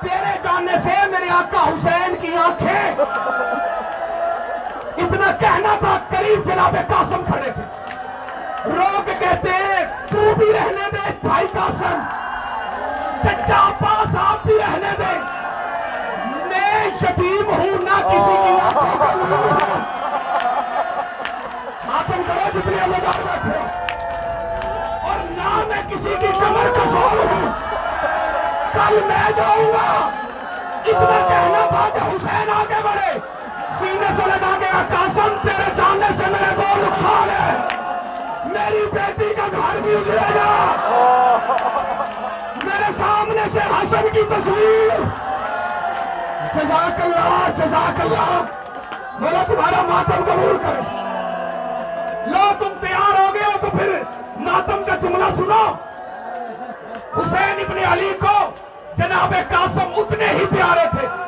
تیرے 0.00 0.36
جاننے 0.42 0.78
سے 0.82 1.06
میرے 1.10 1.30
آقا 1.36 1.64
حسین 1.68 2.16
کی 2.20 2.36
آنکھیں 2.44 3.67
اتنا 4.98 5.32
کہنا 5.32 5.76
تھا 5.78 5.98
قریب 6.08 6.46
جناب 6.46 6.76
قاسم 6.88 7.24
کھڑے 7.24 7.50
تھے۔ 7.50 7.62
رو 8.64 9.02
کے 9.04 9.14
کہتے 9.18 9.50
ہیں، 9.50 9.86
تو 10.10 10.34
بھی 10.38 10.52
رہنے 10.52 10.90
دے 10.92 11.12
بھائی 11.22 11.46
قاسم۔ 11.46 12.00
چچا 13.22 13.68
عباس 13.68 14.16
آپ 14.16 14.46
بھی 14.46 14.58
رہنے 14.58 14.90
دے۔ 14.98 15.18
میں 16.46 16.86
یتیم 16.86 17.46
ہوں، 17.46 17.82
نہ 17.82 18.08
کسی 18.08 18.36
کی 18.36 18.58
ماتم 21.86 22.22
کرو 22.26 22.58
جتنے 22.58 22.86
لوگ 22.86 23.22
بیٹھے۔ 23.26 23.58
اور 25.02 25.18
نہ 25.18 25.66
میں 25.66 25.82
کسی 25.88 26.14
کی 26.20 26.26
کمر 26.26 26.70
کا 26.76 26.90
زور 26.90 27.16
ہوں۔ 27.16 27.52
کل 28.72 29.00
میں 29.04 29.30
جاؤں 29.36 29.72
گا۔ 29.72 30.08
اتنا 30.86 31.26
کہنا 31.28 31.66
تھا 31.68 31.88
کہ 31.92 31.98
حسین 31.98 32.50
آگے 32.50 32.80
بڑھے۔ 32.82 33.37
سینے 33.88 34.06
سے 34.16 34.22
لگا 34.26 34.56
گیا 34.60 34.82
قاسم 34.88 35.34
تیرے 35.42 35.74
جاننے 35.76 36.06
سے 36.18 36.24
میرے 36.26 36.54
دو 36.56 36.80
نقصان 36.80 37.30
ہے 37.30 37.52
میری 38.44 38.84
بیٹی 38.92 39.34
کا 39.34 39.46
گھر 39.56 39.80
بھی 39.80 39.94
اجڑے 39.94 40.34
گا۔ 40.34 40.48
میرے 42.64 42.92
سامنے 42.98 43.44
سے 43.52 43.58
حسن 43.58 44.08
کی 44.12 44.22
تصویر۔ 44.22 45.00
جزاک 46.54 47.00
اللہ 47.00 47.48
جزاک 47.56 48.00
اللہ۔ 48.00 48.42
بولا 49.20 49.42
تمہارا 49.46 49.82
ماتم 49.82 50.24
قبول 50.24 50.58
کرے۔ 50.62 50.80
لو 52.30 52.52
تم 52.58 52.72
تیار 52.80 53.20
ہو 53.20 53.34
گئے 53.34 53.42
ہو 53.42 53.58
تو 53.60 53.76
پھر 53.78 54.02
ماتم 54.36 54.84
کا 54.84 54.94
جملہ 54.96 55.34
سنو۔ 55.36 55.64
حسین 57.16 57.64
ابن 57.68 57.92
علی 57.92 58.12
کو 58.20 58.50
جناب 58.94 59.34
قاسم 59.48 59.92
اتنے 59.96 60.26
ہی 60.26 60.46
پیارے 60.56 60.86
تھے۔ 60.90 61.27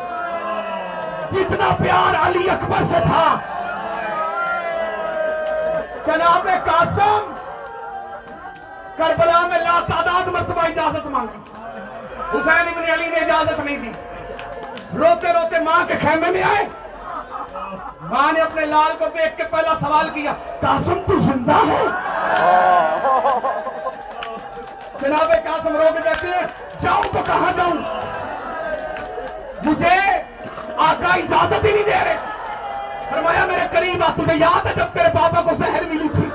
جتنا 1.32 1.68
پیار 1.82 2.26
علی 2.26 2.50
اکبر 2.50 2.84
سے 2.90 2.96
تھا۔ 3.02 3.38
جناب 6.06 6.48
قاسم، 6.64 7.32
کربلا 8.96 9.40
میں 9.46 9.58
لا 9.58 9.80
تعداد 9.88 10.28
مرتبہ 10.28 10.60
اجازت 10.60 11.06
مانگی۔ 11.06 11.38
حسین 12.34 12.68
ابن 12.68 12.90
علی 12.90 13.06
نے 13.06 13.16
اجازت 13.16 13.60
نہیں 13.60 13.76
دی۔ 13.76 13.92
روتے 14.98 15.32
روتے 15.32 15.58
ماں 15.58 15.84
کے 15.88 15.94
خیمے 16.00 16.30
میں 16.30 16.42
آئے۔ 16.42 16.68
ماں 18.00 18.32
نے 18.32 18.40
اپنے 18.40 18.66
لال 18.66 18.96
کو 18.98 19.04
دیکھ 19.14 19.36
کے 19.36 19.44
پہلا 19.44 19.74
سوال 19.80 20.10
کیا، 20.10 20.32
قاسم 20.60 20.98
تو 21.06 21.18
زندہ 21.18 21.56
ہے؟ 21.68 21.84
جناب 25.00 25.32
قاسم 25.44 25.76
رو 25.76 25.88
کے 25.94 26.02
کہتے 26.02 26.26
ہیں، 26.26 26.46
جاؤں 26.80 27.02
تو 27.02 27.18
کہاں 27.26 27.52
جاؤں؟ 27.56 27.78
مجھے 29.64 29.96
آقا 30.88 31.14
اجازت 31.14 31.64
ہی 31.64 31.72
نہیں 31.72 31.84
دے 31.84 32.04
رہے۔ 32.04 32.16
فرمایا 33.10 33.44
میرے 33.44 33.66
قریب 33.70 34.02
آ 34.02 34.08
تجھے 34.16 34.34
یاد 34.36 34.66
ہے 34.66 34.72
جب 34.76 34.86
تیرے 34.92 35.08
بابا 35.14 35.42
کو 35.42 35.56
زہر 35.56 35.82
ملی 35.88 36.08
تھی۔ 36.14 36.28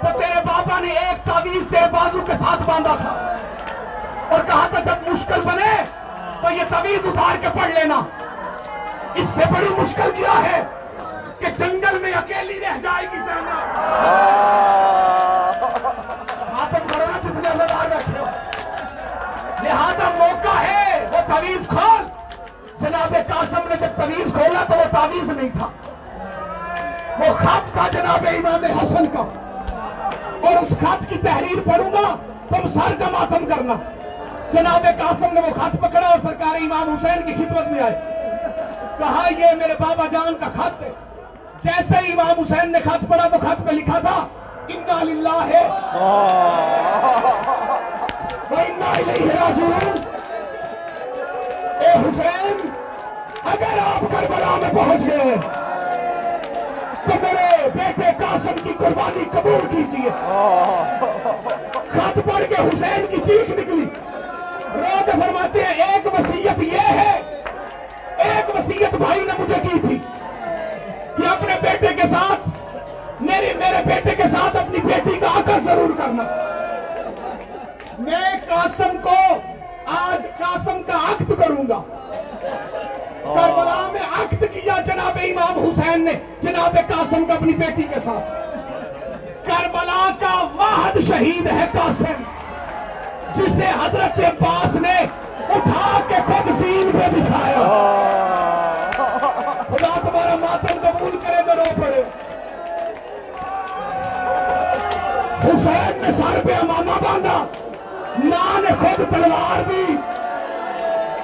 تو 0.00 0.18
تیرے 0.18 0.40
بابا 0.46 0.80
نے 0.80 0.88
ایک 0.88 1.26
تعویذ 1.26 1.72
تیرے 1.72 1.86
بازو 1.92 2.20
کے 2.20 2.32
ساتھ 2.34 2.62
باندھا 2.62 2.94
تھا۔ 2.94 3.36
اور 4.28 4.40
کہا 4.46 4.66
تھا 4.70 4.80
جب 4.80 5.08
مشکل 5.08 5.40
بنے 5.40 5.82
تو 6.42 6.50
یہ 6.50 6.62
تعویذ 6.68 7.06
اتار 7.06 7.36
کے 7.40 7.48
پڑھ 7.60 7.70
لینا۔ 7.70 8.00
اس 9.14 9.26
سے 9.34 9.44
بڑی 9.50 9.68
مشکل 9.68 10.10
کیا 10.16 10.42
ہے 10.42 10.62
کہ 11.38 11.46
جنگل 11.46 11.98
میں 11.98 12.12
اکیلی 12.12 12.60
رہ 12.60 12.80
جائے 12.80 13.06
گی 13.12 13.18
سینا 13.26 13.58
ماتم 16.52 16.86
کرو 16.88 17.04
نا 17.10 17.18
جتنے 17.18 17.48
بیٹھے 17.88 18.18
ہو۔ 18.18 18.24
لہذا 19.62 20.10
موقع 20.18 20.58
ہے 20.58 21.08
وہ 21.12 21.18
تعویذ 21.26 21.66
کھول۔ 21.68 21.99
جناب 22.80 23.14
قاسم 23.28 23.68
نے 23.68 23.76
جب 23.80 23.86
تعویذ 23.96 24.32
کھولا 24.32 24.64
تو 24.68 24.78
وہ 24.78 24.84
تعویذ 24.90 25.30
نہیں 25.30 25.48
تھا۔ 25.58 25.68
وہ 27.18 27.34
خط 27.34 27.72
تھا 27.72 27.88
جناب 27.92 28.28
امام 28.28 28.78
حسن 28.78 29.06
کا۔ 29.06 29.24
اور 30.40 30.56
اس 30.56 30.78
خط 30.80 31.08
کی 31.08 31.18
تحریر 31.22 31.68
پڑھوں 31.68 31.92
گا 31.92 32.16
تم 32.48 32.68
سر 32.68 32.94
کا 32.98 33.10
ماتم 33.10 33.46
کرنا۔ 33.46 33.74
جناب 34.52 34.84
قاسم 34.84 35.26
نے 35.32 35.40
وہ 35.40 35.54
خط 35.54 35.76
پکڑا 35.80 36.06
اور 36.06 36.18
سرکار 36.22 36.54
امام 36.54 36.94
حسین 36.94 37.22
کی 37.26 37.34
خدمت 37.34 37.68
میں 37.68 37.80
آئے۔ 37.80 38.00
کہا 38.98 39.28
یہ 39.38 39.54
میرے 39.56 39.74
بابا 39.80 40.06
جان 40.06 40.34
کا 40.34 40.46
خط 40.54 40.82
ہے۔ 40.82 40.90
جیسے 41.64 42.12
امام 42.12 42.40
حسین 42.40 42.72
نے 42.72 42.78
خط 42.80 43.08
پڑھا 43.08 43.28
تو 43.28 43.36
خط 43.38 43.66
پہ 43.66 43.70
لکھا 43.70 43.98
تھا 43.98 44.26
انا 44.68 45.02
للہ 45.02 45.44
ہے 45.52 45.68
وَإِنَّا 48.50 48.92
إِلَيْهِ 48.96 49.30
رَاجِعُونَ۔ 49.30 50.09
حسین، 51.94 52.68
اگر 53.52 53.78
آپ 53.84 54.00
کربلا 54.12 54.56
میں 54.62 54.72
پہنچ 54.74 55.06
گئے، 55.06 55.34
تو 57.04 57.14
میرے 57.22 57.68
بیٹے 57.74 58.10
قاسم 58.18 58.62
کی 58.64 58.72
قربانی 58.78 59.24
قبول 59.32 59.66
کیجیے 59.70 60.10
خط 61.92 62.18
پڑھ 62.26 62.44
کے 62.48 62.54
حسین 62.54 63.06
کی 63.10 63.20
چیخ 63.26 63.50
نکلی۔ 63.50 63.84
رو 64.74 64.98
فرماتے 65.06 65.62
ہیں، 65.64 65.84
ایک 65.84 66.06
وسیعت 66.14 66.62
یہ 66.62 66.98
ہے، 66.98 67.14
ایک 68.18 68.54
وسیعت 68.54 68.94
بھائی 68.94 69.20
نے 69.20 69.32
مجھے 69.38 69.60
کی 69.62 69.78
تھی 69.86 69.98
کہ 71.16 71.26
اپنے 71.28 71.54
بیٹے 71.62 71.94
کے 71.94 72.08
ساتھ 72.10 72.48
میری 73.22 73.50
میرے 73.58 73.82
بیٹے 73.86 74.14
کے 74.16 74.28
ساتھ 74.32 74.56
اپنی 74.56 74.78
بیٹی 74.84 75.18
کا 75.20 75.38
عقل 75.38 75.60
ضرور 75.64 75.90
کرنا۔ 75.98 76.22
میں 77.98 78.36
قاسم 78.48 78.96
کو 79.02 79.16
آج 79.90 80.38
قاسم 80.38 80.82
کا 80.86 80.92
عقد 80.92 81.32
کروں 81.38 81.64
گا۔ 81.68 81.82
کربلا 83.22 83.88
میں 83.92 84.00
عقد 84.00 84.44
کیا 84.52 84.80
جناب 84.86 85.18
امام 85.22 85.58
حسین 85.58 86.04
نے۔ 86.04 86.12
جناب 86.40 86.76
قاسم 86.88 87.24
کا 87.24 87.34
اپنی 87.34 87.52
بیٹی 87.52 87.82
کے 87.82 88.00
ساتھ۔ 88.04 88.50
کربلا 89.46 90.10
کا 90.18 90.48
واحد 90.54 90.98
شہید 91.08 91.46
ہے 91.46 91.66
قاسم۔ 91.72 92.22
جسے 93.34 93.66
حضرت 93.66 94.18
عباس 94.18 94.74
نے 94.74 94.98
اٹھا 95.48 96.00
کے 96.08 96.14
خود 96.26 96.60
زین 96.60 96.90
پہ 96.92 97.08
بچھایا 97.16 97.58
خدا 99.66 100.00
تمہارا 100.00 100.36
ماتم 100.36 100.80
قبول 100.82 101.18
کرے 101.22 101.42
تو 101.46 101.54
رو 101.54 101.80
پڑے۔ 101.80 102.02
حسین 105.44 105.98
نے 106.02 106.22
سر 106.22 106.46
پہ 106.46 106.52
امامہ 106.54 107.00
باندھا۔ 107.04 107.44
ماں 108.24 108.60
نے 108.60 108.74
خود 108.80 109.00
تلوار 109.10 109.62
دی. 109.68 109.84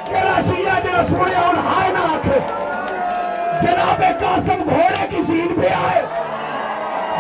کہنا 0.07 0.41
شیعہ 0.49 0.81
جنہ 0.81 1.03
سوڑے 1.09 1.35
اور 1.35 1.57
ہائے 1.67 1.91
نہ 1.93 2.05
آکھے. 2.15 2.39
جناب 3.63 4.03
قاسم 4.21 4.63
گھوڑے 4.69 5.07
کی 5.11 5.23
زین 5.27 5.55
پہ 5.61 5.69
آئے. 5.75 6.03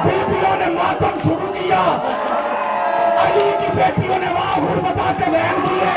بیبیوں 0.05 0.57
نے 0.59 0.67
ماتم 0.75 1.19
شروع 1.23 1.53
کیا. 1.53 1.83
علی 3.25 3.51
کی 3.61 3.73
بیٹیوں 3.77 4.19
نے 4.19 4.33
وہاں 4.33 4.61
غربتا 4.61 5.13
کے 5.19 5.31
بین 5.31 5.63
دیے 5.67 5.95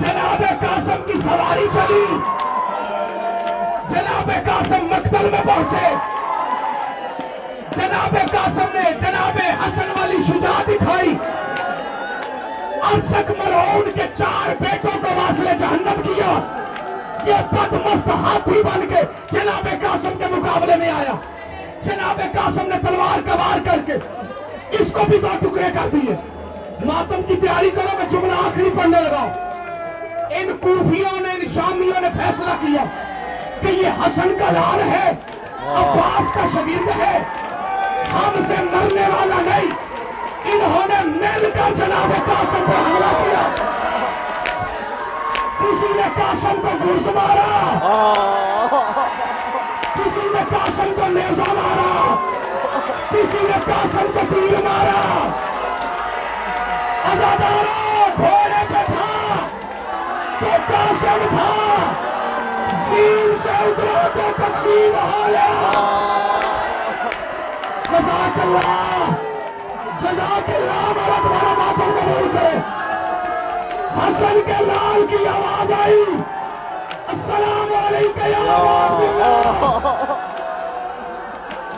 جناب 0.00 0.42
قاسم 0.60 1.02
کی 1.06 1.20
سواری 1.22 1.66
چلی. 1.74 2.06
جناب 3.90 4.30
قاسم 4.46 4.86
مقتل 4.90 5.30
میں 5.30 5.44
پہنچے. 5.46 5.94
جناب 7.76 8.16
قاسم 8.32 8.76
نے 8.76 8.90
جناب 9.00 9.38
حسن 9.62 9.90
والی 9.98 10.22
شجاع 10.28 10.60
دکھائی 10.68 11.14
ارسک 12.92 13.30
مرہون 13.30 13.90
کے 13.94 14.02
چار 14.18 14.62
بیٹوں 14.62 14.98
کو 15.02 15.08
واصل 15.16 15.44
جہنم 15.58 16.02
کیا۔ 16.02 16.62
یہ 17.26 17.34
بدمست 17.50 18.08
ہاتھی 18.08 18.62
بن 18.62 18.86
کے 18.88 19.00
جناب 19.30 19.68
قاسم 19.82 20.18
کے 20.18 20.24
مقابلے 20.30 20.76
میں 20.76 20.90
آیا۔ 20.90 21.12
جناب 21.82 22.20
قاسم 22.34 22.66
نے 22.66 22.76
تلوار 22.88 23.18
کا 23.26 23.34
وار 23.34 23.58
کر 23.64 23.78
کے 23.86 23.92
اس 24.70 24.92
کو 24.92 25.00
بھی 25.08 25.18
دو 25.18 25.28
ٹکڑے 25.40 25.68
کر 25.74 25.88
دیے۔ 25.92 26.14
ماتم 26.84 27.22
کی 27.22 27.36
تیاری 27.36 27.70
کرو 27.70 27.96
میں 27.96 28.04
جملہ 28.10 28.32
آخری 28.32 28.70
پڑھنے 28.76 29.00
لگا 29.00 29.24
ان 30.30 30.56
کوفیوں 30.60 31.20
نے، 31.20 31.28
ان 31.28 31.44
شامیوں 31.54 32.00
نے 32.00 32.08
فیصلہ 32.16 32.54
کیا 32.60 32.84
کہ 33.60 33.66
یہ 33.66 33.88
حسن 33.88 34.36
کا 34.38 34.52
لال 34.52 34.80
ہے، 34.88 35.10
عباس 35.62 36.34
کا 36.34 36.46
شگرد 36.52 37.00
ہے۔ 37.00 37.18
ہم 38.12 38.42
سے 38.48 38.54
مرنے 38.62 39.00
والا 39.00 39.40
نہیں۔ 39.46 39.85
انہوں 40.52 40.86
نے 40.88 40.94
مل 41.04 41.50
کر 41.50 41.74
جناب 41.74 42.12
قاسم 42.26 42.64
پر 42.66 42.80
حملہ 42.86 43.24
کیا۔ 43.24 43.54
کسی 45.58 45.92
نے 45.96 46.02
قاسم 46.16 46.60
کو 46.62 46.68
گھوس 46.84 47.06
مارا۔ 47.06 47.76
کسی 49.94 50.28
نے 50.32 50.40
قاسم 50.50 50.94
کو 51.00 51.06
نیزہ 51.06 51.52
مارا۔ 51.52 52.14
کسی 53.10 53.38
نے 53.42 53.58
قاسم 53.64 54.06
کو 54.14 54.34
تیر 54.34 54.62
مارا۔ 54.64 55.28
ازادارہ 57.12 58.06
گھوڑے 58.16 58.64
پہ 58.68 58.84
تھا۔ 58.86 59.36
تو 60.40 60.46
قاسم 60.68 61.26
تھا۔ 61.30 61.76
زین 62.88 63.36
سے 63.42 63.48
اترا 63.48 64.08
تو 64.14 64.20
تقسیم 64.36 64.92
ہو 64.94 65.28
گیا۔ 65.28 65.46
جزاک 67.90 68.40
اللہ۔ 68.40 69.25
جزاک 70.06 70.50
اللہ 70.54 70.80
ہمارا 70.80 71.14
تمہارا 71.22 71.52
ماتم 71.58 71.94
قبول 71.94 72.28
کرے 72.32 72.58
حسن 73.94 74.38
کے 74.46 74.58
لال 74.66 75.06
کی 75.06 75.16
آواز 75.28 75.72
آئی 75.74 76.02
السلام 77.06 77.72
علیکم 77.76 78.28
یا 78.28 78.58
عبد 78.58 79.20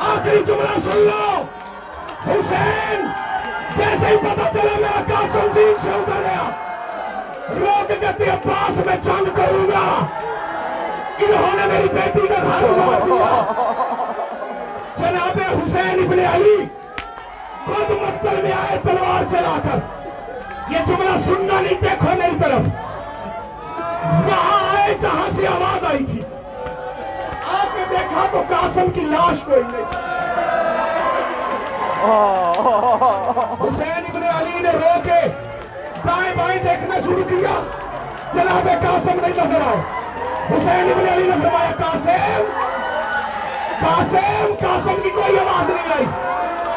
آخری 0.09 0.43
جملہ 0.47 0.75
سن 0.85 1.01
لو 1.07 1.31
حسین 2.27 3.07
جیسے 3.77 4.07
ہی 4.07 4.17
پتا 4.19 4.49
چلا 4.53 4.77
میرا 4.77 5.01
قاسم 5.09 5.53
زین 5.55 5.75
سے 5.83 5.91
اتر 5.93 7.57
روک 7.57 7.89
کہتے 8.01 8.31
عباس 8.31 8.87
میں 8.87 8.97
جنگ 9.05 9.31
کروں 9.37 9.69
گا 9.71 9.87
انہوں 11.19 11.57
نے 11.57 11.67
میری 11.67 11.89
بیٹی 11.95 12.27
کا 12.27 12.43
گھر 12.43 12.65
اجاڑ 12.65 13.01
دیا 13.07 13.31
جناب 14.99 15.41
حسین 15.41 16.05
ابن 16.05 16.25
علی 16.27 16.57
خود 17.69 17.91
مقتل 17.91 18.43
میں 18.43 18.53
آئے 18.53 18.79
تلوار 18.83 19.25
چلا 19.31 19.59
کر۔ 19.63 19.79
یہ 20.73 20.79
جملہ 20.87 21.19
سننا 21.25 21.61
نہیں، 21.61 21.81
دیکھو 21.83 22.09
میری 22.19 22.39
طرف۔ 22.41 22.61
وہاں 24.27 24.79
آئے 24.79 24.95
جہاں 25.01 25.29
سے 25.37 25.47
آواز 25.47 25.85
آئی 25.85 26.05
تھی۔ 26.05 26.21
آ 27.53 27.65
کے 27.75 27.85
دیکھا 27.91 28.27
تو 28.31 28.43
قاسم 28.49 28.91
کی 28.95 29.01
لاش 29.01 29.43
کوئی 29.45 29.63
نہیں۔ 29.73 29.85
حسین 33.61 34.05
ابن 34.09 34.23
علی 34.23 34.59
نے 34.61 34.71
رو 34.71 35.01
کے 35.05 35.21
دائیں 36.07 36.33
بائیں 36.37 36.63
دیکھنا 36.63 36.95
شروع 37.05 37.29
کیا۔ 37.29 37.61
جناب 38.35 38.69
قاسم 38.83 39.21
نہیں 39.21 39.37
نظر 39.37 39.61
آئے۔ 39.67 39.81
حسین 40.51 40.93
ابن 40.93 41.09
علی 41.13 41.25
نے 41.25 41.37
فرمایا، 41.43 41.71
قاسم 41.79 42.43
قاسم 43.81 44.55
قاسم 44.61 45.01
کی 45.03 45.11
کوئی 45.11 45.39
آواز 45.39 45.71
نہیں 45.71 45.93
آئی۔ 45.97 46.07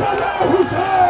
حسین 0.00 1.01